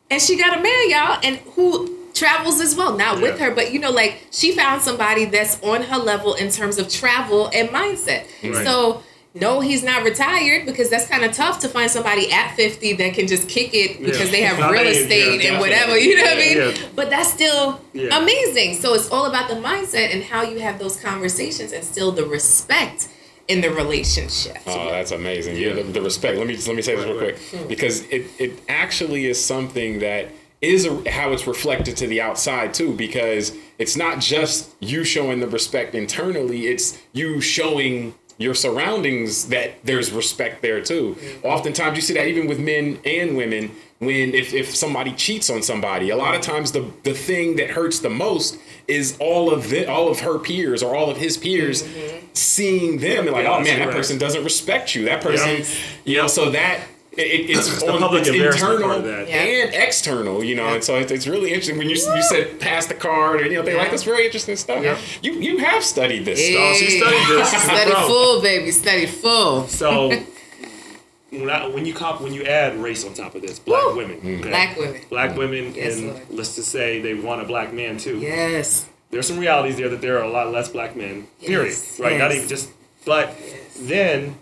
and 0.09 0.19
she 0.21 0.37
got 0.37 0.57
a 0.57 0.61
man 0.61 0.89
y'all 0.89 1.19
and 1.21 1.35
who 1.55 1.89
travels 2.13 2.59
as 2.61 2.75
well 2.75 2.95
not 2.97 3.21
with 3.21 3.39
her 3.39 3.53
but 3.53 3.73
you 3.73 3.79
know 3.79 3.91
like 3.91 4.19
she 4.31 4.51
found 4.55 4.81
somebody 4.81 5.25
that's 5.25 5.61
on 5.63 5.81
her 5.81 5.97
level 5.97 6.33
in 6.35 6.49
terms 6.49 6.77
of 6.77 6.87
travel 6.89 7.49
and 7.53 7.69
mindset 7.69 8.25
Right. 8.43 8.65
so 8.65 9.01
no 9.35 9.61
he's 9.61 9.83
not 9.83 10.03
retired 10.03 10.65
because 10.67 10.89
that's 10.91 11.07
kind 11.07 11.23
of 11.25 11.31
tough 11.31 11.59
to 11.61 11.67
find 11.69 11.89
somebody 11.89 12.31
at 12.31 12.55
50 12.55 12.93
that 12.93 13.13
can 13.15 13.25
just 13.27 13.49
kick 13.49 13.71
it 13.73 13.99
because 13.99 14.25
Yeah. 14.27 14.31
they 14.31 14.41
have 14.41 14.71
real 14.71 14.85
estate 14.87 15.41
yeah, 15.43 15.51
and 15.53 15.59
whatever 15.59 15.97
you 15.97 16.15
know 16.17 16.23
what 16.23 16.33
i 16.33 16.37
mean 16.37 16.57
Yeah. 16.57 16.73
but 16.95 17.09
that's 17.09 17.31
still 17.33 17.81
Yeah. 17.93 18.21
amazing 18.21 18.75
so 18.75 18.93
it's 18.93 19.09
all 19.09 19.25
about 19.25 19.49
the 19.49 19.55
mindset 19.55 20.13
and 20.13 20.23
how 20.23 20.43
you 20.43 20.59
have 20.59 20.77
those 20.77 20.95
conversations 20.97 21.71
and 21.71 21.83
still 21.83 22.11
the 22.11 22.25
respect 22.25 23.07
in 23.47 23.61
the 23.61 23.69
relationship 23.71 24.57
Oh, 24.67 24.89
that's 24.91 25.11
amazing. 25.11 25.57
Yeah, 25.57 25.73
the, 25.73 25.83
the 25.83 26.01
respect. 26.01 26.37
Let 26.37 26.47
me 26.47 26.55
just 26.55 26.67
let 26.67 26.77
me 26.77 26.81
say 26.81 26.95
this 26.95 27.05
real 27.05 27.17
quick 27.17 27.37
because 27.67 28.01
it 28.15 28.23
it 28.39 28.51
actually 28.69 29.25
is 29.25 29.43
something 29.43 29.99
that 29.99 30.29
is 30.63 30.85
a, 30.85 31.11
how 31.11 31.31
it's 31.33 31.45
reflected 31.45 31.97
to 31.97 32.07
the 32.07 32.21
outside 32.21 32.73
too. 32.73 32.93
Because 32.93 33.55
it's 33.77 33.95
not 33.95 34.19
just 34.19 34.71
you 34.79 35.03
showing 35.03 35.39
the 35.39 35.47
respect 35.47 35.93
internally; 35.95 36.67
it's 36.67 36.97
you 37.11 37.41
showing 37.41 38.15
your 38.37 38.55
surroundings 38.55 39.49
that 39.49 39.73
there's 39.83 40.11
respect 40.11 40.61
there 40.61 40.81
too. 40.81 41.15
Mm-hmm. 41.15 41.45
Oftentimes, 41.45 41.95
you 41.95 42.01
see 42.01 42.13
that 42.15 42.27
even 42.27 42.47
with 42.47 42.59
men 42.59 42.99
and 43.05 43.37
women. 43.37 43.71
When 43.99 44.33
if, 44.33 44.53
if 44.53 44.75
somebody 44.75 45.13
cheats 45.13 45.49
on 45.49 45.61
somebody, 45.61 46.09
a 46.09 46.17
lot 46.17 46.35
of 46.35 46.41
times 46.41 46.73
the 46.73 46.91
the 47.03 47.13
thing 47.13 47.55
that 47.55 47.69
hurts 47.69 47.99
the 47.99 48.09
most 48.09 48.57
is 48.85 49.15
all 49.21 49.53
of 49.53 49.69
the, 49.69 49.89
all 49.89 50.09
of 50.09 50.19
her 50.19 50.37
peers 50.37 50.83
or 50.83 50.93
all 50.93 51.09
of 51.09 51.15
his 51.15 51.37
peers 51.37 51.83
mm-hmm. 51.83 52.25
seeing 52.33 52.97
them 52.99 53.27
and 53.27 53.31
like, 53.31 53.45
oh 53.45 53.61
man, 53.61 53.79
that 53.79 53.91
person 53.91 54.17
doesn't 54.17 54.43
respect 54.43 54.93
you. 54.93 55.05
That 55.05 55.21
person, 55.21 55.59
Yeah. 55.59 55.65
you 56.03 56.17
know, 56.17 56.27
so 56.27 56.49
that. 56.51 56.81
It, 57.15 57.49
it's 57.49 57.81
the 57.81 57.91
on, 57.91 57.99
public 57.99 58.21
it's 58.25 58.29
internal 58.29 58.81
part 58.87 58.97
of 58.97 59.03
that. 59.03 59.27
Yeah. 59.27 59.35
and 59.35 59.73
external, 59.75 60.43
you 60.43 60.55
know, 60.55 60.73
and 60.73 60.83
so 60.83 60.95
it's, 60.95 61.11
it's 61.11 61.27
really 61.27 61.49
interesting 61.49 61.77
when 61.77 61.87
you 61.87 61.95
you 61.95 62.23
said 62.23 62.59
pass 62.59 62.87
the 62.87 62.95
card 62.95 63.41
and 63.41 63.51
you 63.51 63.57
know 63.57 63.63
they 63.63 63.75
like 63.75 63.91
this 63.91 64.01
that's 64.01 64.03
very 64.03 64.25
interesting 64.25 64.55
stuff. 64.55 64.83
Yeah. 64.83 64.97
You 65.21 65.33
you 65.33 65.57
have 65.59 65.83
studied 65.83 66.25
this 66.25 66.39
stuff. 66.43 66.59
Oh, 66.59 66.73
she 66.73 66.99
studied 66.99 67.27
this. 67.27 67.63
Study 67.63 67.91
full, 68.07 68.41
baby. 68.41 68.71
Study 68.71 69.05
full. 69.05 69.67
So 69.67 70.09
when 71.29 71.49
I, 71.49 71.67
when 71.67 71.85
you 71.85 71.93
comp 71.93 72.21
when 72.21 72.33
you 72.33 72.43
add 72.43 72.75
race 72.77 73.05
on 73.05 73.13
top 73.13 73.35
of 73.35 73.41
this, 73.41 73.59
black 73.59 73.85
Woo. 73.87 73.97
women, 73.97 74.17
okay? 74.17 74.49
Black 74.49 74.77
women. 74.77 75.01
black 75.09 75.31
mm. 75.31 75.37
women, 75.37 75.73
Yes, 75.75 75.97
and 75.97 76.07
Lord. 76.07 76.21
let's 76.31 76.55
just 76.55 76.69
say 76.69 77.01
they 77.01 77.13
want 77.13 77.41
a 77.41 77.45
black 77.45 77.73
man 77.73 77.97
too. 77.97 78.19
Yes. 78.19 78.87
There's 79.11 79.27
some 79.27 79.37
realities 79.37 79.77
there 79.77 79.89
that 79.89 80.01
there 80.01 80.17
are 80.17 80.23
a 80.23 80.29
lot 80.29 80.51
less 80.51 80.69
black 80.69 80.95
men. 80.95 81.27
Period. 81.39 81.69
Yes, 81.69 81.99
Right? 81.99 82.17
Not 82.17 82.31
even 82.31 82.47
just. 82.47 82.71
But 83.05 83.35
Yes. 83.39 83.77
then, 83.81 84.35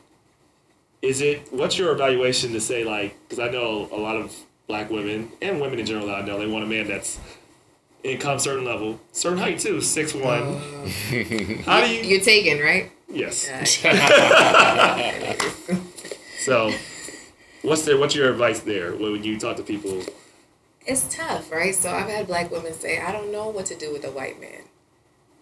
is 1.02 1.22
it? 1.22 1.52
What's 1.52 1.78
your 1.78 1.92
evaluation 1.92 2.52
to 2.54 2.62
say 2.62 2.84
like? 2.84 3.16
Because 3.28 3.40
I 3.40 3.50
know 3.50 3.88
a 3.92 3.98
lot 3.98 4.16
of 4.18 4.36
black 4.68 4.90
women 4.90 5.32
and 5.42 5.60
women 5.62 5.80
in 5.80 5.86
general 5.86 6.08
that 6.08 6.22
I 6.24 6.26
know 6.26 6.40
they 6.40 6.48
want 6.48 6.64
a 6.64 6.68
man 6.68 6.88
that's 6.88 7.20
income 8.04 8.40
certain 8.40 8.66
level, 8.66 9.00
certain 9.12 9.38
height 9.40 9.60
too, 9.60 9.82
six 9.82 10.14
one. 10.14 10.58
How 11.66 11.82
do 11.82 11.90
you? 11.94 12.04
You're 12.04 12.22
taken, 12.22 12.60
right? 12.60 12.92
Yes. 13.10 13.48
Uh, 13.84 15.36
So, 16.40 16.72
what's 17.62 17.86
the 17.86 17.96
what's 17.98 18.16
your 18.16 18.32
advice 18.32 18.62
there 18.62 18.96
when 18.96 19.24
you 19.24 19.40
talk 19.40 19.58
to 19.58 19.64
people? 19.64 20.02
it's 20.88 21.04
tough, 21.16 21.52
right? 21.52 21.76
So 21.76 21.92
I've 21.92 22.10
had 22.10 22.26
black 22.26 22.50
women 22.50 22.74
say, 22.74 23.00
I 23.00 23.12
don't 23.12 23.32
know 23.32 23.50
what 23.50 23.68
to 23.68 23.76
do 23.76 23.94
with 23.94 24.04
a 24.04 24.10
white 24.10 24.42
man, 24.42 24.64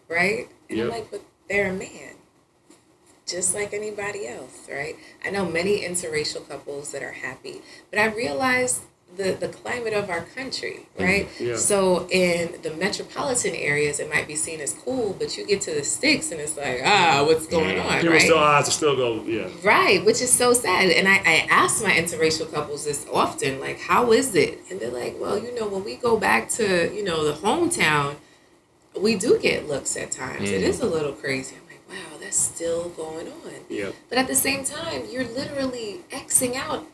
right? 0.09 0.49
And 0.69 0.77
Yep. 0.77 0.85
I'm 0.87 0.91
like, 0.91 1.09
but 1.11 1.21
they're 1.47 1.69
a 1.69 1.73
man, 1.73 2.15
just 3.29 3.53
like 3.53 3.73
anybody 3.73 4.27
else, 4.27 4.67
right? 4.69 4.95
I 5.25 5.29
know 5.29 5.45
many 5.45 5.81
interracial 5.81 6.47
couples 6.47 6.91
that 6.91 7.03
are 7.03 7.11
happy, 7.11 7.61
but 7.89 7.99
I 7.99 8.05
realize 8.05 8.81
the, 9.17 9.31
the 9.33 9.47
climate 9.47 9.93
of 9.93 10.09
our 10.09 10.21
country, 10.21 10.85
mm-hmm. 10.95 11.03
right? 11.03 11.29
Yeah. 11.39 11.55
So 11.55 12.07
in 12.09 12.61
the 12.61 12.73
metropolitan 12.75 13.55
areas, 13.55 13.99
it 13.99 14.09
might 14.09 14.27
be 14.27 14.35
seen 14.35 14.61
as 14.61 14.73
cool, 14.73 15.15
but 15.17 15.37
you 15.37 15.45
get 15.45 15.61
to 15.61 15.73
the 15.73 15.83
sticks 15.83 16.31
and 16.31 16.39
it's 16.39 16.57
like, 16.57 16.81
ah, 16.85 17.23
what's 17.25 17.47
going 17.47 17.79
on, 17.79 17.97
People 17.97 18.11
right? 18.11 18.21
still 18.21 18.37
ah, 18.37 18.57
eyes 18.57 18.65
will 18.65 18.71
still 18.71 18.95
go, 18.95 19.23
yeah. 19.23 19.49
Right, 19.63 20.03
which 20.05 20.21
is 20.21 20.31
so 20.31 20.53
sad. 20.53 20.89
And 20.91 21.07
I, 21.07 21.17
I 21.17 21.47
ask 21.49 21.83
my 21.83 21.91
interracial 21.91 22.51
couples 22.51 22.85
this 22.85 23.05
often, 23.11 23.59
like, 23.59 23.79
how 23.79 24.11
is 24.11 24.35
it? 24.35 24.59
And 24.69 24.79
they're 24.79 24.91
like, 24.91 25.15
well, 25.19 25.37
you 25.37 25.53
know, 25.55 25.67
when 25.67 25.83
we 25.83 25.95
go 25.95 26.17
back 26.17 26.49
to, 26.51 26.93
you 26.93 27.03
know, 27.03 27.25
the 27.25 27.33
hometown, 27.33 28.15
we 28.99 29.15
do 29.15 29.39
get 29.39 29.67
looks 29.67 29.95
at 29.97 30.11
times. 30.11 30.49
It 30.49 30.61
mm. 30.61 30.67
is 30.67 30.81
a 30.81 30.85
little 30.85 31.13
crazy. 31.13 31.55
I'm 32.29 32.51
like, 32.51 32.89
wow, 32.89 32.89
that's 32.89 32.89
still 32.89 32.89
going 32.89 33.27
on. 33.27 33.65
Yeah. 33.69 33.91
But 34.09 34.17
at 34.17 34.27
the 34.27 34.35
same 34.35 34.63
time, 34.63 35.03
you're 35.11 35.25
literally 35.25 36.01
Xing 36.11 36.55
out 36.55 36.85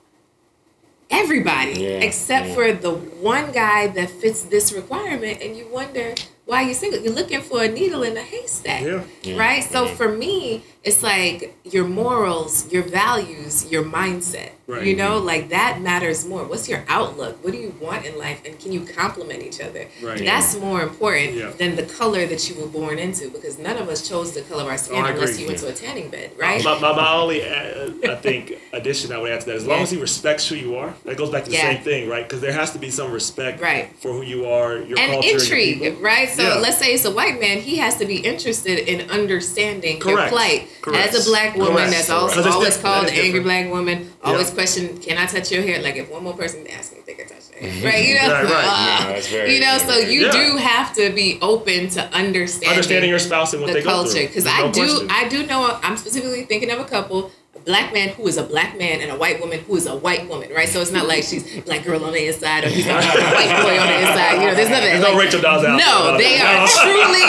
everybody 1.09 1.73
Yeah, 1.81 1.89
except 1.99 2.47
yeah. 2.47 2.53
for 2.55 2.73
the 2.73 2.91
one 2.91 3.51
guy 3.51 3.87
that 3.87 4.09
fits 4.09 4.43
this 4.43 4.73
requirement. 4.73 5.41
And 5.41 5.55
you 5.55 5.67
wonder 5.67 6.15
why 6.45 6.61
you're 6.61 6.73
single. 6.73 6.99
You're 7.01 7.13
looking 7.13 7.41
for 7.41 7.63
a 7.63 7.67
needle 7.67 8.03
in 8.03 8.15
a 8.17 8.21
haystack 8.21 8.81
Yeah. 8.83 9.03
Yeah, 9.23 9.37
right? 9.37 9.63
So 9.63 9.85
yeah. 9.85 9.95
for 9.95 10.09
me, 10.09 10.63
it's 10.83 11.01
like 11.01 11.55
your 11.63 11.85
morals, 11.85 12.71
your 12.71 12.83
values, 12.83 13.71
your 13.71 13.83
mindset. 13.83 14.51
Right. 14.67 14.83
You 14.85 14.95
know, 14.95 15.19
like 15.19 15.49
that 15.49 15.81
matters 15.81 16.25
more. 16.27 16.43
What's 16.45 16.67
your 16.67 16.83
outlook? 16.87 17.43
What 17.43 17.53
do 17.53 17.59
you 17.59 17.73
want 17.79 18.05
in 18.05 18.17
life? 18.17 18.41
And 18.45 18.59
can 18.59 18.71
you 18.71 18.81
complement 18.85 19.43
each 19.43 19.61
other? 19.61 19.87
Right. 20.01 20.17
That's 20.23 20.55
more 20.57 20.81
important 20.81 21.33
Yeah. 21.35 21.51
than 21.51 21.75
the 21.75 21.83
color 21.83 22.25
that 22.25 22.49
you 22.49 22.55
were 22.59 22.67
born 22.67 22.97
into 22.97 23.29
because 23.29 23.59
none 23.59 23.77
of 23.77 23.89
us 23.89 24.07
chose 24.07 24.33
the 24.33 24.41
color 24.41 24.63
of 24.63 24.67
our 24.69 24.77
skin 24.77 25.03
Oh, 25.03 25.05
unless 25.05 25.39
you 25.39 25.45
went 25.47 25.59
to 25.59 25.67
a 25.69 25.73
tanning 25.73 26.09
bed, 26.09 26.31
right? 26.37 26.63
My, 26.63 26.79
my, 26.79 26.95
my 26.95 27.13
only, 27.13 27.43
uh, 27.47 27.91
I 28.11 28.15
think, 28.15 28.53
addition 28.73 29.11
I 29.11 29.19
would 29.19 29.31
add 29.31 29.41
to 29.41 29.45
that, 29.47 29.55
as 29.55 29.67
long 29.67 29.77
Yeah. 29.77 29.83
as 29.83 29.91
he 29.91 29.99
respects 30.01 30.47
who 30.47 30.55
you 30.55 30.75
are, 30.77 30.93
that 31.05 31.15
goes 31.17 31.29
back 31.29 31.43
to 31.45 31.49
the 31.51 31.57
Yeah. 31.57 31.73
same 31.73 31.83
thing, 31.83 32.09
right? 32.09 32.27
Because 32.27 32.41
there 32.41 32.53
has 32.53 32.71
to 32.71 32.79
be 32.79 32.89
some 32.89 33.11
respect 33.11 33.61
Right. 33.61 33.89
for 33.99 34.11
who 34.13 34.23
you 34.23 34.45
are, 34.47 34.77
your 34.77 34.97
and 34.99 35.11
culture, 35.13 35.27
your 35.29 35.39
intrigue, 35.39 35.81
people. 35.81 36.01
right? 36.01 36.27
So 36.35 36.43
Yeah. 36.43 36.55
let's 36.55 36.77
say 36.77 36.93
it's 36.93 37.05
a 37.05 37.11
white 37.11 37.39
man, 37.39 37.59
he 37.59 37.77
has 37.77 37.95
to 37.97 38.05
be 38.05 38.17
interested 38.17 38.77
in 38.91 39.09
understanding 39.09 40.01
your 40.05 40.27
plight. 40.27 40.67
Correct. 40.81 41.13
As 41.15 41.25
a 41.27 41.29
black 41.29 41.55
woman, 41.55 41.73
Correct. 41.75 41.91
that's 41.91 42.09
also 42.09 42.35
Because 42.37 42.53
always 42.55 42.77
called 42.77 43.05
that 43.07 43.11
the 43.13 43.19
is 43.19 43.25
angry 43.25 43.39
black 43.41 43.69
woman. 43.71 44.11
Always 44.23 44.49
Yeah. 44.49 44.53
question, 44.55 44.97
can 44.97 45.17
I 45.17 45.25
touch 45.25 45.51
your 45.51 45.61
hair? 45.63 45.81
Like 45.81 45.95
if 45.95 46.09
one 46.09 46.23
more 46.23 46.33
person 46.33 46.65
asks 46.67 46.91
me 46.91 46.99
if 46.99 47.05
they 47.05 47.13
can 47.13 47.27
touch 47.27 47.45
their 47.51 47.61
hair, 47.61 47.71
mm-hmm. 47.71 47.85
right? 47.85 48.05
You 48.05 48.15
know, 48.15 48.33
Right, 48.33 48.43
right. 48.43 49.15
No, 49.15 49.21
very- 49.21 49.53
you 49.55 49.59
know. 49.61 49.77
So 49.77 49.97
you 49.97 50.21
Yeah. 50.25 50.31
do 50.31 50.57
have 50.57 50.93
to 50.95 51.09
be 51.11 51.37
open 51.41 51.89
to 51.91 52.01
understanding, 52.13 52.69
Understanding 52.69 53.09
your 53.09 53.19
spouse 53.19 53.53
and 53.53 53.61
what 53.61 53.67
the 53.69 53.75
they 53.79 53.81
go 53.83 53.89
culture. 53.91 54.11
through. 54.11 54.27
Because 54.27 54.43
There's 54.43 54.59
I 54.59 54.71
do, 54.71 54.85
question. 54.87 55.07
I 55.11 55.27
do 55.27 55.45
know. 55.45 55.79
I'm 55.83 55.97
specifically 55.97 56.43
thinking 56.43 56.69
of 56.71 56.79
a 56.79 56.85
couple. 56.85 57.31
Black 57.65 57.93
man 57.93 58.09
who 58.09 58.27
is 58.27 58.37
a 58.37 58.43
black 58.43 58.77
man 58.77 59.01
and 59.01 59.11
a 59.11 59.17
white 59.17 59.39
woman 59.41 59.59
who 59.61 59.75
is 59.75 59.87
a 59.87 59.95
white 59.95 60.29
woman, 60.29 60.51
right? 60.53 60.69
So 60.69 60.81
it's 60.81 60.91
not 60.91 61.07
like 61.07 61.23
she's 61.23 61.61
black 61.61 61.83
girl 61.83 62.03
on 62.05 62.13
the 62.13 62.27
inside 62.27 62.63
or 62.63 62.69
he's 62.69 62.85
a 62.85 62.93
white 62.93 63.61
boy 63.63 63.79
on 63.79 63.87
the 63.87 63.99
inside. 64.01 64.33
You 64.41 64.47
know, 64.47 64.55
there's 64.55 64.69
nothing. 64.69 64.89
There's 64.89 65.01
no 65.01 65.17
Rachel 65.17 65.39
Dolezal 65.41 65.73
out 65.73 65.77
no, 65.77 66.17
they 66.17 66.39
are 66.39 66.67
truly 66.67 67.25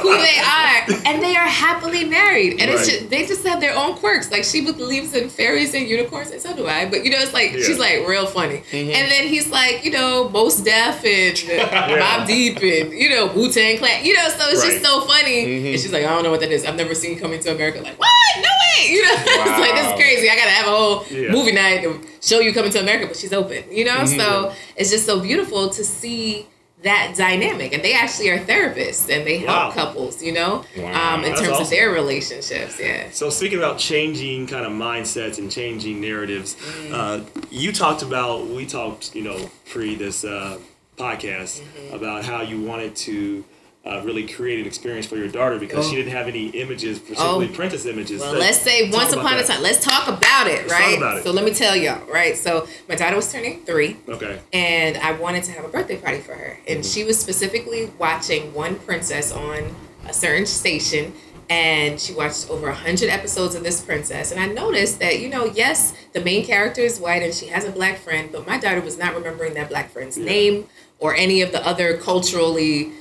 who 0.00 0.16
they 0.16 0.38
are, 0.40 1.04
and 1.06 1.22
they 1.22 1.36
are 1.36 1.46
happily 1.46 2.03
married. 2.18 2.52
And 2.60 2.66
it's 2.72 2.86
just 2.88 3.10
they 3.10 3.22
just 3.26 3.44
have 3.46 3.60
their 3.60 3.74
own 3.82 3.92
quirks. 4.02 4.30
Like 4.30 4.44
she 4.44 4.58
believes 4.64 5.10
in 5.14 5.28
fairies 5.28 5.74
and 5.74 5.84
unicorns, 5.96 6.30
and 6.30 6.40
so 6.40 6.54
do 6.54 6.66
I. 6.66 6.80
But 6.92 7.04
you 7.04 7.10
know, 7.12 7.18
it's 7.24 7.34
like 7.40 7.50
Yeah. 7.52 7.64
she's 7.66 7.78
like 7.86 8.06
real 8.06 8.26
funny. 8.26 8.58
Mm-hmm. 8.70 8.90
And 8.96 9.04
then 9.12 9.24
he's 9.34 9.48
like, 9.50 9.84
you 9.84 9.90
know, 9.90 10.28
Mos 10.30 10.56
Def 10.68 10.98
and 11.04 11.36
Mobb 12.00 12.26
Deep 12.26 12.56
and 12.58 12.92
you 13.02 13.08
know 13.10 13.24
Wu 13.36 13.50
Tang 13.50 13.78
Clan. 13.78 14.04
You 14.04 14.14
know, 14.18 14.28
so 14.28 14.42
it's 14.48 14.62
Right. 14.62 14.70
just 14.72 14.84
so 14.84 15.00
funny. 15.12 15.38
Mm-hmm. 15.46 15.66
And 15.72 15.80
she's 15.80 15.92
like, 15.92 16.04
I 16.04 16.10
don't 16.14 16.22
know 16.22 16.30
what 16.30 16.40
that 16.40 16.50
is. 16.52 16.64
I've 16.64 16.76
never 16.76 16.94
seen 16.94 17.18
Coming 17.18 17.40
to 17.40 17.52
America. 17.54 17.80
Like 17.82 17.98
what? 17.98 18.08
No 18.36 18.42
way. 18.62 18.92
You 18.94 19.02
know, 19.02 19.14
it's 19.16 19.60
like 19.64 19.74
this 19.78 19.86
is 19.90 19.96
crazy. 20.00 20.26
I 20.30 20.36
gotta 20.36 20.50
have 20.58 20.66
a 20.66 20.76
whole 20.76 21.04
Yeah. 21.10 21.30
movie 21.36 21.52
night 21.52 21.84
and 21.86 21.94
show 22.20 22.40
you 22.40 22.52
Coming 22.52 22.72
to 22.72 22.80
America, 22.80 23.06
but 23.08 23.16
she's 23.16 23.32
open. 23.32 23.64
You 23.70 23.84
know, 23.84 23.98
mm-hmm. 24.04 24.18
so 24.20 24.52
it's 24.76 24.90
just 24.90 25.06
so 25.06 25.20
beautiful 25.20 25.68
to 25.70 25.82
see 25.84 26.46
that 26.84 27.14
dynamic 27.16 27.72
and 27.74 27.82
they 27.82 27.94
actually 27.94 28.28
are 28.28 28.38
therapists 28.38 29.08
and 29.14 29.26
they 29.26 29.38
help 29.38 29.48
Wow. 29.48 29.70
couples 29.72 30.22
you 30.22 30.32
know 30.32 30.64
Wow. 30.76 31.14
um, 31.14 31.24
in 31.24 31.30
That's 31.30 31.40
terms 31.40 31.52
awesome. 31.54 31.64
of 31.64 31.70
their 31.70 31.90
relationships 31.90 32.78
yeah 32.80 33.10
So 33.10 33.30
speaking 33.30 33.58
about 33.58 33.78
changing 33.78 34.46
kind 34.46 34.64
of 34.66 34.72
mindsets 34.72 35.38
and 35.38 35.50
changing 35.50 36.00
narratives, 36.00 36.54
Mm. 36.54 36.92
uh, 36.92 37.20
you 37.50 37.72
talked 37.72 38.02
about 38.02 38.46
we 38.48 38.66
talked 38.66 39.14
you 39.16 39.22
know 39.28 39.50
pre 39.72 39.94
this 39.96 40.24
uh, 40.24 40.58
podcast 40.96 41.60
Mm-hmm. 41.62 41.94
about 41.98 42.24
how 42.24 42.40
you 42.42 42.60
wanted 42.70 42.94
to 43.08 43.44
uh, 43.86 44.00
really 44.02 44.26
create 44.26 44.58
an 44.60 44.66
experience 44.66 45.06
for 45.06 45.16
your 45.16 45.28
daughter 45.28 45.58
because 45.58 45.86
she 45.86 45.92
Oh. 45.92 45.96
didn't 45.96 46.12
have 46.12 46.26
any 46.26 46.46
images, 46.48 46.98
particularly 46.98 47.48
Oh. 47.52 47.54
princess 47.54 47.84
images. 47.84 48.20
well 48.20 48.32
let's 48.34 48.58
say 48.60 48.90
once 48.90 49.12
upon 49.12 49.34
a 49.38 49.42
time 49.44 49.62
let's 49.62 49.84
talk 49.84 50.08
about 50.08 50.46
it 50.46 50.60
Let's 50.66 50.72
talk 50.72 50.80
right 50.80 50.96
about 50.96 51.18
it. 51.18 51.24
so 51.24 51.30
let 51.32 51.44
me 51.44 51.50
tell 51.52 51.76
y'all 51.76 52.00
right 52.10 52.36
so 52.36 52.66
my 52.88 52.94
daughter 52.94 53.16
was 53.16 53.30
turning 53.30 53.60
three 53.66 53.96
Okay. 54.08 54.38
and 54.54 54.96
I 54.96 55.12
wanted 55.12 55.44
to 55.44 55.52
have 55.52 55.64
a 55.64 55.68
birthday 55.68 55.96
party 55.96 56.20
for 56.20 56.32
her. 56.34 56.58
And 56.66 56.84
she 56.84 57.04
was 57.04 57.18
specifically 57.18 57.90
watching 57.98 58.54
one 58.54 58.76
princess 58.76 59.30
on 59.32 59.74
a 60.08 60.12
certain 60.14 60.46
station. 60.46 61.12
And 61.50 62.00
she 62.00 62.14
watched 62.14 62.48
over 62.48 62.68
a 62.68 62.74
hundred 62.74 63.10
episodes 63.10 63.54
of 63.54 63.62
this 63.62 63.82
princess. 63.82 64.32
And 64.32 64.40
I 64.40 64.46
noticed 64.46 64.98
that, 65.00 65.18
you 65.20 65.28
know, 65.28 65.44
yes, 65.44 65.92
the 66.14 66.20
main 66.22 66.42
character 66.46 66.80
is 66.80 66.98
white 66.98 67.22
and 67.22 67.34
she 67.34 67.48
has 67.48 67.66
a 67.66 67.70
black 67.70 67.98
friend, 67.98 68.30
but 68.32 68.46
my 68.46 68.56
daughter 68.58 68.80
was 68.80 68.96
not 68.96 69.14
remembering 69.14 69.52
that 69.54 69.68
black 69.68 69.92
friend's 69.92 70.16
Yeah. 70.16 70.24
name 70.24 70.68
or 70.98 71.14
any 71.14 71.42
of 71.42 71.52
the 71.52 71.64
other 71.66 71.98
culturally 71.98 72.92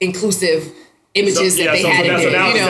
inclusive 0.00 0.72
images 1.14 1.56
so, 1.56 1.64
that 1.64 1.72
they 1.72 1.82
so, 1.82 1.88
had 1.88 2.06
so 2.06 2.12
in 2.12 2.18
there. 2.18 2.18
so 2.18 2.26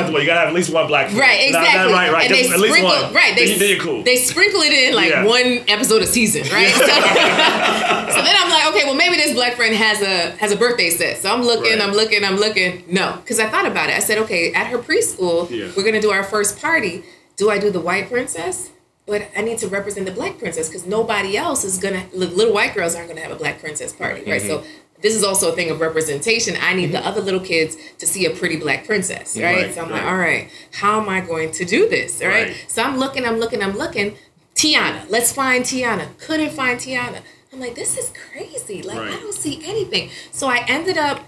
You 0.07 0.13
know? 0.13 0.19
You 0.19 0.27
gotta 0.27 0.41
have 0.41 0.49
at 0.49 0.55
least 0.55 0.73
one 0.73 0.87
black. 0.87 1.07
friend. 1.09 1.19
Right, 1.21 1.51
not 1.53 1.63
exactly. 1.65 1.93
right, 1.93 2.13
right. 2.13 2.31
And 2.31 2.35
Just 2.39 2.49
they 2.49 2.55
at 2.55 2.61
least 2.61 2.75
sprinkle, 2.77 3.03
one. 3.03 3.13
right? 3.15 3.37
They 3.37 3.45
then, 3.45 3.53
you- 3.55 3.59
then 3.59 3.69
you're 3.77 3.85
cool. 3.85 4.03
They 4.05 4.17
sprinkle 4.17 4.61
it 4.63 4.73
in 4.73 4.95
like 4.95 5.11
Yeah. 5.11 5.25
one 5.25 5.65
episode 5.69 6.03
a 6.03 6.07
season, 6.07 6.43
right? 6.53 6.73
So, 6.73 6.87
so 6.87 8.23
then 8.25 8.35
I'm 8.39 8.51
like, 8.51 8.67
okay, 8.75 8.85
well 8.85 8.95
maybe 8.95 9.17
this 9.17 9.35
black 9.35 9.55
friend 9.55 9.75
has 9.75 10.01
a 10.03 10.37
has 10.39 10.53
a 10.53 10.57
birthday 10.57 10.91
set. 10.91 11.19
So 11.19 11.33
I'm 11.33 11.43
looking, 11.43 11.73
Right. 11.73 11.83
I'm 11.83 11.93
looking, 11.93 12.25
I'm 12.25 12.37
looking. 12.37 12.85
No, 12.89 13.17
because 13.21 13.39
I 13.39 13.49
thought 13.49 13.67
about 13.67 13.91
it. 13.91 13.97
I 13.97 14.01
said, 14.01 14.19
okay, 14.19 14.53
at 14.55 14.69
her 14.69 14.79
preschool, 14.79 15.51
Yeah. 15.51 15.69
we're 15.77 15.85
gonna 15.85 16.01
do 16.01 16.11
our 16.11 16.25
first 16.25 16.61
party. 16.61 17.03
Do 17.37 17.51
I 17.51 17.59
do 17.59 17.71
the 17.71 17.81
white 17.81 18.09
princess? 18.09 18.71
But 19.07 19.29
I 19.37 19.41
need 19.41 19.59
to 19.59 19.69
represent 19.69 20.05
the 20.07 20.13
black 20.13 20.39
princess 20.39 20.69
because 20.69 20.85
nobody 20.87 21.37
else 21.37 21.65
is 21.65 21.79
gonna. 21.79 22.05
Little 22.13 22.53
white 22.53 22.75
girls 22.75 22.95
aren't 22.95 23.09
gonna 23.09 23.23
have 23.23 23.33
a 23.33 23.37
black 23.37 23.59
princess 23.61 23.93
party, 23.93 24.23
right? 24.31 24.43
So 24.43 24.59
mm-hmm. 24.59 24.69
This 25.01 25.15
is 25.15 25.23
also 25.23 25.53
a 25.53 25.55
thing 25.55 25.71
of 25.71 25.81
representation. 25.81 26.57
I 26.61 26.75
need 26.75 26.93
the 26.93 26.99
mm-hmm. 26.99 27.07
other 27.07 27.21
little 27.21 27.41
kids 27.41 27.77
to 27.99 28.07
see 28.07 28.27
a 28.27 28.31
pretty 28.31 28.57
black 28.57 28.87
princess, 28.87 29.37
right? 29.37 29.67
Right, 29.67 29.75
so 29.75 29.83
I'm 29.83 29.91
right. 29.91 30.03
like, 30.03 30.11
all 30.11 30.17
right, 30.17 30.51
how 30.73 31.01
am 31.01 31.09
I 31.09 31.21
going 31.21 31.53
to 31.53 31.65
do 31.65 31.89
this? 31.89 32.23
Right. 32.23 32.55
So 32.69 32.83
I'm 32.83 32.99
looking, 32.99 33.25
I'm 33.25 33.39
looking, 33.39 33.63
I'm 33.63 33.77
looking. 33.77 34.17
Tiana, 34.55 35.09
let's 35.09 35.33
find 35.33 35.65
Tiana. 35.65 36.19
Couldn't 36.19 36.51
find 36.51 36.81
Tiana. 36.81 37.23
I'm 37.53 37.61
like, 37.61 37.75
this 37.75 37.97
is 37.97 38.13
crazy. 38.31 38.83
Like, 38.83 38.99
I 38.99 39.17
don't 39.21 39.35
see 39.35 39.63
anything. 39.65 40.11
So 40.33 40.49
I 40.49 40.65
ended 40.69 40.99
up 40.99 41.21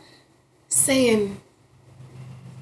saying, 0.68 1.40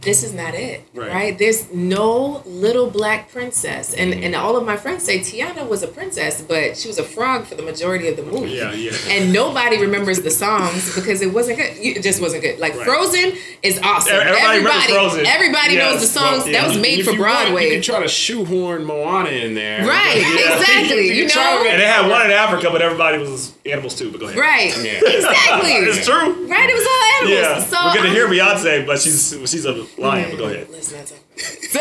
this 0.00 0.22
is 0.22 0.32
not 0.32 0.54
it, 0.54 0.82
Right. 0.94 1.10
right? 1.10 1.38
There's 1.38 1.72
no 1.72 2.42
little 2.46 2.88
black 2.88 3.30
princess, 3.32 3.92
and 3.94 4.12
mm-hmm. 4.12 4.22
and 4.22 4.34
all 4.36 4.56
of 4.56 4.64
my 4.64 4.76
friends 4.76 5.02
say 5.02 5.18
Tiana 5.18 5.66
was 5.68 5.82
a 5.82 5.88
princess, 5.88 6.40
but 6.40 6.76
she 6.76 6.86
was 6.86 6.98
a 6.98 7.02
frog 7.02 7.46
for 7.46 7.56
the 7.56 7.62
majority 7.62 8.06
of 8.08 8.16
the 8.16 8.22
movie. 8.22 8.50
Yeah, 8.52 8.72
yeah. 8.72 8.92
And 9.10 9.32
nobody 9.32 9.76
remembers 9.80 10.20
the 10.22 10.30
songs 10.30 10.94
because 10.94 11.20
it 11.20 11.32
wasn't 11.34 11.58
good. 11.58 11.72
It 11.76 12.02
just 12.02 12.20
wasn't 12.22 12.42
good. 12.42 12.58
Like 12.60 12.76
Right. 12.76 12.84
Frozen 12.86 13.32
is 13.62 13.80
awesome. 13.82 14.14
Everybody 14.14 14.58
remembers 14.58 14.84
Frozen. 14.86 15.26
everybody 15.26 15.74
Yes, 15.74 15.92
knows 15.92 16.00
the 16.00 16.06
songs. 16.20 16.44
well, 16.44 16.52
That 16.52 16.68
was 16.68 16.78
made 16.78 17.00
If 17.00 17.06
for 17.06 17.12
you 17.12 17.20
want, 17.20 17.32
Broadway. 17.48 17.64
you 17.66 17.72
can 17.72 17.82
try 17.82 18.00
to 18.00 18.08
shoehorn 18.08 18.84
Moana 18.84 19.30
in 19.30 19.54
there. 19.54 19.84
Right, 19.84 20.16
Yeah. 20.20 20.58
exactly. 20.58 21.06
You 21.08 21.12
You 21.14 21.22
can 21.24 21.30
try 21.30 21.54
know, 21.64 21.68
And 21.70 21.80
they 21.80 21.86
had 21.86 22.08
one 22.08 22.24
in 22.24 22.30
Africa, 22.32 22.68
but 22.70 22.82
everybody 22.82 23.18
was 23.18 23.52
animals 23.66 23.94
too. 23.96 24.10
But 24.12 24.20
go 24.20 24.26
ahead. 24.26 24.38
right? 24.38 24.76
Yeah. 24.82 25.00
Exactly. 25.04 25.72
It's 25.88 26.06
true. 26.06 26.46
Right, 26.46 26.68
it 26.70 26.74
was 26.74 26.86
all 26.86 27.02
animals. 27.26 27.40
Yeah, 27.40 27.60
So 27.64 27.76
we're 27.86 27.94
gonna 27.94 28.08
I'm- 28.08 28.14
hear 28.14 28.28
Beyonce, 28.28 28.86
but 28.86 29.00
she's 29.00 29.34
she's 29.46 29.64
a 29.64 29.87
lion. 29.96 30.30
But 30.32 30.38
go 30.38 30.44
ahead. 30.46 30.68
Let's 30.70 30.92
not 30.92 31.06
talk. 31.06 31.18
So, 31.38 31.80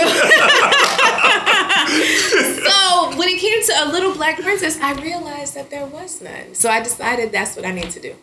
so 2.70 3.17
when 3.17 3.30
it 3.30 3.39
came 3.39 3.63
to 3.63 3.74
a 3.84 3.86
little 3.91 4.13
black 4.13 4.39
princess, 4.39 4.78
I 4.82 4.93
realized 5.02 5.56
that 5.56 5.70
there 5.70 5.86
was 5.86 6.22
none. 6.22 6.54
So 6.54 6.70
I 6.70 6.82
decided 6.82 7.32
that's 7.32 7.56
what 7.56 7.65
I 7.65 7.72
need 7.72 7.89
to 7.91 8.00
do. 8.00 8.15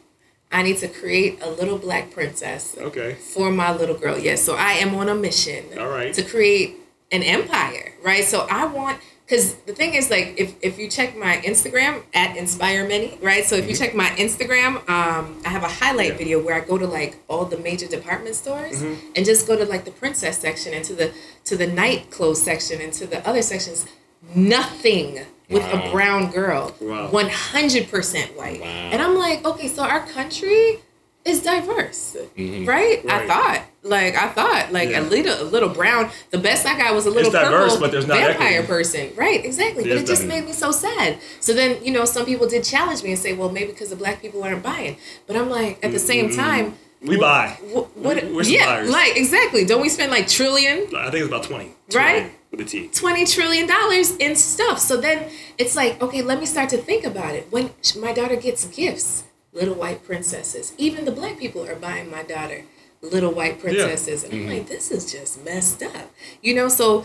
I 0.53 0.63
need 0.63 0.79
to 0.79 0.89
create 0.89 1.41
a 1.43 1.51
little 1.51 1.79
black 1.79 2.13
princess 2.13 2.77
Okay. 2.79 3.15
for 3.15 3.51
my 3.51 3.75
little 3.75 3.97
girl. 3.97 4.19
Yes, 4.19 4.43
so 4.43 4.55
I 4.55 4.73
am 4.73 4.95
on 4.95 5.09
a 5.09 5.15
mission 5.15 5.65
All 5.79 5.89
right. 5.89 6.15
to 6.15 6.23
create 6.23 6.77
an 7.11 7.23
empire, 7.23 7.93
right? 8.05 8.25
So 8.25 8.47
I 8.51 8.67
want 8.67 8.99
because 9.27 9.55
the 9.67 9.73
thing 9.75 9.95
is 9.95 10.11
like 10.11 10.35
if, 10.37 10.55
if 10.63 10.79
you 10.79 10.89
check 10.89 11.17
my 11.17 11.37
Instagram 11.45 12.03
at 12.15 12.37
Inspire 12.37 12.87
Many, 12.87 13.19
right? 13.23 13.45
So 13.45 13.57
if 13.57 13.69
you 13.69 13.75
check 13.75 13.95
my 13.95 14.11
Instagram, 14.11 14.87
um, 14.89 15.41
I 15.47 15.49
have 15.49 15.63
a 15.63 15.69
highlight 15.69 16.13
Yeah. 16.13 16.19
video 16.19 16.43
where 16.45 16.55
I 16.55 16.61
go 16.61 16.77
to 16.79 16.87
like 16.87 17.17
all 17.29 17.45
the 17.47 17.59
major 17.59 17.87
department 17.87 18.35
stores 18.37 18.83
Mm-hmm. 18.83 19.13
and 19.17 19.25
just 19.25 19.47
go 19.47 19.57
to 19.57 19.65
like 19.65 19.85
the 19.85 19.91
princess 19.93 20.39
section 20.39 20.75
and 20.75 20.85
to 20.85 20.95
the 20.95 21.13
to 21.47 21.57
the 21.57 21.67
night 21.67 22.11
clothes 22.11 22.43
section 22.43 22.81
and 22.81 22.93
to 22.95 23.07
the 23.07 23.27
other 23.29 23.43
sections. 23.43 23.87
Nothing 24.35 25.21
with 25.49 25.63
Wow. 25.63 25.89
a 25.89 25.91
brown 25.93 26.31
girl, 26.31 26.75
Wow. 26.81 27.11
one 27.11 27.29
hundred 27.29 27.89
percent 27.91 28.37
white, 28.37 28.61
Wow. 28.61 28.67
and 28.93 29.01
I'm 29.03 29.15
like, 29.17 29.45
okay, 29.45 29.69
so 29.69 29.83
our 29.83 30.01
country 30.07 30.81
is 31.25 31.43
diverse, 31.43 32.17
Mm-hmm. 32.37 32.67
right? 32.67 33.03
I 33.09 33.27
thought, 33.27 33.63
like, 33.83 34.15
I 34.15 34.29
thought, 34.29 34.73
like 34.73 34.91
Yeah. 34.91 35.01
a 35.01 35.03
little, 35.03 35.43
a 35.43 35.49
little 35.49 35.69
brown. 35.71 36.11
The 36.31 36.39
best 36.39 36.67
I 36.67 36.77
got 36.77 36.95
was 36.95 37.07
a 37.07 37.11
little 37.11 37.31
diverse, 37.33 37.73
purple 37.73 37.81
but 37.81 37.93
there's 37.93 38.07
not 38.07 38.19
vampire 38.19 38.49
equity. 38.61 38.67
person, 38.67 39.11
right? 39.17 39.43
Exactly, 39.45 39.85
but 39.85 39.93
it 39.93 40.07
just 40.07 40.25
nothing. 40.25 40.29
made 40.29 40.45
me 40.47 40.53
so 40.53 40.71
sad. 40.71 41.19
So 41.41 41.53
then, 41.55 41.83
you 41.85 41.93
know, 41.93 42.05
some 42.05 42.27
people 42.27 42.47
did 42.47 42.63
challenge 42.65 43.03
me 43.03 43.11
and 43.13 43.19
say, 43.19 43.33
well, 43.33 43.51
maybe 43.51 43.73
because 43.73 43.89
the 43.91 43.97
black 43.97 44.21
people 44.21 44.43
aren't 44.45 44.63
buying, 44.63 44.97
but 45.27 45.37
I'm 45.37 45.49
like, 45.49 45.79
at 45.83 45.93
the 45.93 45.99
same 45.99 46.31
time, 46.35 46.75
We 47.01 47.17
buy. 47.19 47.57
wh- 47.73 47.97
what? 47.97 48.23
We- 48.23 48.33
we're 48.33 48.43
yeah, 48.45 48.67
buyers. 48.67 48.91
like 48.91 49.17
exactly. 49.17 49.65
Don't 49.65 49.81
we 49.83 49.89
spend 49.89 50.11
like 50.11 50.29
trillion? 50.29 50.87
I 50.97 51.11
think 51.11 51.17
it's 51.25 51.29
about 51.29 51.45
twenty. 51.45 51.71
Right? 51.95 52.33
With 52.51 52.61
a 52.61 52.65
T. 52.65 52.89
20 52.89 53.27
trillion 53.27 53.67
dollars 53.67 54.15
in 54.17 54.37
stuff. 54.37 54.79
So 54.79 54.97
then 54.99 55.29
it's 55.59 55.75
like, 55.77 56.01
okay, 56.01 56.23
let 56.23 56.39
me 56.41 56.47
start 56.47 56.69
to 56.71 56.79
think 56.79 57.05
about 57.05 57.35
it. 57.35 57.49
When 57.51 57.71
my 57.99 58.13
daughter 58.13 58.37
gets 58.37 58.65
gifts, 58.67 59.25
little 59.55 59.75
white 59.75 60.05
princesses, 60.05 60.75
even 60.77 61.05
the 61.05 61.13
black 61.13 61.39
people 61.39 61.67
are 61.67 61.77
buying 61.77 62.11
my 62.11 62.23
daughter 62.23 62.65
little 63.11 63.33
white 63.33 63.61
princesses. 63.61 64.25
And 64.25 64.33
I'm 64.33 64.49
like, 64.49 64.69
this 64.69 64.91
is 64.91 65.11
just 65.11 65.45
messed 65.45 65.83
up. 65.83 66.11
You 66.43 66.55
know, 66.55 66.69
so 66.69 67.05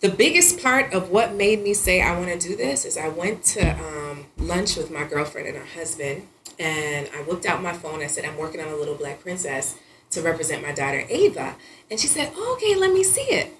the 0.00 0.08
biggest 0.08 0.62
part 0.62 0.92
of 0.92 1.10
what 1.10 1.34
made 1.34 1.62
me 1.62 1.74
say 1.74 2.00
I 2.02 2.18
want 2.18 2.40
to 2.40 2.48
do 2.48 2.56
this 2.56 2.84
is 2.84 2.96
I 2.96 3.08
went 3.08 3.44
to 3.44 3.78
um, 3.78 4.26
lunch 4.36 4.76
with 4.76 4.90
my 4.90 5.04
girlfriend 5.04 5.48
and 5.48 5.56
her 5.56 5.64
husband, 5.64 6.26
and 6.58 7.08
I 7.14 7.18
whipped 7.22 7.46
out 7.46 7.62
my 7.62 7.72
phone. 7.72 8.02
I 8.02 8.06
said, 8.06 8.24
I'm 8.24 8.36
working 8.36 8.60
on 8.60 8.68
a 8.68 8.76
little 8.76 8.94
black 8.94 9.20
princess 9.20 9.76
to 10.10 10.22
represent 10.22 10.62
my 10.62 10.72
daughter 10.72 11.04
Ava. 11.08 11.56
And 11.90 12.00
she 12.00 12.06
said, 12.06 12.32
oh, 12.34 12.54
okay, 12.56 12.74
let 12.74 12.92
me 12.92 13.04
see 13.04 13.22
it. 13.22 13.52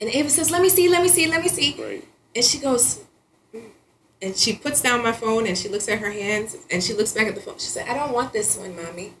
And 0.00 0.10
Ava 0.10 0.30
says, 0.30 0.50
let 0.50 0.62
me 0.62 0.68
see, 0.68 0.88
let 0.88 1.02
me 1.02 1.08
see, 1.08 1.26
let 1.26 1.42
me 1.42 1.48
see. 1.48 1.76
Right. 1.82 2.08
And 2.34 2.44
she 2.44 2.58
goes. 2.58 3.00
And 4.24 4.34
she 4.34 4.54
puts 4.54 4.80
down 4.80 5.02
my 5.02 5.12
phone 5.12 5.46
and 5.46 5.56
she 5.56 5.68
looks 5.68 5.86
at 5.86 5.98
her 5.98 6.10
hands 6.10 6.56
and 6.70 6.82
she 6.82 6.94
looks 6.94 7.12
back 7.12 7.26
at 7.26 7.34
the 7.34 7.42
phone. 7.42 7.58
She 7.58 7.66
said, 7.66 7.86
I 7.86 7.94
don't 7.94 8.12
want 8.12 8.32
this 8.32 8.56
one, 8.56 8.74
mommy. 8.74 9.12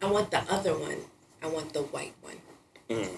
I 0.00 0.06
want 0.06 0.30
the 0.30 0.40
other 0.50 0.78
one. 0.78 0.98
I 1.42 1.48
want 1.48 1.72
the 1.72 1.82
white 1.82 2.14
one. 2.22 3.08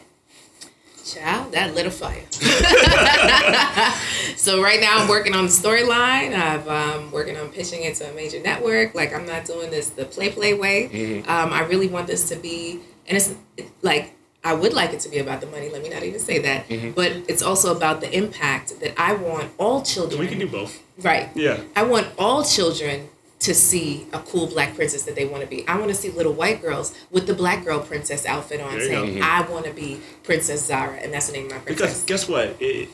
Child, 1.05 1.53
that 1.53 1.75
lit 1.75 1.87
a 1.87 1.91
fire. 1.91 2.25
so 4.37 4.63
right 4.63 4.81
now 4.81 4.99
I'm 4.99 5.09
working 5.09 5.35
on 5.35 5.45
the 5.45 5.51
storyline. 5.51 6.35
I'm 6.35 6.67
um, 6.69 7.13
working 7.13 7.37
on 7.37 7.51
pitching 7.51 7.85
it 7.85 7.97
to 7.97 8.11
a 8.11 8.15
major 8.15 8.41
network. 8.41 8.95
Like 8.95 9.15
I'm 9.15 9.27
not 9.27 9.45
doing 9.45 9.71
this 9.71 9.91
the 9.91 10.07
play 10.07 10.31
play 10.31 10.55
way. 10.55 10.87
Um, 11.29 11.53
I 11.53 11.65
really 11.65 11.89
want 11.89 12.07
this 12.07 12.29
to 12.31 12.37
be, 12.37 12.81
and 13.07 13.17
it's 13.17 13.35
like 13.83 14.15
I 14.43 14.55
would 14.55 14.73
like 14.73 14.95
it 14.95 15.01
to 15.01 15.09
be 15.09 15.19
about 15.19 15.41
the 15.41 15.47
money. 15.47 15.69
Let 15.69 15.83
me 15.83 15.91
not 15.91 16.03
even 16.03 16.19
say 16.19 16.41
that, 16.41 16.67
but 16.97 17.13
it's 17.29 17.43
also 17.43 17.77
about 17.77 18.01
the 18.01 18.13
impact 18.17 18.81
that 18.81 18.99
I 18.99 19.15
want 19.15 19.53
all 19.59 19.83
children. 19.83 20.21
We 20.21 20.27
can 20.27 20.41
do 20.41 20.49
both. 20.49 20.83
Right. 21.03 21.29
Yeah. 21.35 21.61
I 21.75 21.83
want 21.85 22.09
all 22.19 22.45
children 22.45 23.09
to 23.41 23.55
see 23.55 24.07
a 24.13 24.19
cool 24.21 24.47
black 24.47 24.75
princess 24.75 25.03
that 25.05 25.15
they 25.15 25.27
want 25.27 25.43
to 25.43 25.49
be. 25.49 25.67
I 25.69 25.77
want 25.77 25.89
to 25.89 25.95
see 25.95 26.11
little 26.11 26.33
white 26.33 26.63
girls 26.63 26.95
with 27.11 27.27
the 27.27 27.35
black 27.35 27.65
girl 27.65 27.81
princess 27.81 28.25
outfit 28.25 28.61
on 28.61 28.81
saying, 28.81 29.19
go. 29.19 29.25
I 29.25 29.43
want 29.43 29.67
to 29.67 29.73
be 29.73 30.01
Princess 30.23 30.65
Zara, 30.67 30.95
and 30.97 31.13
that's 31.13 31.27
the 31.27 31.35
name 31.35 31.47
of 31.47 31.53
my 31.53 31.59
princess. 31.59 32.03
Because 32.03 32.03
guess 32.05 32.29
what? 32.29 32.57
It, 32.61 32.89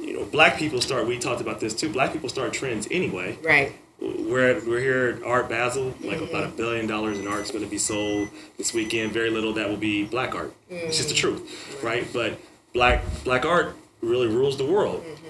you 0.00 0.14
know, 0.18 0.24
black 0.26 0.58
people 0.58 0.80
start. 0.80 1.06
We 1.06 1.18
talked 1.18 1.40
about 1.40 1.60
this 1.60 1.74
too. 1.74 1.88
Black 1.88 2.12
people 2.12 2.28
start 2.28 2.52
trends 2.52 2.86
anyway. 2.90 3.36
right. 3.42 3.72
We're 4.00 4.60
we're 4.66 4.80
here 4.80 5.16
at 5.16 5.22
Art 5.22 5.48
Basel. 5.48 5.86
Like 6.02 6.18
Mm-hmm. 6.18 6.24
about 6.24 6.44
a 6.44 6.48
billion 6.48 6.86
dollars 6.86 7.18
in 7.18 7.26
art 7.26 7.42
is 7.42 7.50
going 7.52 7.64
to 7.64 7.70
be 7.70 7.78
sold 7.78 8.28
this 8.58 8.74
weekend. 8.74 9.12
Very 9.12 9.30
little 9.30 9.54
that 9.54 9.68
will 9.68 9.76
be 9.78 10.04
black 10.04 10.34
art. 10.34 10.52
It's 10.68 10.96
just 10.98 11.08
the 11.08 11.14
truth, 11.14 11.40
Mm-hmm. 11.42 11.86
right? 11.86 12.06
But 12.12 12.38
black 12.74 13.02
black 13.24 13.44
art 13.46 13.76
really 14.02 14.26
rules 14.26 14.58
the 14.58 14.66
world. 14.66 15.02
Mm-hmm. 15.04 15.23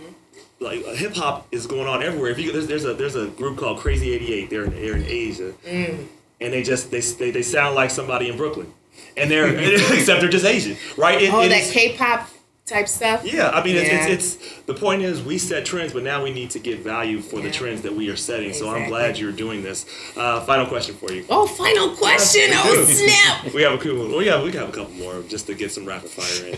Like 0.61 0.85
hip 0.97 1.15
hop 1.17 1.47
is 1.53 1.67
going 1.67 1.87
on 1.89 2.03
everywhere. 2.03 2.31
If 2.31 2.39
you 2.39 2.53
there's, 2.53 2.67
there's 2.67 2.85
a 2.85 2.95
there's 2.95 3.17
a 3.17 3.27
group 3.27 3.59
called 3.59 3.79
Crazy 3.81 4.13
Eighty 4.13 4.33
Eight. 4.33 4.51
They're 4.51 4.65
in 4.65 4.71
they're 4.75 4.97
in 4.97 5.05
Asia, 5.05 5.53
Mm. 5.67 6.07
and 6.41 6.53
they 6.53 6.63
just 6.63 6.91
they, 6.91 7.01
they 7.01 7.31
they 7.31 7.43
sound 7.43 7.75
like 7.75 7.91
somebody 7.91 8.29
in 8.29 8.37
Brooklyn, 8.37 8.73
and 9.17 9.31
they're 9.31 9.47
except 9.95 10.21
they're 10.21 10.31
just 10.31 10.45
Asian, 10.47 10.77
right? 10.97 11.21
It- 11.21 11.33
Oh, 11.35 11.43
it 11.43 11.49
that 11.51 11.63
is- 11.63 11.73
K-pop 11.73 12.29
type 12.67 12.89
stuff. 12.89 13.25
yeah, 13.27 13.51
I 13.51 13.63
mean, 13.63 13.75
Yeah. 13.77 13.83
It's, 13.83 14.07
it's 14.07 14.37
it's 14.37 14.61
the 14.63 14.73
point 14.73 15.03
is 15.03 15.21
we 15.23 15.37
set 15.37 15.67
trends, 15.67 15.93
but 15.93 16.03
now 16.03 16.23
we 16.25 16.33
need 16.33 16.49
to 16.53 16.59
get 16.59 16.79
value 16.81 17.21
for 17.21 17.41
the 17.41 17.51
trends 17.51 17.83
that 17.83 17.93
we 17.95 18.09
are 18.09 18.17
setting. 18.17 18.55
So 18.55 18.71
I'm 18.75 18.89
glad 18.89 19.19
you're 19.19 19.33
doing 19.33 19.63
this. 19.63 19.85
Uh, 20.17 20.41
final 20.47 20.65
question 20.65 20.95
for 20.95 21.13
you. 21.13 21.27
Oh, 21.29 21.47
final 21.47 21.91
question. 21.95 22.43
Yes, 22.49 22.65
oh, 22.67 22.85
snap. 22.85 23.55
We 23.55 23.63
have 23.65 23.75
a 23.75 23.79
cool. 23.79 24.17
We 24.17 24.27
yeah, 24.27 24.43
we 24.43 24.51
have 24.53 24.69
a 24.71 24.73
couple 24.73 24.95
more 24.95 25.21
just 25.29 25.47
to 25.49 25.55
get 25.55 25.73
some 25.73 25.85
rapid 25.85 26.09
fire 26.11 26.55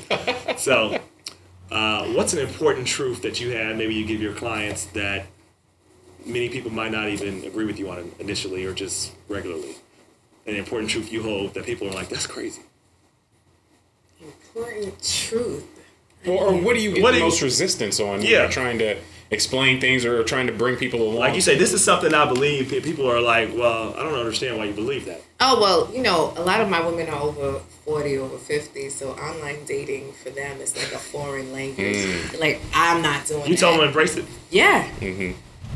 in. 0.50 0.58
so, 0.58 0.96
uh, 1.70 2.06
what's 2.08 2.32
an 2.32 2.38
important 2.40 2.86
truth 2.86 3.22
that 3.22 3.40
you 3.40 3.50
have, 3.50 3.76
Maybe 3.76 3.94
you 3.94 4.06
give 4.06 4.20
your 4.22 4.32
clients 4.34 4.84
that 4.86 5.26
many 6.24 6.48
people 6.48 6.70
might 6.72 6.92
not 6.92 7.08
even 7.08 7.44
agree 7.44 7.64
with 7.64 7.78
you 7.78 7.88
on 7.90 8.10
initially 8.18 8.64
or 8.64 8.72
just 8.72 9.12
regularly. 9.28 9.76
An 10.46 10.54
important 10.54 10.90
truth 10.90 11.12
you 11.12 11.22
hold 11.22 11.54
that 11.54 11.64
people 11.66 11.88
are 11.88 11.92
like, 11.92 12.08
that's 12.08 12.26
crazy. 12.26 12.62
Important 14.20 15.02
truth. 15.02 15.64
Or, 16.26 16.46
or 16.48 16.54
what 16.60 16.74
do 16.74 16.80
you 16.82 16.92
get 16.94 17.02
What 17.02 17.10
the 17.12 17.18
do 17.18 17.24
you- 17.24 17.24
most 17.30 17.42
resistance 17.42 18.00
on 18.00 18.22
Yeah. 18.22 18.42
you're 18.42 18.48
trying 18.50 18.78
to 18.78 18.96
explain 19.30 19.80
things 19.80 20.04
or 20.04 20.22
trying 20.24 20.46
to 20.46 20.52
bring 20.52 20.76
people 20.76 21.02
along? 21.02 21.16
Like 21.16 21.34
you 21.34 21.40
say, 21.40 21.56
this 21.56 21.72
is 21.72 21.84
something 21.84 22.14
I 22.14 22.26
believe. 22.26 22.68
People 22.82 23.10
are 23.10 23.20
like, 23.20 23.50
well, 23.54 23.94
I 23.96 24.02
don't 24.02 24.14
understand 24.18 24.56
why 24.56 24.64
you 24.64 24.72
believe 24.72 25.04
that. 25.06 25.20
Oh, 25.38 25.60
well, 25.60 25.90
you 25.94 26.02
know, 26.02 26.32
a 26.36 26.42
lot 26.42 26.60
of 26.62 26.68
my 26.70 26.84
women 26.84 27.08
are 27.10 27.20
over 27.20 27.58
40, 27.84 28.16
over 28.18 28.38
50, 28.38 28.88
so 28.88 29.10
online 29.10 29.64
dating 29.66 30.12
for 30.12 30.30
them 30.30 30.60
is 30.62 30.74
like 30.74 30.92
a 30.92 30.98
foreign 30.98 31.52
language. 31.52 32.06
Like, 32.40 32.60
I'm 32.74 33.02
not 33.02 33.26
doing 33.26 33.42
Mm. 33.42 33.48
You 33.48 33.54
that. 33.54 33.60
tell 33.60 33.72
them 33.76 33.86
embrace 33.86 34.16
it. 34.16 34.24
Yeah. 34.50 34.88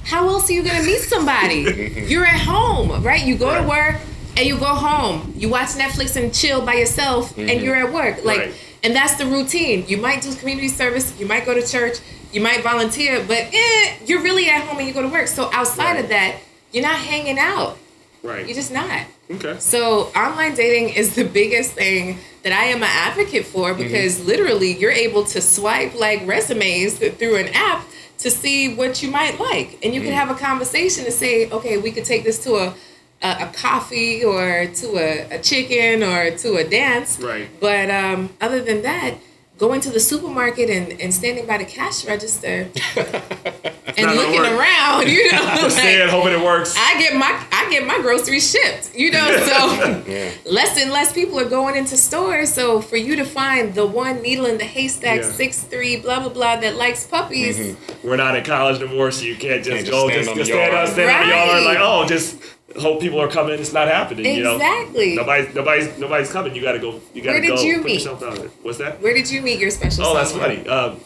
How 0.05 0.27
else 0.29 0.49
are 0.49 0.55
you 0.55 0.62
gonna 0.62 0.83
meet 0.83 1.01
somebody? 1.01 2.05
You're 2.09 2.25
at 2.25 2.40
home, 2.40 3.03
right? 3.03 3.23
You 3.25 3.37
go 3.37 3.55
to 3.61 3.68
work 3.68 3.96
and 4.38 4.46
you 4.46 4.57
go 4.59 4.64
home. 4.75 5.35
You 5.37 5.51
watch 5.51 5.68
Netflix 5.70 6.16
and 6.16 6.33
chill 6.33 6.62
by 6.64 6.75
yourself, 6.75 7.37
and 7.37 7.61
you're 7.61 7.77
at 7.77 7.92
work. 7.92 8.25
Like, 8.25 8.38
Right. 8.38 8.55
and 8.83 8.96
that's 8.96 9.16
the 9.16 9.27
routine. 9.27 9.85
You 9.87 9.99
might 9.99 10.23
do 10.23 10.35
community 10.35 10.68
service. 10.68 11.12
You 11.18 11.27
might 11.27 11.44
go 11.44 11.53
to 11.53 11.66
church. 11.66 11.99
You 12.33 12.40
might 12.40 12.62
volunteer, 12.62 13.23
but 13.29 13.49
eh, 13.53 13.92
you're 14.07 14.23
really 14.23 14.49
at 14.49 14.62
home 14.66 14.79
and 14.79 14.87
you 14.88 14.94
go 14.94 15.03
to 15.03 15.09
work. 15.09 15.27
So 15.29 15.51
outside 15.53 15.94
Right. 15.96 16.05
of 16.05 16.09
that, 16.09 16.37
you're 16.73 16.85
not 16.85 16.96
hanging 16.96 17.38
out. 17.38 17.77
Right. 18.23 18.46
You're 18.46 18.55
just 18.55 18.73
not. 18.73 19.03
Okay. 19.30 19.58
So 19.58 20.10
online 20.16 20.54
dating 20.54 20.90
is 20.90 21.14
the 21.14 21.24
biggest 21.24 21.72
thing 21.72 22.18
that 22.42 22.52
I 22.52 22.64
am 22.64 22.78
an 22.78 22.88
advocate 22.90 23.46
for 23.46 23.74
because 23.74 24.24
literally 24.24 24.76
you're 24.76 24.90
able 24.90 25.24
to 25.24 25.40
swipe 25.40 25.94
like 25.94 26.26
resumes 26.26 26.98
through 26.98 27.36
an 27.36 27.48
app 27.54 27.86
to 28.18 28.30
see 28.30 28.74
what 28.74 29.02
you 29.02 29.10
might 29.10 29.40
like, 29.40 29.78
and 29.82 29.94
you 29.94 30.02
can 30.02 30.12
have 30.12 30.30
a 30.30 30.34
conversation 30.34 31.04
and 31.06 31.14
say, 31.14 31.50
okay, 31.50 31.78
we 31.78 31.90
could 31.90 32.04
take 32.04 32.24
this 32.24 32.42
to 32.44 32.56
a 32.56 32.74
a, 33.22 33.48
a 33.48 33.52
coffee 33.52 34.24
or 34.24 34.66
to 34.66 34.98
a, 34.98 35.36
a 35.36 35.42
chicken 35.42 36.02
or 36.02 36.37
to 36.38 36.56
a 36.56 36.64
dance. 36.64 37.18
Right. 37.20 37.48
But 37.60 37.90
um, 37.90 38.31
other 38.40 38.62
than 38.62 38.83
that, 38.83 39.16
going 39.61 39.81
to 39.83 39.90
the 39.90 40.00
supermarket 40.00 40.71
and, 40.71 40.98
and 41.00 41.13
standing 41.15 41.46
by 41.46 41.58
the 41.58 41.65
cash 41.67 42.06
register 42.06 42.71
and 42.96 44.11
looking 44.17 44.40
work. 44.40 44.58
around, 44.58 45.06
you 45.06 45.31
know, 45.31 45.38
like, 45.63 45.71
saying, 45.71 46.08
hoping 46.08 46.33
it 46.33 46.42
works. 46.42 46.75
I 46.77 46.98
get 46.98 47.15
my 47.15 47.46
I 47.52 47.69
get 47.71 47.87
my 47.87 47.98
groceries 48.00 48.50
shipped. 48.50 48.96
You 48.96 49.11
know, 49.13 49.37
so 49.46 50.02
Yeah. 50.11 50.31
less 50.46 50.81
and 50.81 50.90
less 50.90 51.13
people 51.13 51.38
are 51.38 51.48
going 51.48 51.77
into 51.77 51.96
stores. 51.98 52.52
So 52.52 52.81
for 52.81 52.96
you 52.96 53.17
to 53.17 53.25
find 53.25 53.75
the 53.75 53.85
one 53.87 54.23
needle 54.23 54.46
in 54.46 54.56
the 54.56 54.65
haystack, 54.65 55.21
Yeah. 55.21 55.31
six 55.31 55.61
three, 55.63 55.96
blah 56.00 56.21
blah 56.21 56.31
blah, 56.31 56.56
that 56.56 56.77
likes 56.77 57.06
puppies, 57.06 57.58
mm-hmm. 57.58 58.08
We're 58.08 58.17
not 58.17 58.35
in 58.35 58.44
college 58.44 58.81
anymore, 58.81 59.11
so 59.11 59.25
you 59.27 59.37
can't 59.37 59.63
just 59.63 59.69
Can't 59.77 59.87
just 59.87 59.90
go 59.92 60.08
stand 60.08 60.21
just, 60.25 60.31
on 60.31 60.37
just 60.37 60.50
the 60.50 60.54
stand, 60.56 60.73
yard. 60.73 60.88
on, 60.88 60.94
stand 60.94 61.11
on 61.11 61.29
the 61.29 61.35
yard 61.35 61.65
like 61.65 61.79
oh 61.81 62.06
just 62.08 62.38
hope 62.79 63.00
people 63.00 63.21
are 63.21 63.29
coming. 63.29 63.58
It's 63.58 63.73
not 63.73 63.88
happening. 63.88 64.25
You 64.37 64.42
know. 64.42 64.56
exactly. 64.56 65.14
Nobody's 65.16 65.54
nobody's 65.54 65.98
nobody's 65.98 66.31
coming. 66.33 66.54
You 66.54 66.62
got 66.62 66.73
to 66.73 66.79
go. 66.79 67.00
You 67.14 67.23
got 67.23 67.33
to 67.33 67.38
Where 67.38 67.40
did 67.40 67.56
go. 67.56 67.62
you 67.62 67.77
put 67.79 67.87
meet? 67.87 67.94
yourself 67.94 68.23
out 68.23 68.37
there. 68.37 68.48
What's 68.62 68.79
that? 68.79 69.00
Where 69.00 69.14
did 69.14 69.31
you 69.31 69.42
meet 69.42 69.58
your 69.58 69.71
special? 69.71 70.04
Oh, 70.06 70.14
that's 70.14 70.33
funny. 70.33 70.66
Um, 70.68 71.00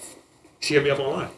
she 0.61 0.75
hit 0.75 0.85
me 0.85 0.91
up 0.91 0.99
online. 1.01 1.29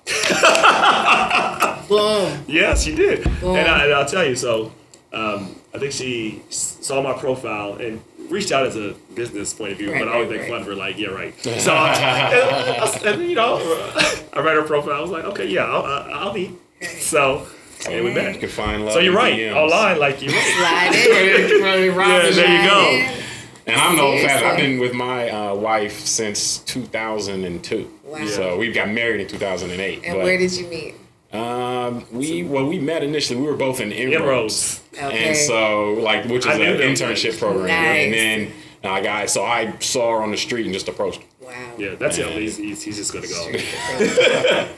Boom. 1.88 2.44
Yeah, 2.48 2.74
she 2.74 2.94
did. 2.94 3.22
Boom. 3.40 3.56
And, 3.56 3.68
I, 3.68 3.84
and 3.84 3.94
I'll 3.94 4.06
tell 4.06 4.24
you, 4.26 4.34
so 4.34 4.72
um, 5.12 5.54
I 5.74 5.78
think 5.78 5.92
she 5.92 6.42
saw 6.50 7.00
my 7.02 7.12
profile 7.12 7.74
and 7.74 8.02
reached 8.28 8.50
out 8.50 8.66
as 8.66 8.76
a 8.76 8.94
business 9.14 9.54
point 9.54 9.72
of 9.72 9.78
view, 9.78 9.92
Right, 9.92 10.00
but 10.00 10.08
I 10.08 10.14
always 10.14 10.28
right, 10.28 10.40
make 10.40 10.40
right. 10.42 10.50
fun 10.50 10.60
of 10.62 10.66
her, 10.66 10.74
like, 10.74 10.98
yeah, 10.98 11.08
right. 11.08 11.32
So, 11.60 11.72
and, 11.74 13.06
and, 13.06 13.28
you 13.30 13.36
know, 13.36 13.56
I 14.32 14.40
read 14.40 14.56
her 14.56 14.62
profile. 14.64 14.94
I 14.94 15.00
was 15.00 15.10
like, 15.10 15.24
okay, 15.26 15.46
yeah, 15.46 15.64
I'll, 15.64 16.12
I'll 16.28 16.32
meet. 16.32 16.52
So, 16.98 17.46
and 17.88 18.04
we 18.04 18.10
You 18.10 18.16
met. 18.16 18.40
can 18.40 18.48
find 18.48 18.84
love. 18.84 18.94
So 18.94 18.98
you're 19.00 19.14
right. 19.14 19.34
DMs. 19.34 19.54
Online, 19.56 19.98
like 19.98 20.22
you're 20.22 20.32
right. 20.32 20.54
Slide 20.58 20.94
in. 20.94 21.56
Yeah, 21.96 22.30
there 22.30 22.62
you 22.62 22.70
go. 22.70 23.22
And 23.68 23.80
I'm 23.80 23.96
the 23.96 24.02
old 24.02 24.20
fat. 24.20 24.44
I've 24.44 24.56
been 24.56 24.78
with 24.78 24.92
my 24.94 25.28
uh, 25.28 25.54
wife 25.54 25.98
since 26.06 26.58
2002. 26.58 27.90
Wow. 28.04 28.26
So 28.26 28.56
we 28.58 28.70
got 28.72 28.88
married 28.90 29.20
in 29.20 29.26
2008. 29.28 30.02
And 30.04 30.14
but, 30.14 30.22
where 30.24 30.38
did 30.38 30.52
you 30.56 30.66
meet? 30.68 30.94
um, 31.32 32.06
we 32.12 32.44
well 32.44 32.66
we 32.66 32.78
met 32.78 33.02
initially. 33.02 33.40
We 33.40 33.46
were 33.46 33.56
both 33.56 33.80
in 33.80 33.90
inroads, 33.92 34.80
Inroads. 34.94 35.12
Okay. 35.12 35.28
and 35.28 35.36
so 35.36 35.94
like 35.94 36.24
which 36.26 36.46
is 36.46 36.54
an 36.54 36.60
internship 36.60 37.38
program. 37.38 37.66
Nice. 37.66 38.04
And 38.04 38.14
then 38.14 38.52
I 38.84 39.00
got 39.02 39.28
so 39.30 39.44
I 39.44 39.76
saw 39.80 40.12
her 40.16 40.22
on 40.22 40.30
the 40.30 40.36
street 40.36 40.64
and 40.66 40.72
just 40.72 40.88
approached. 40.88 41.20
her. 41.20 41.26
Wow. 41.46 41.52
Yeah, 41.78 41.94
that's 41.94 42.18
it. 42.18 42.26
Man. 42.26 42.40
He's, 42.40 42.56
he's, 42.56 42.82
he's 42.82 42.96
just 42.96 43.12
gonna 43.12 43.26
go. 43.28 43.52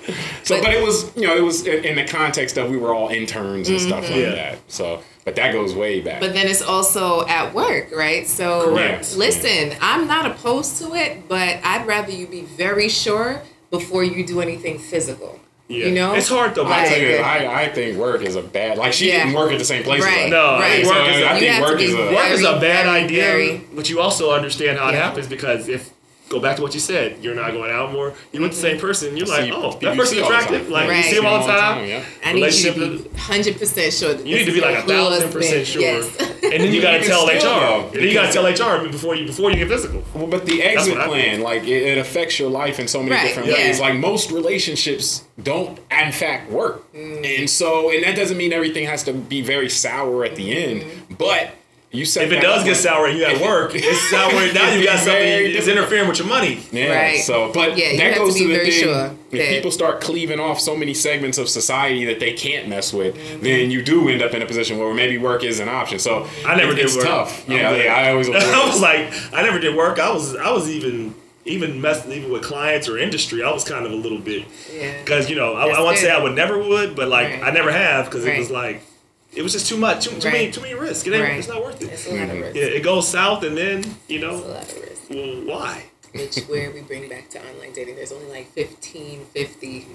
So, 0.45 0.57
But- 0.57 0.65
but, 0.65 0.75
it 0.75 0.83
was 0.83 1.15
you 1.17 1.27
know 1.27 1.37
it 1.37 1.43
was 1.43 1.67
in 1.67 1.85
in 1.85 1.97
the 1.97 2.05
context 2.05 2.57
of 2.57 2.71
we 2.71 2.77
were 2.77 2.95
all 2.95 3.09
interns 3.09 3.69
and 3.69 3.81
stuff 3.81 4.05
like 4.05 4.11
mm-hmm. 4.13 4.21
Yeah. 4.21 4.35
that. 4.35 4.59
So, 4.69 5.03
but 5.25 5.37
that 5.37 5.53
goes 5.53 5.75
way 5.75 6.01
back. 6.01 6.21
But 6.21 6.33
then 6.33 6.47
it's 6.47 6.63
also 6.63 7.27
at 7.27 7.53
work, 7.55 7.89
right? 7.95 8.27
So 8.27 8.71
Correct. 8.75 9.17
listen, 9.17 9.77
I'm 9.83 10.07
not 10.07 10.25
opposed 10.31 10.79
to 10.83 10.95
it, 10.95 11.29
but 11.29 11.59
I'd 11.63 11.87
rather 11.87 12.13
you 12.13 12.27
be 12.27 12.43
very 12.43 12.89
sure 12.89 13.43
before 13.71 14.05
you 14.05 14.27
do 14.27 14.41
anything 14.41 14.79
physical. 14.79 15.39
Yeah. 15.69 15.87
You 15.87 15.95
know? 15.95 16.15
It's 16.15 16.29
hard 16.31 16.55
though. 16.55 16.65
I 16.65 16.69
Like- 16.83 16.89
tell 16.89 16.99
you, 17.01 17.17
I, 17.17 17.63
I 17.65 17.69
think 17.69 17.99
work 17.99 18.23
is 18.23 18.37
a 18.37 18.43
bad. 18.43 18.79
Like 18.79 18.95
she 18.95 19.09
Yeah. 19.09 19.25
didn't 19.25 19.35
work 19.35 19.53
at 19.53 19.59
the 19.59 19.67
same 19.67 19.83
place. 19.83 20.03
Right. 20.03 20.27
As 20.27 20.31
No, 20.31 20.47
I 20.47 20.61
right. 20.61 20.73
think 20.73 20.87
So 20.87 20.95
work 20.95 21.09
is 21.11 21.21
a- 21.21 21.27
I 21.29 21.35
You 21.35 21.41
think 21.41 21.67
work 21.67 21.81
is 21.81 21.93
a 21.93 21.97
very- 21.97 22.15
Work 22.15 22.31
is 22.31 22.41
a 22.41 22.53
bad 22.53 22.61
very, 22.87 22.89
idea, 23.05 23.23
very- 23.23 23.61
but 23.75 23.91
you 23.91 24.01
also 24.01 24.33
understand 24.33 24.79
how 24.79 24.89
it 24.89 24.95
happens 24.95 25.27
because 25.27 25.69
if 25.69 25.91
go 26.29 26.41
back 26.41 26.57
to 26.57 26.63
what 26.63 26.75
you 26.75 26.81
said, 26.81 27.23
you're 27.23 27.35
not 27.35 27.53
going 27.53 27.71
out 27.71 27.93
more. 27.93 28.13
You're 28.33 28.43
with 28.43 28.53
the 28.53 28.57
same 28.59 28.79
person. 28.79 29.17
You're 29.17 29.27
like, 29.27 29.45
See, 29.45 29.53
oh, 29.53 29.73
that 29.73 29.97
person's 29.97 30.09
see 30.11 30.21
all 30.23 30.29
the 30.29 30.35
attractive. 30.37 30.63
time. 30.65 30.71
Like 30.71 30.89
Right. 30.89 30.97
you 31.05 31.11
see 31.11 31.17
him 31.19 31.27
all 31.27 31.41
the 31.47 31.53
time. 31.53 31.89
Yeah. 31.89 32.05
I 32.25 32.33
need 32.35 32.53
you 32.53 32.73
to 32.73 32.79
be 33.05 33.09
hundred 33.19 33.59
percent 33.59 33.93
sure. 33.93 34.15
That 34.15 34.27
You 34.27 34.37
need 34.37 34.45
to 34.47 34.53
be 34.53 34.61
like 34.61 34.79
a 34.85 34.87
thousand 34.87 35.33
percent 35.33 35.67
sure, 35.67 35.81
Yes. 35.83 36.17
and 36.21 36.53
then 36.63 36.73
you 36.73 36.81
got 36.89 36.99
to 37.01 37.07
tell 37.07 37.27
still, 37.27 37.39
HR. 37.39 37.61
though, 37.61 37.85
And 37.89 37.93
then 37.97 38.03
you 38.09 38.15
got 38.15 38.33
to 38.33 38.33
tell 38.33 38.47
HR 38.79 38.87
before 38.89 39.15
you 39.17 39.27
before 39.27 39.51
you 39.51 39.57
get 39.57 39.69
physical. 39.69 40.03
Well, 40.15 40.27
but 40.27 40.45
the 40.47 40.63
exit 40.63 40.95
what 40.95 41.03
I 41.03 41.07
plan, 41.09 41.41
like 41.41 41.63
it, 41.65 41.83
it 41.83 41.99
affects 41.99 42.39
your 42.39 42.51
life 42.51 42.79
in 42.79 42.89
so 42.89 42.99
many 43.03 43.13
Right, 43.13 43.27
different 43.29 43.49
yeah. 43.49 43.55
ways. 43.55 43.81
Like 43.81 43.95
most 43.97 44.31
relationships 44.31 45.25
don't, 45.43 45.79
in 45.91 46.13
fact, 46.13 46.51
work, 46.51 46.85
Mm. 46.93 47.41
and 47.41 47.49
so 47.51 47.91
and 47.91 48.03
that 48.05 48.17
doesn't 48.17 48.37
mean 48.37 48.53
everything 48.53 48.85
has 48.87 49.05
to 49.05 49.13
be 49.13 49.41
very 49.41 49.69
sour 49.71 50.25
at 50.25 50.35
the 50.37 50.57
end. 50.57 50.83
Mm-hmm. 50.83 51.15
But 51.15 51.51
you 51.91 52.05
said 52.05 52.25
If 52.27 52.33
it 52.33 52.41
does 52.43 52.65
get 52.65 52.77
sour 52.77 53.07
and 53.07 53.17
you 53.19 53.25
at 53.25 53.41
work, 53.41 53.73
it's 53.75 54.11
sour. 54.11 54.31
Now 54.53 54.73
you 54.75 54.85
got 54.85 54.99
something 54.99 55.13
Very 55.15 55.53
that's 55.55 55.69
interfering 55.69 56.07
with 56.09 56.19
your 56.19 56.29
money. 56.29 56.61
Yeah. 56.71 56.95
Right. 56.95 57.21
So, 57.21 57.51
but 57.53 57.79
Yeah, 57.79 57.93
that 57.97 57.99
have 57.99 58.13
to 58.15 58.19
goes 58.21 58.35
to, 58.37 58.47
the 58.47 58.55
very 58.55 58.71
thing. 58.71 58.83
sure 58.83 59.07
if 59.31 59.39
that- 59.41 59.49
people 59.51 59.71
start 59.71 60.01
cleaving 60.01 60.39
off 60.39 60.61
so 60.61 60.77
many 60.77 60.93
segments 60.93 61.39
of 61.39 61.49
society 61.49 62.05
that 62.07 62.21
they 62.21 62.33
can't 62.35 62.69
mess 62.69 62.93
with, 62.93 63.17
mm-hmm. 63.17 63.43
then 63.43 63.71
you 63.71 63.83
do 63.83 64.09
end 64.09 64.23
up 64.23 64.35
in 64.35 64.43
a 64.43 64.47
position 64.47 64.79
where 64.79 64.93
maybe 64.93 65.17
work 65.19 65.43
is 65.45 65.61
an 65.61 65.69
option. 65.69 65.99
So 65.99 66.27
I 66.47 66.55
never 66.57 66.73
it- 66.73 66.77
did 66.77 66.85
it's 66.87 66.97
work. 66.97 67.05
tough. 67.07 67.49
I'm 67.49 67.55
Yeah, 67.57 67.71
good. 67.73 67.85
yeah, 67.87 67.95
I 67.95 68.11
always 68.11 68.29
I 68.31 68.67
was 68.67 68.81
like, 68.83 69.11
I 69.33 69.43
never 69.43 69.59
did 69.59 69.75
work. 69.75 69.99
I 69.99 70.11
was 70.13 70.37
I 70.37 70.51
was 70.51 70.69
even 70.71 71.15
even 71.47 71.81
messing 71.81 72.13
even 72.13 72.31
with 72.31 72.43
clients 72.43 72.87
or 72.91 72.99
industry. 72.99 73.43
I 73.43 73.51
was 73.51 73.65
kind 73.65 73.87
of 73.87 73.93
a 73.93 73.97
little 73.97 74.19
bit 74.19 74.45
Yeah. 74.71 74.93
because 75.01 75.31
you 75.31 75.37
know 75.37 75.57
I, 75.57 75.67
That's 75.69 75.79
I 75.79 75.81
wouldn't 75.81 75.99
say. 75.99 76.11
I 76.11 76.23
would 76.23 76.35
never 76.35 76.59
would, 76.59 76.95
but 76.95 77.09
like 77.09 77.29
Right. 77.29 77.45
I 77.45 77.51
never 77.51 77.73
have 77.73 78.05
because 78.05 78.27
it 78.27 78.37
was 78.39 78.51
like 78.51 78.83
it 79.39 79.43
was 79.43 79.53
just 79.53 79.69
too 79.69 79.77
much, 79.79 80.05
too, 80.05 80.19
too 80.21 80.31
many 80.31 80.51
too 80.51 80.61
many 80.61 80.75
risks. 80.75 81.07
It 81.07 81.15
ain't, 81.15 81.23
Right. 81.23 81.39
It's 81.39 81.49
not 81.49 81.63
worth 81.63 81.81
it. 81.81 81.87
It's 81.93 82.07
a 82.07 82.11
lot 82.15 82.29
of 82.29 82.41
risk. 82.41 82.57
Yeah, 82.57 82.63
it 82.65 82.83
goes 82.83 83.09
south 83.09 83.43
and 83.45 83.57
then 83.57 83.85
you 84.09 84.17
It's 84.19 84.25
a 84.25 84.27
know 84.27 84.35
lot 84.37 84.63
of 84.73 84.83
risk. 84.83 85.03
well, 85.11 85.35
why? 85.47 85.85
Which 86.15 86.37
where 86.49 86.71
we 86.73 86.81
bring 86.81 87.09
back 87.09 87.29
to 87.31 87.39
online 87.39 87.73
dating. 87.75 87.97
There's 87.97 88.13
only 88.13 88.29
like 88.31 88.47
15, 88.53 89.27
50. 89.27 89.87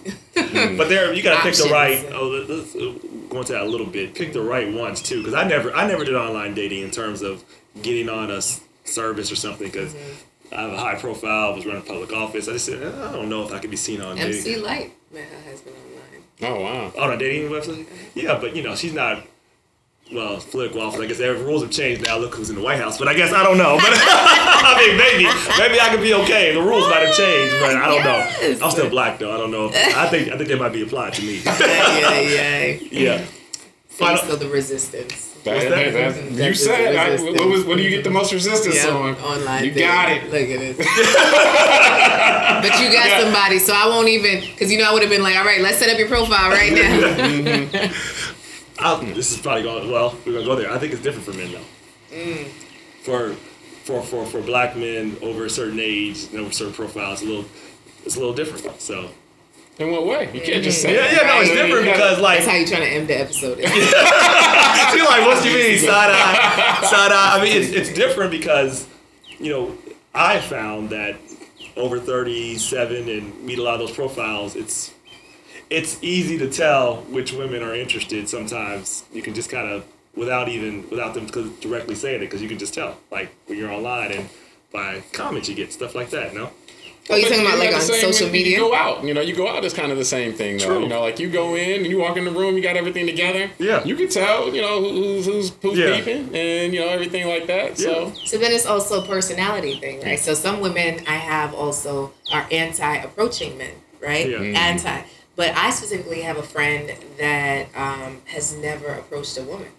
But 0.78 0.88
there, 0.89 1.12
you 1.14 1.24
gotta 1.24 1.41
pick 1.41 1.56
the 1.56 1.70
right. 1.72 2.06
Oh, 2.14 2.28
let- 2.28 2.50
let's 2.50 2.76
uh, 2.76 2.94
go 3.30 3.39
into 3.39 3.54
that 3.54 3.64
a 3.64 3.66
little 3.66 3.88
bit. 3.88 4.14
Pick 4.16 4.32
the 4.34 4.41
right 4.41 4.72
ones 4.72 5.02
too, 5.02 5.20
because 5.20 5.34
I 5.34 5.44
never, 5.48 5.74
I 5.74 5.88
never 5.88 6.06
did 6.06 6.16
online 6.16 6.54
dating 6.54 6.84
in 6.84 6.91
terms 6.91 7.22
of 7.24 7.44
getting 7.82 8.10
on 8.10 8.30
a 8.32 8.41
service 8.86 9.32
or 9.32 9.36
something. 9.36 9.68
Because 9.70 9.94
Mm-hmm. 9.94 10.56
I 10.56 10.62
have 10.62 10.74
a 10.74 10.78
high 10.78 10.96
profile, 10.96 11.56
was 11.56 11.66
running 11.66 11.82
a 11.82 11.86
public 11.86 12.14
office. 12.14 12.48
I 12.48 12.52
just 12.54 12.66
said, 12.68 12.84
I 12.84 13.12
don't 13.12 13.28
know 13.28 13.44
if 13.44 13.52
I 13.52 13.58
could 13.58 13.72
be 13.72 13.76
seen 13.78 14.02
on 14.02 14.20
MC 14.20 14.44
dating. 14.44 14.64
Light 14.64 14.91
met 15.12 15.24
her 15.28 15.50
husband 15.50 15.76
online. 15.76 16.54
Oh 16.56 16.62
wow. 16.62 16.91
On 17.04 17.12
a 17.12 17.18
dating 17.18 17.50
website? 17.50 17.88
Yeah, 18.14 18.38
but 18.39 18.56
you 18.56 18.62
know, 18.62 18.76
she's 18.76 18.94
not. 18.94 19.24
Well, 20.12 20.39
political 20.51 20.82
office. 20.82 20.99
I 20.99 21.08
guess 21.08 21.18
the 21.18 21.34
rules 21.34 21.64
have 21.64 21.72
changed 21.72 22.06
now. 22.06 22.18
Look 22.18 22.36
who's 22.36 22.49
in 22.49 22.56
the 22.56 22.62
White 22.62 22.78
House. 22.80 22.97
But 22.99 23.08
I 23.08 23.14
guess 23.16 23.34
I 23.34 23.41
don't 23.43 23.58
know. 23.58 23.78
But 23.82 23.89
I 23.95 24.76
mean, 24.86 24.97
maybe, 24.97 25.24
maybe 25.58 25.80
I 25.80 25.89
could 25.89 26.01
be 26.01 26.14
okay. 26.24 26.54
The 26.54 26.62
rules 26.62 26.88
might 26.89 27.06
have 27.08 27.16
changed, 27.16 27.56
but 27.60 27.76
I 27.76 27.88
don't 27.88 28.04
Yes. 28.04 28.60
know. 28.60 28.66
I'm 28.66 28.72
still 28.72 28.89
black 28.89 29.18
though. 29.20 29.34
I 29.34 29.38
don't 29.38 29.51
know. 29.51 29.70
I 29.74 30.08
think 30.10 30.30
I 30.32 30.38
think 30.38 30.49
they 30.49 30.58
might 30.60 30.74
be 30.74 30.84
applied 30.84 31.14
to 31.14 31.22
me. 31.24 31.41
yeah, 31.45 32.20
yeah. 32.20 32.78
yeah. 32.91 33.18
Face 33.88 34.20
Final- 34.20 34.32
of 34.34 34.39
the 34.39 34.47
resistance. 34.49 35.30
That- 35.43 35.62
you 36.32 36.54
said 36.54 36.95
I, 36.95 37.18
what, 37.22 37.49
was, 37.49 37.66
what 37.66 37.76
do 37.76 37.84
you 37.84 37.89
get 37.89 38.06
the 38.06 38.10
most 38.10 38.32
resistance 38.32 38.76
Yeah, 38.82 38.91
on? 38.91 39.16
online. 39.16 39.66
You 39.66 39.72
dating. 39.72 39.88
got 39.89 40.10
it. 40.10 40.24
Look 40.32 40.49
at 40.49 40.78
this. 40.78 40.78
but 42.64 42.80
you 42.80 42.89
got 42.93 43.20
somebody, 43.22 43.60
so 43.60 43.74
I 43.76 43.88
won't 43.88 44.08
even, 44.08 44.39
because 44.39 44.72
you 44.72 44.78
know 44.78 44.89
I 44.89 44.93
would 44.93 45.01
have 45.01 45.12
been 45.12 45.22
like, 45.22 45.36
all 45.36 45.43
right, 45.43 45.60
let's 45.60 45.80
set 45.80 45.89
up 45.89 45.97
your 45.99 46.08
profile 46.08 46.49
right 46.49 46.72
now. 46.72 46.97
Mm-hmm. 46.97 48.22
I'll, 48.80 48.97
this 48.99 49.32
is 49.32 49.39
probably 49.39 49.63
going 49.63 49.91
well. 49.91 50.15
We're 50.26 50.34
gonna 50.34 50.45
go 50.45 50.55
there. 50.55 50.71
I 50.71 50.78
think 50.80 50.93
it's 50.93 51.01
different 51.01 51.26
for 51.26 51.34
men 51.34 51.51
though. 51.51 52.15
Mm. 52.15 52.45
For 53.03 53.34
for 53.84 54.01
for 54.01 54.26
for 54.26 54.41
black 54.41 54.76
men 54.76 55.17
over 55.21 55.45
a 55.45 55.49
certain 55.49 55.80
age 55.80 56.26
and 56.32 56.39
over 56.39 56.51
certain 56.51 56.74
profiles, 56.74 57.21
a 57.21 57.26
little 57.26 57.45
it's 58.05 58.15
a 58.15 58.19
little 58.19 58.34
different. 58.34 58.82
So 58.82 59.09
In 59.80 59.91
what 59.91 60.05
way? 60.07 60.30
You 60.34 60.41
can't 60.41 60.63
just 60.63 60.82
say. 60.82 60.95
yeah, 60.95 61.11
yeah, 61.11 61.28
no, 61.28 61.41
it's 61.41 61.49
Right. 61.49 61.67
different 61.67 61.86
because 61.86 62.19
like 62.19 62.39
That's 62.39 62.51
how 62.51 62.57
you 62.57 62.65
trying 62.67 62.82
to 62.82 62.89
end 62.89 63.07
the 63.07 63.19
episode. 63.19 63.57
you're 63.59 65.05
like, 65.05 65.26
what 65.26 65.41
do 65.43 65.49
you 65.49 65.57
mean 65.57 65.80
side 65.80 66.11
eye, 66.11 66.88
side 66.89 67.11
eye? 67.11 67.38
I 67.39 67.43
mean, 67.43 67.55
it's 67.61 67.71
it's 67.71 67.93
different 67.93 68.32
because 68.32 68.88
you 69.39 69.49
know 69.51 69.78
I 70.13 70.39
found 70.39 70.89
that 70.91 71.15
over 71.76 71.99
37 71.99 73.09
and 73.09 73.43
meet 73.43 73.57
a 73.57 73.63
lot 73.63 73.74
of 73.82 73.88
those 73.88 73.95
profiles, 73.95 74.55
it's 74.55 74.93
it's 75.74 75.97
easy 76.03 76.38
to 76.38 76.47
tell 76.49 76.97
which 77.15 77.34
women 77.34 77.63
are 77.63 77.74
interested. 77.76 78.30
Sometimes 78.30 79.03
you 79.11 79.21
can 79.24 79.34
just 79.34 79.49
kind 79.49 79.67
of 79.69 79.84
without 80.15 80.47
even 80.47 80.88
without 80.91 81.13
them 81.15 81.26
directly 81.59 81.95
saying 81.95 82.17
it 82.17 82.26
because 82.26 82.41
you 82.43 82.47
can 82.47 82.59
just 82.59 82.74
tell 82.74 82.97
like 83.11 83.30
when 83.47 83.57
you're 83.57 83.71
online 83.71 84.11
and 84.11 84.30
by 84.71 85.01
comments 85.11 85.49
you 85.49 85.55
get 85.55 85.74
stuff 85.74 85.95
like 85.95 86.09
that. 86.11 86.34
No. 86.36 86.51
Oh, 87.09 87.17
you 87.17 87.24
But 87.24 87.30
talking 87.30 87.45
about 87.45 87.59
like 87.59 87.74
on 87.76 87.82
social 87.82 88.30
media? 88.30 88.57
You 88.59 88.63
go 88.69 88.74
out, 88.76 89.03
you 89.03 89.13
know, 89.13 89.19
you 89.19 89.36
go 89.36 89.49
out 89.49 89.65
is 89.65 89.74
kind 89.74 89.91
of 89.91 89.97
the 89.97 90.05
same 90.05 90.32
thing, 90.32 90.57
though. 90.59 90.67
True. 90.67 90.82
You 90.84 90.88
know, 90.88 91.01
like 91.01 91.19
you 91.19 91.30
go 91.30 91.53
in, 91.55 91.82
and 91.82 91.88
you 91.88 91.97
walk 91.99 92.15
in 92.15 92.24
the 92.24 92.32
room, 92.32 92.55
you 92.55 92.63
got 92.63 92.78
everything 92.78 93.05
together. 93.07 93.49
Yeah. 93.59 93.84
You 93.84 93.97
can 93.97 94.07
tell, 94.07 94.55
you 94.55 94.61
know, 94.61 94.80
who's 94.82 95.26
who's, 95.26 95.51
who's 95.61 95.78
Yeah. 95.78 95.97
peeping, 95.97 96.34
and 96.34 96.74
you 96.74 96.80
know 96.80 96.88
everything 96.88 97.28
like 97.28 97.45
that. 97.47 97.78
So 97.78 98.13
So 98.24 98.38
then 98.38 98.53
it's 98.53 98.65
also 98.65 99.03
a 99.03 99.05
personality 99.05 99.80
thing, 99.82 100.01
right? 100.01 100.17
So 100.19 100.34
some 100.34 100.61
women 100.61 101.01
I 101.05 101.17
have 101.17 101.53
also 101.53 102.13
are 102.32 102.47
anti-approaching 102.51 103.57
men, 103.57 103.74
right? 103.99 104.30
Yeah. 104.30 104.38
Mhm. 104.38 104.55
Anti. 104.55 105.01
But 105.36 105.56
I 105.58 105.72
specifically 105.72 106.22
have 106.22 106.38
a 106.38 106.44
friend 106.44 106.92
that 107.18 107.68
um, 107.76 108.22
has 108.26 108.56
never 108.58 108.88
approached 108.88 109.38
a 109.38 109.44
woman. 109.44 109.70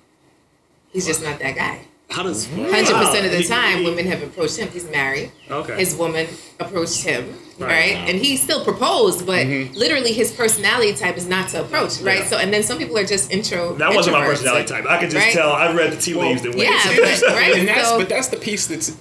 He's 0.93 1.07
just 1.07 1.23
not 1.23 1.39
that 1.39 1.55
guy. 1.57 1.81
How 2.11 2.23
does 2.23 2.47
Hundred 2.47 2.71
percent 2.87 3.25
of 3.27 3.33
the 3.33 3.39
He- 3.39 3.49
time, 3.49 3.79
he- 3.79 3.85
women 3.87 4.07
have 4.07 4.23
approached 4.23 4.57
him. 4.59 4.69
He's 4.69 4.85
married. 4.91 5.33
Okay. 5.51 5.77
His 5.77 5.97
woman 5.97 6.27
approached 6.61 7.03
him, 7.03 7.35
Right. 7.59 7.69
right? 7.69 7.97
And 8.09 8.19
he 8.19 8.37
still 8.37 8.63
proposed, 8.63 9.27
but 9.27 9.47
literally 9.47 10.13
his 10.13 10.31
personality 10.31 10.93
type 10.95 11.17
is 11.17 11.27
not 11.27 11.49
to 11.51 11.63
approach, 11.63 11.99
right? 12.01 12.21
Yeah. 12.21 12.27
So, 12.27 12.37
and 12.39 12.53
then 12.53 12.63
some 12.63 12.79
people 12.79 12.97
are 12.99 13.07
just 13.07 13.33
intro. 13.33 13.75
that 13.77 13.95
wasn't 13.95 14.17
my 14.17 14.27
personality 14.27 14.73
like- 14.73 14.85
type. 14.85 14.91
I 14.91 14.99
could 15.01 15.11
just 15.11 15.25
right? 15.25 15.33
tell. 15.33 15.51
I 15.53 15.73
read 15.73 15.93
the 15.93 15.97
tea 15.97 16.15
leaves 16.15 16.45
and 16.45 16.55
went. 16.55 16.69
yeah, 16.69 16.83
but- 16.85 17.23
right? 17.35 17.55
and 17.57 17.67
that's 17.69 17.89
So- 17.89 17.99
but 17.99 18.09
that's 18.09 18.29
the 18.29 18.37
piece 18.37 18.67
that's 18.67 18.93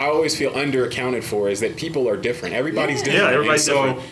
I 0.00 0.06
always 0.06 0.34
feel 0.36 0.52
under 0.56 0.84
accounted 0.86 1.24
for 1.24 1.48
is 1.50 1.60
that 1.60 1.76
people 1.76 2.08
are 2.08 2.16
different. 2.16 2.54
Everybody's 2.54 3.00
Yeah. 3.00 3.04
different. 3.04 3.24
Yeah, 3.28 3.34
everybody's 3.34 3.68
And 3.68 3.76
so, 3.76 3.86
different. 3.86 4.08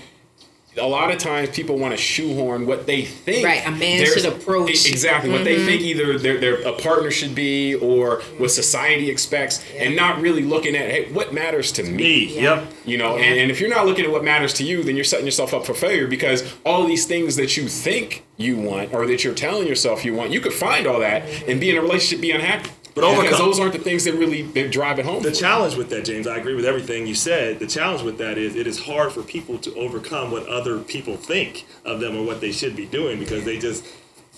A 0.79 0.87
lot 0.87 1.11
of 1.11 1.19
times 1.19 1.51
people 1.51 1.79
want 1.79 1.93
to 1.93 1.97
shoehorn 1.97 2.67
what 2.67 2.87
they 2.87 3.03
think 3.05 3.45
Right, 3.45 3.67
a 3.67 3.71
man 3.71 4.05
should 4.07 4.25
approach. 4.27 4.87
exactly 4.89 5.31
what 5.31 5.39
Mm-hmm. 5.43 5.45
they 5.45 5.65
think 5.67 5.83
either 5.83 6.19
their, 6.19 6.39
their 6.39 6.55
a 6.63 6.73
partner 6.73 7.11
should 7.11 7.35
be 7.35 7.75
or 7.77 8.21
what 8.39 8.51
society 8.51 9.11
expects, 9.11 9.65
and 9.77 9.95
not 9.97 10.21
really 10.21 10.43
looking 10.43 10.75
at 10.77 10.91
hey, 10.91 11.13
what 11.13 11.33
matters 11.35 11.73
to 11.73 11.83
me. 11.83 11.97
Me. 11.99 12.35
Yeah. 12.35 12.43
Yep. 12.61 12.73
You 12.87 12.99
know, 12.99 13.17
and, 13.17 13.39
and 13.41 13.51
if 13.51 13.61
you're 13.61 13.69
not 13.71 13.87
looking 13.87 14.05
at 14.05 14.11
what 14.11 14.25
matters 14.25 14.55
to 14.55 14.65
you, 14.65 14.83
then 14.83 14.95
you're 14.97 15.05
setting 15.05 15.27
yourself 15.27 15.53
up 15.53 15.67
for 15.67 15.75
failure 15.75 16.07
because 16.07 16.55
all 16.65 16.87
these 16.87 17.05
things 17.07 17.37
that 17.37 17.57
you 17.57 17.69
think 17.69 18.25
you 18.37 18.57
want 18.57 18.95
or 18.95 19.07
that 19.07 19.25
you're 19.25 19.35
telling 19.35 19.67
yourself 19.67 20.05
you 20.05 20.15
want, 20.15 20.31
you 20.31 20.41
could 20.41 20.53
find 20.53 20.87
all 20.87 21.01
that 21.01 21.23
and 21.49 21.61
be 21.61 21.71
in 21.71 21.77
a 21.77 21.81
relationship, 21.83 22.21
be 22.23 22.31
unhappy. 22.31 22.71
But 23.01 23.11
because 23.23 23.27
overcome- 23.41 23.47
those 23.47 23.61
aren't 23.61 23.73
the 23.75 23.79
things 23.79 24.05
that 24.05 24.15
really 24.15 24.43
that 24.43 24.71
drive 24.73 24.99
it 24.99 25.05
home. 25.05 25.23
The 25.23 25.31
for 25.31 25.35
you. 25.35 25.41
challenge 25.41 25.75
with 25.77 25.91
that, 25.91 26.05
James, 26.05 26.27
I 26.27 26.37
agree 26.37 26.55
with 26.55 26.65
everything 26.65 27.07
you 27.07 27.15
said. 27.15 27.59
The 27.59 27.67
challenge 27.67 28.03
with 28.03 28.19
that 28.19 28.39
is 28.39 28.57
it 28.57 28.67
is 28.67 28.81
hard 28.81 29.13
for 29.13 29.23
people 29.23 29.59
to 29.59 29.75
overcome 29.75 30.31
what 30.31 30.47
other 30.47 30.79
people 30.79 31.17
think 31.17 31.67
of 31.85 32.01
them 32.01 32.17
or 32.17 32.25
what 32.25 32.41
they 32.41 32.53
should 32.53 32.75
be 32.77 32.87
doing 32.87 33.19
because 33.19 33.45
they 33.45 33.59
just. 33.59 33.85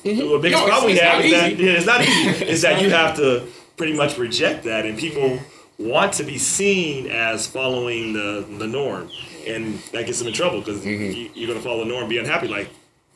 The 0.03 0.13
biggest 0.15 0.23
No, 0.23 0.39
it's- 0.39 0.67
problem 0.69 0.87
we 0.87 0.93
it's 0.93 1.01
have 1.03 1.17
not 1.19 1.25
is 1.27 1.31
that 1.33 1.53
easy. 1.53 1.65
yeah, 1.65 1.73
it's 1.73 1.87
not 1.87 2.01
easy. 2.09 2.45
is 2.47 2.63
that 2.63 2.81
you 2.83 2.91
have 2.91 3.17
to 3.17 3.47
pretty 3.77 3.93
much 3.95 4.17
reject 4.19 4.65
that, 4.65 4.87
and 4.87 4.99
people 4.99 5.39
want 5.79 6.13
to 6.15 6.23
be 6.25 6.37
seen 6.39 7.07
as 7.11 7.47
following 7.47 8.13
the 8.15 8.47
the 8.59 8.67
norm, 8.67 9.11
and 9.47 9.79
that 9.93 10.07
gets 10.07 10.19
them 10.19 10.29
in 10.29 10.35
trouble 10.35 10.61
because 10.61 10.81
Mm-hmm. 10.81 11.11
you, 11.19 11.31
you're 11.35 11.47
going 11.49 11.59
to 11.59 11.65
follow 11.65 11.81
the 11.85 11.91
norm, 11.91 12.09
be 12.09 12.19
unhappy. 12.19 12.49
Like 12.49 12.69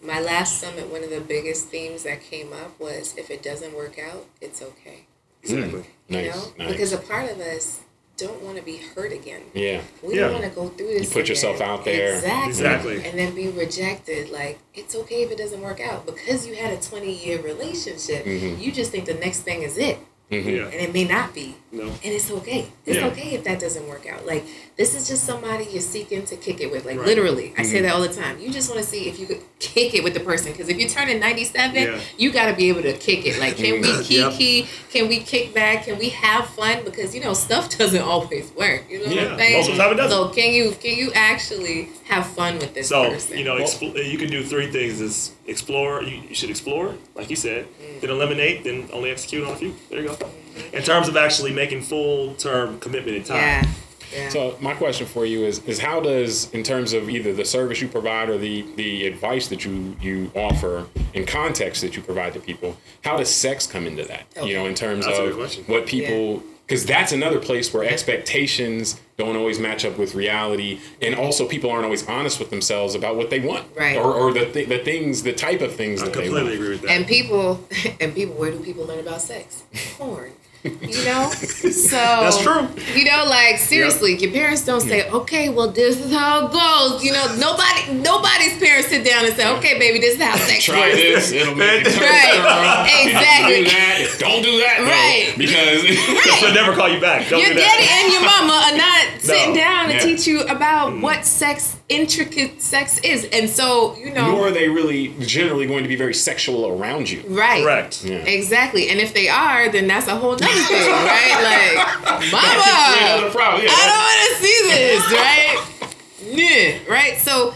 My 0.02 0.20
last 0.20 0.60
summit, 0.60 0.90
one 0.90 1.02
of 1.02 1.08
the 1.10 1.20
biggest 1.20 1.68
themes 1.68 2.02
that 2.02 2.22
came 2.22 2.52
up 2.52 2.78
was 2.78 3.14
if 3.16 3.30
it 3.30 3.42
doesn't 3.42 3.74
work 3.74 3.98
out, 3.98 4.26
it's 4.42 4.60
okay. 4.60 5.06
Exactly. 5.52 5.84
You 6.08 6.16
Nice, 6.22 6.34
know? 6.36 6.52
nice. 6.64 6.72
Because 6.72 6.92
a 6.92 6.98
part 6.98 7.30
of 7.30 7.40
us 7.40 7.80
don't 8.16 8.40
want 8.42 8.56
to 8.56 8.62
be 8.62 8.76
hurt 8.76 9.12
again. 9.12 9.42
yeah. 9.54 9.80
We 10.02 10.14
Yeah. 10.14 10.28
don't 10.28 10.32
want 10.34 10.44
to 10.44 10.50
go 10.50 10.68
through 10.68 10.86
this. 10.88 11.02
You 11.08 11.08
put 11.20 11.28
yourself 11.28 11.56
again. 11.56 11.68
out 11.68 11.84
there. 11.84 12.14
Exactly. 12.14 12.48
Exactly. 12.50 13.04
And 13.04 13.18
then 13.18 13.34
be 13.34 13.48
rejected. 13.48 14.30
Like, 14.30 14.58
it's 14.74 14.94
okay 14.94 15.22
if 15.24 15.30
it 15.32 15.38
doesn't 15.38 15.60
work 15.60 15.80
out. 15.80 16.06
Because 16.06 16.46
you 16.46 16.54
had 16.54 16.72
a 16.72 16.80
20 16.80 17.12
year 17.12 17.40
relationship, 17.42 18.24
Mm-hmm. 18.24 18.60
you 18.60 18.70
just 18.70 18.92
think 18.92 19.06
the 19.06 19.14
next 19.14 19.40
thing 19.40 19.62
is 19.62 19.76
it. 19.78 19.98
Yeah. 20.30 20.64
And 20.64 20.74
it 20.74 20.92
may 20.92 21.04
not 21.04 21.32
be. 21.34 21.54
No. 21.70 21.84
And 21.84 21.98
it's 22.02 22.30
okay. 22.30 22.66
It's 22.86 22.96
Yeah. 22.98 23.06
okay 23.08 23.34
if 23.34 23.44
that 23.44 23.60
doesn't 23.60 23.86
work 23.86 24.06
out. 24.06 24.26
Like, 24.26 24.44
this 24.76 24.94
is 24.94 25.06
just 25.06 25.24
somebody 25.24 25.64
you're 25.70 25.80
seeking 25.82 26.24
to 26.26 26.36
kick 26.36 26.60
it 26.60 26.70
with. 26.72 26.84
Like, 26.86 26.96
Right. 26.96 27.06
literally. 27.06 27.52
I 27.56 27.60
Mm-hmm. 27.62 27.70
say 27.70 27.80
that 27.82 27.94
all 27.94 28.00
the 28.00 28.08
time. 28.12 28.40
You 28.40 28.50
just 28.50 28.68
want 28.70 28.80
to 28.82 28.86
see 28.88 29.08
if 29.08 29.20
you 29.20 29.26
could 29.26 29.42
kick 29.60 29.94
it 29.94 30.02
with 30.02 30.14
the 30.14 30.20
person. 30.20 30.50
Because 30.52 30.68
if 30.68 30.78
you're 30.78 30.88
turning 30.88 31.20
97, 31.20 31.74
Yeah. 31.82 32.00
you 32.16 32.30
got 32.32 32.46
to 32.46 32.54
be 32.56 32.68
able 32.68 32.82
to 32.82 32.94
kick 32.94 33.26
it. 33.26 33.38
Like, 33.38 33.56
can 33.56 33.80
we 33.82 33.88
Yep. 34.08 34.32
kiki? 34.32 34.66
Can 34.90 35.08
we 35.08 35.18
kick 35.20 35.52
back? 35.54 35.84
Can 35.84 35.98
we 35.98 36.08
have 36.08 36.48
fun? 36.48 36.78
Because, 36.84 37.14
you 37.14 37.20
know, 37.20 37.34
stuff 37.34 37.68
doesn't 37.78 38.02
always 38.02 38.50
work. 38.56 38.84
You 38.90 39.00
know 39.00 39.14
what 39.14 39.18
I'm 39.32 39.38
saying? 39.38 39.52
most 39.58 39.68
of 39.70 39.76
the 39.76 39.82
time 39.82 39.92
it 39.92 39.96
doesn't. 39.96 40.10
So, 40.10 40.28
can 40.30 40.52
you 40.52 40.74
can 40.82 40.96
you 40.96 41.12
actually 41.14 41.90
have 42.04 42.26
fun 42.26 42.58
with 42.58 42.74
this 42.74 42.88
So 42.88 43.08
person? 43.10 43.36
you 43.38 43.44
know, 43.44 43.56
expl- 43.58 43.94
you 44.10 44.18
can 44.18 44.30
do 44.30 44.42
three 44.42 44.68
things: 44.68 45.00
is 45.00 45.30
explore. 45.46 46.02
You, 46.02 46.22
you 46.28 46.34
should 46.34 46.50
explore, 46.50 46.94
like 47.14 47.30
you 47.30 47.36
said. 47.36 47.66
Mm. 47.80 48.00
Then 48.00 48.10
eliminate. 48.10 48.64
Then 48.64 48.88
only 48.92 49.10
execute 49.10 49.46
on 49.46 49.52
a 49.52 49.56
few. 49.56 49.74
There 49.90 50.00
you 50.00 50.08
go. 50.08 50.14
Mm-hmm. 50.14 50.76
In 50.76 50.82
terms 50.82 51.08
of 51.08 51.16
actually 51.16 51.52
making 51.52 51.82
full 51.82 52.34
term 52.34 52.78
commitment 52.80 53.16
in 53.16 53.24
time. 53.24 53.36
yeah. 53.36 53.64
Yeah. 54.12 54.28
So 54.28 54.56
my 54.60 54.74
question 54.74 55.06
for 55.06 55.26
you 55.26 55.44
is 55.44 55.58
is 55.64 55.78
how 55.78 56.00
does 56.00 56.50
in 56.52 56.62
terms 56.62 56.92
of 56.92 57.10
either 57.10 57.32
the 57.32 57.44
service 57.44 57.80
you 57.80 57.88
provide 57.88 58.28
or 58.28 58.38
the 58.38 58.64
the 58.76 59.06
advice 59.06 59.48
that 59.48 59.64
you 59.64 59.96
you 60.00 60.30
offer 60.36 60.86
in 61.14 61.26
context 61.26 61.82
that 61.82 61.96
you 61.96 62.02
provide 62.02 62.34
to 62.34 62.40
people, 62.40 62.76
how 63.02 63.16
does 63.16 63.28
sex 63.28 63.66
come 63.66 63.86
into 63.86 64.04
that? 64.04 64.26
You 64.42 64.54
know, 64.54 64.66
in 64.66 64.74
terms 64.74 65.06
That's 65.06 65.18
of 65.18 65.68
what 65.68 65.86
people 65.86 66.42
because 66.66 66.84
that's 66.86 67.12
another 67.12 67.38
place 67.38 67.72
where 67.74 67.84
expectations 67.84 69.00
don't 69.16 69.36
always 69.36 69.58
match 69.60 69.84
up 69.84 69.96
with 69.98 70.14
reality, 70.14 70.80
and 71.00 71.14
also 71.14 71.46
people 71.46 71.70
aren't 71.70 71.84
always 71.84 72.06
honest 72.08 72.38
with 72.40 72.50
themselves 72.50 72.94
about 72.94 73.16
what 73.16 73.30
they 73.30 73.38
want, 73.40 73.64
Right. 73.76 73.96
Or, 73.96 74.12
or 74.12 74.32
the 74.32 74.46
th- 74.50 74.68
the 74.68 74.78
things, 74.78 75.22
the 75.22 75.32
type 75.32 75.60
of 75.60 75.74
things 75.74 76.02
I 76.02 76.06
that 76.06 76.14
they 76.14 76.22
completely 76.24 76.42
want. 76.42 76.54
agree 76.54 76.68
with 76.70 76.82
that. 76.82 76.90
And 76.90 77.06
people, 77.06 77.68
and 78.00 78.14
people, 78.14 78.34
where 78.34 78.50
do 78.50 78.58
people 78.60 78.84
learn 78.86 78.98
about 79.00 79.20
sex? 79.22 79.62
Porn. 79.98 80.32
You 80.64 81.04
know, 81.04 81.28
so 81.30 81.96
That's 81.96 82.38
true. 82.40 82.66
You 82.94 83.04
know, 83.04 83.26
like 83.28 83.58
seriously, 83.58 84.16
your 84.16 84.32
parents 84.32 84.64
don't 84.64 84.80
say, 84.80 85.06
"Okay, 85.10 85.50
well, 85.50 85.68
this 85.70 86.00
is 86.00 86.10
how 86.10 86.46
it 86.46 86.52
goes." 86.52 87.04
You 87.04 87.12
know, 87.12 87.36
nobody, 87.36 87.92
nobody's 87.92 88.56
parents 88.58 88.88
sit 88.88 89.04
down 89.04 89.26
and 89.26 89.36
say, 89.36 89.46
"Okay, 89.58 89.78
baby, 89.78 89.98
this 89.98 90.16
is 90.16 90.22
how 90.22 90.36
sex 90.36 90.64
Try 90.64 90.78
works." 90.88 90.96
this; 90.96 91.32
it'll 91.32 91.54
make 91.54 91.84
you 91.84 91.90
turn 91.92 92.00
Right. 92.02 92.90
Exactly. 93.04 93.64
Do 93.64 93.70
that. 93.70 94.16
Don't 94.18 94.42
do 94.42 94.58
that. 94.58 94.76
though, 94.78 94.84
Right. 94.86 95.34
because 95.36 95.82
She'll 96.40 96.54
never 96.54 96.72
call 96.74 96.88
you 96.88 97.00
back. 97.00 97.28
Don't 97.28 97.40
Your 97.40 97.50
do 97.50 97.56
that. 97.56 97.76
daddy 97.76 98.04
and 98.04 98.12
your 98.12 98.22
mama 98.24 98.72
are 98.72 98.76
not 98.78 99.20
sitting 99.20 99.54
down 99.54 99.90
and 99.90 99.94
Yeah. 99.94 100.00
teach 100.00 100.26
you 100.26 100.40
about 100.44 100.92
mm. 100.92 101.00
what 101.02 101.26
sex, 101.26 101.76
intricate 101.88 102.62
sex 102.62 102.98
is, 102.98 103.26
and 103.32 103.48
so 103.48 103.96
you 103.96 104.10
know, 104.12 104.32
nor 104.32 104.48
are 104.48 104.50
they 104.50 104.68
really 104.68 105.14
generally 105.20 105.66
going 105.66 105.82
to 105.82 105.88
be 105.88 105.96
very 105.96 106.14
sexual 106.14 106.66
around 106.68 107.10
you. 107.10 107.22
right? 107.28 107.62
Correct. 107.62 108.04
Yeah. 108.04 108.16
Exactly. 108.18 108.88
And 108.88 108.98
if 109.00 109.12
they 109.14 109.28
are, 109.28 109.68
then 109.70 109.86
that's 109.86 110.06
a 110.06 110.16
whole 110.16 110.32
nother 110.32 110.46
thing, 110.46 110.90
right? 110.90 111.76
Like, 111.76 112.30
mama, 112.32 112.96
another 113.00 113.30
problem. 113.30 113.64
Yeah, 113.64 113.70
I 113.72 113.86
don't 113.86 114.04
want 114.08 114.20
to 114.28 114.46
see 114.46 114.58
this, 114.70 115.12
right? 115.12 116.86
yeah, 116.86 116.92
right? 116.92 117.18
So 117.18 117.54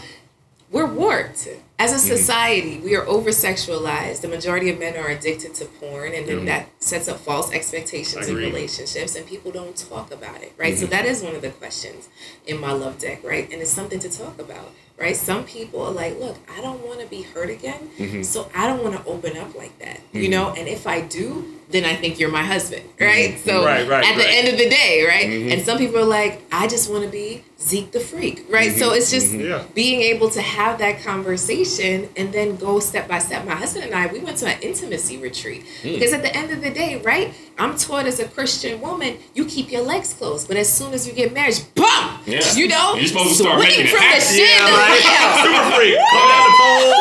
we're 0.71 0.85
warped. 0.85 1.47
As 1.81 1.91
a 1.93 1.95
Mm-hmm. 1.95 2.17
society, 2.17 2.79
we 2.79 2.93
are 2.97 3.05
over 3.07 3.29
sexualized. 3.29 4.19
The 4.21 4.27
majority 4.27 4.69
of 4.69 4.77
men 4.79 4.97
are 4.97 5.07
addicted 5.07 5.53
to 5.55 5.65
porn, 5.65 6.13
and 6.13 6.27
then 6.27 6.43
that 6.45 6.67
sets 6.79 7.07
up 7.07 7.19
false 7.19 7.53
expectations 7.53 8.27
in 8.27 8.35
relationships, 8.35 9.15
and 9.15 9.25
people 9.25 9.49
don't 9.51 9.77
talk 9.77 10.11
about 10.11 10.41
it, 10.43 10.51
right? 10.57 10.77
So 10.77 10.83
Mm-hmm. 10.83 10.91
that 10.91 11.05
is 11.05 11.23
one 11.23 11.35
of 11.35 11.41
the 11.41 11.51
questions 11.51 12.09
in 12.45 12.59
my 12.59 12.73
love 12.73 12.97
deck, 12.99 13.23
right? 13.23 13.49
And 13.51 13.61
it's 13.61 13.71
something 13.71 13.99
to 13.99 14.09
talk 14.09 14.39
about, 14.39 14.73
right? 14.97 15.15
Some 15.15 15.45
people 15.45 15.81
are 15.83 15.91
like, 15.91 16.19
look, 16.19 16.37
I 16.53 16.59
don't 16.59 16.85
want 16.85 16.99
to 16.99 17.07
be 17.07 17.21
hurt 17.21 17.49
again, 17.49 17.89
Mm-hmm. 17.97 18.23
so 18.23 18.49
I 18.53 18.67
don't 18.67 18.83
want 18.83 18.97
to 18.97 19.05
open 19.09 19.37
up 19.37 19.55
like 19.55 19.79
that, 19.79 20.01
you 20.11 20.27
know? 20.27 20.53
And 20.57 20.67
if 20.67 20.85
I 20.85 20.99
do, 21.01 21.58
then 21.69 21.85
I 21.85 21.95
think 21.95 22.19
you're 22.19 22.31
my 22.31 22.43
husband, 22.43 22.83
right? 22.99 23.37
So 23.45 23.63
Right, 23.63 23.87
right, 23.87 24.03
at 24.03 24.15
the 24.17 24.23
right. 24.23 24.33
end 24.39 24.47
of 24.47 24.57
the 24.57 24.67
day, 24.69 25.05
right? 25.07 25.27
Mm-hmm. 25.27 25.51
And 25.51 25.61
some 25.61 25.77
people 25.77 25.99
are 25.99 26.03
like, 26.05 26.41
I 26.51 26.67
just 26.67 26.89
want 26.91 27.03
to 27.03 27.09
be 27.09 27.43
Zeke 27.61 27.91
the 27.91 27.99
freak, 27.99 28.45
right? 28.49 28.75
So 28.75 28.91
it's 28.91 29.11
just 29.11 29.31
Yeah. 29.33 29.63
being 29.75 30.01
able 30.01 30.29
to 30.31 30.41
have 30.41 30.79
that 30.79 31.03
conversation 31.03 32.09
and 32.17 32.33
then 32.33 32.55
go 32.55 32.79
step 32.79 33.07
by 33.07 33.19
step. 33.19 33.45
My 33.45 33.53
husband 33.53 33.85
and 33.85 33.93
I, 33.93 34.07
we 34.07 34.19
went 34.19 34.37
to 34.37 34.47
an 34.47 34.59
intimacy 34.61 35.17
retreat 35.17 35.63
Mm. 35.83 35.93
because 35.95 36.11
at 36.13 36.23
the 36.23 36.35
end 36.35 36.51
of 36.51 36.61
the 36.61 36.71
day, 36.71 37.01
right? 37.03 37.33
I'm 37.59 37.77
taught 37.77 38.05
as 38.07 38.19
a 38.19 38.25
Christian 38.27 38.81
woman, 38.81 39.17
you 39.35 39.45
keep 39.45 39.71
your 39.71 39.83
legs 39.83 40.13
closed, 40.13 40.47
but 40.47 40.57
as 40.57 40.71
soon 40.71 40.93
as 40.93 41.05
you 41.05 41.13
get 41.13 41.33
married, 41.33 41.59
boom, 41.75 41.85
Yeah. 42.25 42.41
you 42.55 42.67
know, 42.67 42.95
You're 42.95 43.07
supposed 43.07 43.37
to 43.37 43.43
start 43.43 43.59
making 43.59 43.85
it 43.85 43.91
the 43.91 44.41
Yeah, 44.41 44.57
to 44.57 44.71
the 44.71 44.77
right. 44.81 45.41
Super 45.43 45.65
freak. 45.75 45.97
Come 46.13 46.27
down 46.33 46.43
the 46.49 46.55
pole. 46.57 46.93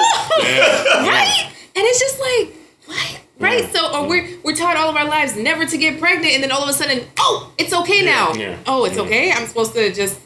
Yeah. 0.44 1.08
right? 1.08 1.52
And 1.76 1.84
it's 1.88 2.00
just 2.00 2.18
like, 2.20 2.46
what? 2.86 3.20
Right? 3.38 3.70
So, 3.72 3.94
or 3.94 4.08
we're 4.08 4.28
we're 4.42 4.56
taught 4.56 4.76
all 4.76 4.90
of 4.90 4.96
our 4.96 5.06
lives 5.06 5.36
never 5.36 5.64
to 5.64 5.78
get 5.78 6.00
pregnant, 6.00 6.34
and 6.34 6.42
then 6.42 6.50
all 6.50 6.62
of 6.62 6.68
a 6.68 6.72
sudden, 6.72 7.06
oh, 7.18 7.52
it's 7.58 7.72
okay 7.72 8.04
now. 8.04 8.32
Yeah. 8.34 8.56
Oh, 8.66 8.84
it's 8.84 8.96
Yeah. 8.96 9.02
okay. 9.02 9.32
I'm 9.32 9.46
supposed 9.46 9.74
to 9.74 9.92
just 9.92 10.18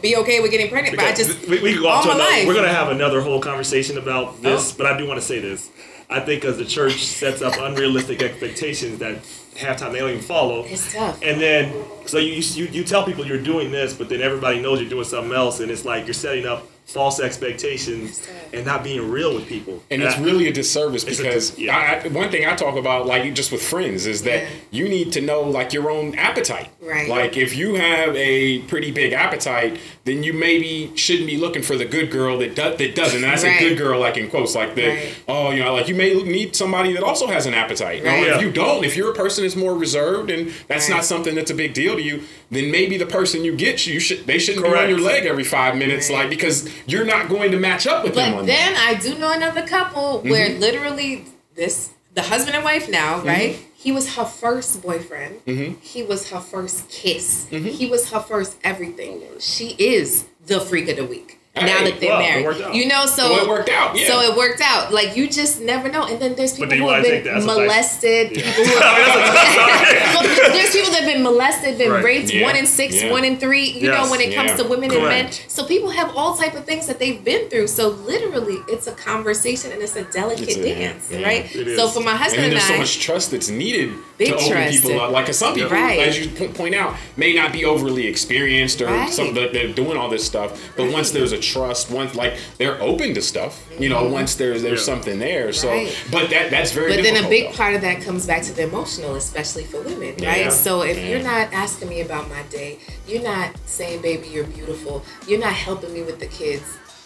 be 0.00 0.16
okay 0.16 0.40
with 0.40 0.50
getting 0.50 0.70
pregnant, 0.70 0.96
but 0.96 1.04
I 1.06 1.12
just 1.14 1.48
we, 1.48 1.60
we 1.60 1.74
go 1.74 1.88
off 1.88 2.04
to 2.04 2.10
another. 2.10 2.24
life. 2.30 2.46
We're 2.46 2.54
gonna 2.54 2.68
have 2.72 2.88
another 2.90 3.20
whole 3.20 3.40
conversation 3.40 3.98
about 3.98 4.28
oh. 4.28 4.36
this, 4.40 4.72
Oh. 4.72 4.74
but 4.78 4.86
I 4.86 4.96
do 4.96 5.06
want 5.06 5.20
to 5.20 5.26
say 5.26 5.40
this. 5.40 5.70
I 6.08 6.20
think 6.20 6.44
as 6.44 6.58
the 6.58 6.64
church 6.64 7.04
sets 7.04 7.40
up 7.42 7.54
unrealistic 7.58 8.22
expectations 8.22 8.98
that 8.98 9.18
half 9.56 9.78
time 9.78 9.92
they 9.92 9.98
don't 9.98 10.10
even 10.10 10.22
follow. 10.22 10.64
It's 10.64 10.92
tough. 10.92 11.20
And 11.22 11.40
then 11.40 11.72
so 12.06 12.18
you, 12.18 12.34
you 12.34 12.66
you 12.66 12.84
tell 12.84 13.04
people 13.04 13.26
you're 13.26 13.42
doing 13.42 13.70
this, 13.72 13.92
but 13.94 14.08
then 14.08 14.20
everybody 14.22 14.60
knows 14.60 14.80
you're 14.80 14.88
doing 14.90 15.04
something 15.04 15.32
else, 15.32 15.60
and 15.60 15.70
it's 15.70 15.84
like 15.84 16.06
you're 16.06 16.14
setting 16.14 16.46
up 16.46 16.66
false 16.86 17.20
expectations 17.20 18.28
and 18.52 18.66
not 18.66 18.84
being 18.84 19.10
real 19.10 19.34
with 19.34 19.46
people. 19.46 19.82
And 19.90 20.02
it's 20.02 20.16
I- 20.16 20.22
really 20.22 20.48
a 20.48 20.52
disservice 20.52 21.04
It's 21.04 21.18
a 21.18 21.22
because 21.22 21.50
dis- 21.50 21.58
yeah. 21.58 21.76
I, 22.02 22.04
I, 22.04 22.08
one 22.08 22.30
thing 22.30 22.46
I 22.46 22.54
talk 22.54 22.76
about, 22.76 23.06
like 23.06 23.32
just 23.34 23.50
with 23.52 23.62
friends, 23.62 24.06
is 24.06 24.22
that 24.24 24.42
Yeah. 24.42 24.48
you 24.70 24.88
need 24.88 25.12
to 25.12 25.20
know 25.20 25.42
like 25.42 25.72
your 25.72 25.90
own 25.90 26.14
appetite. 26.16 26.68
Right. 26.80 27.08
Like 27.08 27.36
if 27.36 27.56
you 27.56 27.74
have 27.76 28.14
a 28.16 28.58
pretty 28.62 28.90
big 28.90 29.12
appetite, 29.12 29.78
then 30.04 30.22
you 30.22 30.32
maybe 30.32 30.92
shouldn't 30.96 31.26
be 31.28 31.36
looking 31.36 31.62
for 31.62 31.76
the 31.76 31.84
good 31.84 32.10
girl 32.10 32.38
that 32.38 32.54
do, 32.56 32.76
that 32.76 32.94
doesn't. 32.94 33.22
And 33.22 33.32
I 33.32 33.36
say 33.36 33.50
Right. 33.52 33.60
good 33.60 33.78
girl 33.78 33.98
like 34.00 34.16
in 34.16 34.28
quotes, 34.28 34.54
like 34.54 34.74
the 34.74 34.88
Right. 34.88 35.08
oh 35.28 35.50
you 35.52 35.62
know 35.62 35.72
like 35.74 35.88
you 35.88 35.94
may 35.94 36.14
need 36.14 36.54
somebody 36.56 36.92
that 36.92 37.02
also 37.02 37.26
has 37.28 37.46
an 37.46 37.54
appetite. 37.54 38.02
Now, 38.04 38.10
Right. 38.14 38.26
Yeah. 38.26 38.36
if 38.36 38.42
you 38.42 38.50
don't, 38.50 38.84
if 38.84 38.96
you're 38.96 39.12
a 39.12 39.14
person 39.14 39.44
that's 39.44 39.56
more 39.56 39.74
reserved 39.74 40.30
and 40.30 40.52
that's 40.68 40.88
Right. 40.90 40.96
not 40.96 41.04
something 41.04 41.34
that's 41.34 41.50
a 41.50 41.54
big 41.54 41.72
deal 41.72 41.94
to 41.96 42.02
you, 42.02 42.22
then 42.50 42.70
maybe 42.70 42.98
the 42.98 43.06
person 43.06 43.44
you 43.44 43.54
get 43.54 43.86
you 43.86 43.98
should 44.00 44.26
they 44.26 44.38
shouldn't 44.38 44.64
be 44.66 44.70
on 44.72 44.88
your 44.90 44.98
leg 45.00 45.24
every 45.24 45.44
five 45.44 45.76
minutes, 45.76 46.10
Right. 46.10 46.18
like 46.20 46.30
because 46.30 46.68
you're 46.86 47.04
not 47.04 47.28
going 47.28 47.50
to 47.52 47.58
match 47.58 47.86
up 47.86 48.04
with 48.04 48.14
them. 48.14 48.34
But 48.36 48.46
then 48.46 48.74
I 48.76 48.94
do 48.94 49.16
know 49.18 49.32
another 49.32 49.66
couple 49.66 50.20
where 50.22 50.48
Mm-hmm. 50.50 50.60
literally 50.60 51.24
this 51.54 51.90
the 52.14 52.22
husband 52.22 52.54
and 52.56 52.64
wife 52.64 52.88
now, 52.88 53.20
right? 53.22 53.58
He 53.74 53.90
was 53.90 54.14
her 54.16 54.24
first 54.24 54.80
boyfriend. 54.82 55.44
Mm-hmm. 55.44 55.80
He 55.80 56.02
was 56.02 56.30
her 56.30 56.40
first 56.40 56.88
kiss. 56.88 57.46
He 57.48 57.88
was 57.88 58.10
her 58.10 58.20
first 58.20 58.56
everything. 58.62 59.22
She 59.40 59.70
is 59.78 60.26
the 60.46 60.60
freak 60.60 60.88
of 60.88 60.96
the 60.96 61.04
week. 61.06 61.38
Now 61.54 61.84
that 61.84 62.00
they're 62.00 62.08
well, 62.10 62.18
married. 62.18 62.74
You 62.74 62.86
know, 62.88 63.04
so 63.04 63.28
Well, 63.30 63.44
it 63.44 63.48
worked 63.48 63.68
out, 63.68 63.94
yeah. 63.96 64.06
So 64.06 64.20
it 64.20 64.36
worked 64.36 64.62
out. 64.62 64.90
Like 64.92 65.16
you 65.16 65.28
just 65.28 65.60
never 65.60 65.90
know. 65.90 66.06
And 66.06 66.20
then 66.20 66.34
there's 66.34 66.54
people 66.54 66.74
who 66.76 66.88
have 66.88 67.02
been 67.02 67.24
that. 67.24 67.34
That's 67.34 67.44
a 67.44 67.46
nice- 67.46 67.56
molested. 67.58 68.36
Yeah. 68.36 68.42
People 68.54 68.64
who 68.64 68.80
have 68.80 70.14
well, 70.24 70.52
there's 70.52 70.72
people 70.72 70.90
that 70.92 71.02
have 71.02 71.12
been 71.12 71.22
molested, 71.22 71.76
been 71.78 71.90
Right. 71.92 72.04
raped, 72.04 72.32
Yeah. 72.32 72.46
one 72.46 72.56
in 72.56 72.66
six, 72.66 73.02
one 73.04 73.24
in 73.24 73.36
three. 73.38 73.64
You 73.66 73.90
Yes. 73.90 74.04
know, 74.04 74.10
when 74.10 74.20
it 74.22 74.34
comes 74.34 74.52
to 74.54 74.64
women 74.64 74.90
and 74.92 75.02
men. 75.02 75.30
So 75.48 75.64
people 75.64 75.90
have 75.90 76.16
all 76.16 76.36
type 76.36 76.54
of 76.54 76.64
things 76.64 76.86
that 76.86 76.98
they've 76.98 77.22
been 77.22 77.50
through. 77.50 77.66
So 77.66 77.88
literally, 77.88 78.56
it's 78.68 78.86
a 78.86 78.92
conversation 78.92 79.72
and 79.72 79.82
it's 79.82 79.94
a 79.96 80.04
delicate 80.04 80.48
It's 80.48 80.56
a- 80.56 80.62
dance, 80.74 81.10
right? 81.12 81.50
So 81.76 81.88
for 81.88 82.00
my 82.00 82.12
And 82.12 82.20
husband 82.20 82.44
then 82.44 82.52
and, 82.52 82.52
there's 82.54 82.64
so 82.66 82.78
much 82.78 82.98
trust 83.00 83.30
that's 83.30 83.50
needed 83.50 83.92
Big 84.16 84.28
to 84.28 84.36
open 84.36 84.70
people 84.70 85.00
up. 85.00 85.10
Like 85.12 85.32
some 85.34 85.54
people, 85.54 85.68
Right. 85.70 85.98
as 86.00 86.18
you 86.18 86.28
point 86.48 86.74
out, 86.74 86.94
may 87.16 87.34
not 87.34 87.52
be 87.52 87.64
overly 87.66 88.06
experienced 88.06 88.80
or 88.80 88.86
Right. 88.86 89.12
some 89.12 89.34
that 89.34 89.52
they're 89.52 89.68
doing 89.68 89.98
all 89.98 90.08
this 90.08 90.24
stuff. 90.24 90.58
But 90.76 90.90
once 90.90 91.10
there's 91.10 91.32
a 91.32 91.41
trust, 91.42 91.90
once 91.90 92.14
like 92.14 92.34
they're 92.58 92.80
open 92.80 93.14
to 93.14 93.22
stuff, 93.22 93.62
you 93.78 93.88
know, 93.88 94.02
mm-hmm. 94.04 94.12
once 94.12 94.34
there's 94.36 94.62
there's 94.62 94.80
Yeah. 94.80 94.94
something 94.94 95.18
there. 95.18 95.52
So, 95.52 95.68
Right. 95.68 95.94
but 96.10 96.30
that 96.30 96.50
that's 96.50 96.72
very. 96.72 96.94
But 96.96 97.02
then 97.02 97.22
a 97.24 97.28
big 97.28 97.50
though. 97.50 97.56
part 97.56 97.74
of 97.74 97.80
that 97.82 98.00
comes 98.02 98.26
back 98.26 98.42
to 98.44 98.52
the 98.52 98.62
emotional, 98.62 99.16
especially 99.16 99.64
for 99.64 99.80
women, 99.82 100.14
right? 100.22 100.52
So 100.52 100.82
if 100.82 100.96
Yeah. 100.96 101.08
you're 101.08 101.22
not 101.22 101.52
asking 101.52 101.88
me 101.88 102.00
about 102.00 102.28
my 102.30 102.42
day, 102.50 102.78
you're 103.06 103.22
not 103.22 103.50
saying, 103.66 104.00
"Baby, 104.02 104.28
you're 104.28 104.44
beautiful," 104.44 105.04
you're 105.26 105.40
not 105.40 105.52
helping 105.52 105.92
me 105.92 106.02
with 106.02 106.18
the 106.20 106.26
kids. 106.26 106.62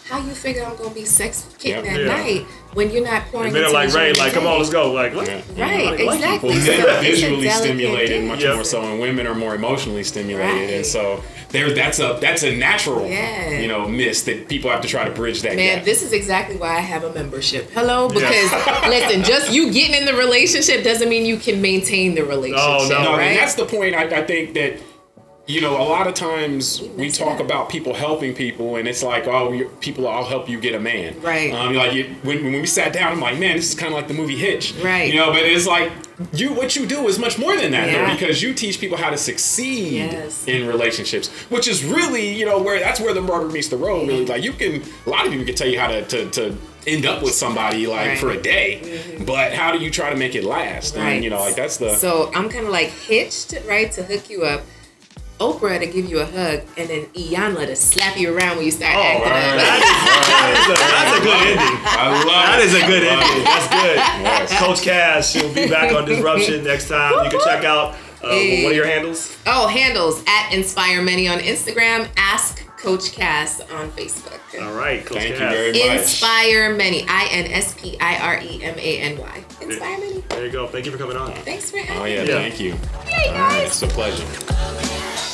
How 0.09 0.19
you 0.19 0.31
figure 0.31 0.63
I'm 0.63 0.77
gonna 0.77 0.91
be 0.91 1.03
sex 1.03 1.43
kitten 1.59 1.83
Yeah. 1.83 1.91
at 1.91 1.99
Yeah. 1.99 2.07
night 2.07 2.45
when 2.73 2.91
you're 2.91 3.03
not 3.03 3.29
pouring 3.29 3.47
And 3.47 3.55
then 3.57 3.63
into 3.63 3.73
like 3.73 3.87
me 3.87 3.93
during 3.93 4.13
Ray, 4.13 4.19
like, 4.23 4.31
come 4.31 4.47
on, 4.47 4.57
let's 4.57 4.69
go. 4.69 4.93
Like, 4.93 5.13
what? 5.13 5.27
Yeah. 5.27 5.41
Right, 5.57 5.85
Like, 5.85 5.99
like 5.99 6.15
exactly. 6.15 6.49
Well, 6.51 6.61
So 6.61 6.71
men 6.77 6.87
are 6.89 7.01
visually 7.01 7.49
stimulated 7.49 8.23
much 8.23 8.41
Yeah. 8.41 8.53
more 8.55 8.63
so, 8.63 8.81
and 8.83 9.01
women 9.01 9.27
are 9.27 9.35
more 9.35 9.53
emotionally 9.53 10.05
stimulated, 10.05 10.55
Right. 10.61 10.69
and 10.75 10.85
so 10.85 11.21
there 11.49 11.73
that's 11.73 11.99
a 11.99 12.17
that's 12.19 12.43
a 12.43 12.55
natural 12.55 13.07
Yeah. 13.07 13.59
you 13.59 13.67
know 13.67 13.87
miss 13.87 14.23
that 14.23 14.49
people 14.49 14.69
have 14.69 14.81
to 14.81 14.87
try 14.87 15.05
to 15.05 15.11
bridge 15.11 15.41
that 15.43 15.55
Man, 15.55 15.77
gap. 15.77 15.85
this 15.85 16.03
is 16.03 16.11
exactly 16.13 16.57
why 16.57 16.75
I 16.75 16.79
have 16.81 17.03
a 17.03 17.13
membership. 17.13 17.69
Hello, 17.71 18.09
because 18.09 18.51
listen, 18.89 19.23
just 19.23 19.51
you 19.51 19.71
getting 19.71 19.95
in 19.95 20.05
the 20.05 20.13
relationship 20.13 20.83
doesn't 20.83 21.07
mean 21.07 21.25
you 21.25 21.37
can 21.37 21.61
maintain 21.61 22.15
the 22.15 22.23
relationship, 22.23 22.63
Oh, 22.67 22.87
no. 22.89 23.03
No, 23.03 23.11
right? 23.17 23.27
and 23.27 23.37
that's 23.37 23.55
the 23.55 23.65
point. 23.65 23.95
I, 23.95 24.03
I 24.21 24.25
think 24.25 24.53
that 24.55 24.79
you 25.47 25.61
know 25.61 25.77
a 25.81 25.87
lot 25.87 26.07
of 26.07 26.13
times 26.13 26.81
we 26.97 27.09
talk 27.09 27.39
about 27.39 27.69
people 27.69 27.93
helping 27.93 28.33
people, 28.35 28.75
and 28.75 28.87
it's 28.87 29.01
like, 29.01 29.27
oh, 29.27 29.63
people, 29.79 30.07
I'll 30.07 30.25
help 30.25 30.49
you 30.49 30.59
get 30.59 30.75
a 30.75 30.79
man. 30.79 31.19
Right. 31.21 31.53
Um, 31.53 31.73
like 31.73 31.93
you, 31.93 32.15
when, 32.23 32.43
when 32.43 32.53
we 32.53 32.65
sat 32.65 32.91
down, 32.93 33.13
I'm 33.13 33.21
like, 33.21 33.39
man, 33.39 33.55
this 33.55 33.69
is 33.69 33.75
kind 33.75 33.93
of 33.93 33.97
like 33.97 34.07
the 34.07 34.13
movie 34.13 34.35
Hitch. 34.37 34.73
Right. 34.83 35.09
You 35.11 35.15
know, 35.19 35.31
but 35.31 35.43
it's 35.43 35.65
like 35.65 35.91
you 36.33 36.53
what 36.53 36.75
you 36.75 36.85
do 36.85 37.07
is 37.07 37.17
much 37.17 37.37
more 37.39 37.55
than 37.55 37.71
that, 37.71 37.91
though, 37.91 38.11
because 38.13 38.41
you 38.43 38.53
teach 38.53 38.79
people 38.79 38.97
how 38.97 39.09
to 39.09 39.17
succeed 39.17 40.11
Yes. 40.11 40.45
in 40.47 40.67
relationships, 40.67 41.27
which 41.49 41.67
is 41.67 41.83
really, 41.83 42.33
you 42.33 42.45
know, 42.45 42.61
where 42.61 42.79
that's 42.79 42.99
where 42.99 43.13
the 43.13 43.21
rubber 43.21 43.47
meets 43.49 43.69
the 43.69 43.77
road. 43.77 44.07
Really, 44.07 44.25
like 44.25 44.43
you 44.43 44.53
can, 44.53 44.83
a 45.05 45.09
lot 45.09 45.25
of 45.25 45.31
people 45.31 45.45
can 45.45 45.55
tell 45.55 45.67
you 45.69 45.79
how 45.79 45.87
to 45.87 46.03
to. 46.05 46.29
to 46.31 46.57
end 46.87 47.05
up 47.05 47.21
with 47.21 47.33
somebody 47.33 47.85
like 47.85 48.07
Right. 48.07 48.17
for 48.17 48.29
a 48.31 48.41
day 48.41 49.01
but 49.25 49.51
how 49.51 49.73
do 49.73 49.77
you 49.79 49.91
try 49.91 50.09
to 50.09 50.15
make 50.15 50.35
it 50.35 50.45
last 50.45 50.95
Right. 50.95 51.15
and 51.15 51.21
you 51.25 51.29
know 51.29 51.39
like 51.41 51.55
that's 51.57 51.75
the 51.75 51.93
So 51.95 52.31
I'm 52.33 52.47
kind 52.47 52.65
of 52.65 52.71
like 52.71 52.87
hitched, 52.91 53.53
right, 53.67 53.91
to 53.91 54.03
hook 54.03 54.29
you 54.29 54.43
up. 54.43 54.61
Oprah 55.39 55.77
to 55.79 55.85
give 55.85 56.05
you 56.09 56.19
a 56.19 56.25
hug, 56.25 56.61
and 56.77 56.89
then 56.89 57.05
Iyanla 57.13 57.67
to 57.67 57.75
slap 57.75 58.17
you 58.17 58.35
around 58.35 58.57
when 58.57 58.65
you 58.65 58.71
start 58.71 58.95
Oh, 58.95 58.99
acting 59.01 59.31
right. 59.31 59.53
up. 59.53 59.57
That 60.27 60.49
is 60.57 60.65
a, 60.67 60.75
that's 60.81 61.19
a 61.19 61.23
good 61.23 61.37
ending. 61.45 61.77
I 61.85 62.09
love 62.09 62.25
That 62.25 62.59
is 62.63 62.73
a 62.73 62.87
good 62.87 63.03
ending. 63.03 63.41
it. 63.41 63.45
That's 63.45 63.67
good. 63.69 63.95
Yes. 63.97 64.59
Coach 64.59 64.81
Cass, 64.81 65.31
she'll 65.31 65.53
be 65.53 65.69
back 65.69 65.93
on 65.93 66.05
Disruption 66.05 66.63
next 66.63 66.87
time. 66.89 67.23
You 67.25 67.29
can 67.29 67.39
check 67.43 67.63
out 67.65 67.93
uh, 68.23 68.29
Hey. 68.29 68.63
one 68.63 68.71
of 68.71 68.75
your 68.75 68.87
handles. 68.87 69.37
Oh, 69.45 69.67
handles 69.67 70.23
at 70.27 70.51
Inspire 70.53 71.03
Many 71.03 71.27
on 71.27 71.37
Instagram. 71.39 72.09
Ask 72.17 72.65
Coach 72.77 73.11
Cass 73.11 73.61
on 73.61 73.91
Facebook. 73.91 74.39
All 74.59 74.73
right, 74.73 75.05
Coach 75.05 75.19
Thank 75.19 75.33
you 75.33 75.37
Cass. 75.37 75.53
very 75.53 75.71
much. 75.71 75.81
Inspire 76.01 76.75
Many. 76.75 77.05
I 77.07 77.27
N 77.31 77.51
S 77.51 77.75
P 77.79 77.95
I 77.99 78.17
R 78.17 78.39
E 78.41 78.63
M 78.63 78.75
A 78.79 78.99
N 79.01 79.17
Y. 79.19 79.43
Inspire 79.61 79.99
Many. 79.99 80.21
There 80.29 80.45
you 80.45 80.51
go. 80.51 80.65
Thank 80.67 80.85
you 80.87 80.91
for 80.91 80.97
coming 80.97 81.15
on. 81.17 81.31
Thanks 81.43 81.69
for 81.69 81.77
having 81.77 81.93
me. 81.95 82.01
Oh 82.01 82.05
yeah, 82.05 82.23
me. 82.23 82.29
Yeah. 82.29 82.35
thank 82.39 82.59
you. 82.59 82.69
Yay, 82.69 83.27
All 83.29 83.33
right, 83.35 83.51
guys. 83.51 83.67
it's 83.67 83.81
a 83.83 83.87
pleasure. 83.87 85.26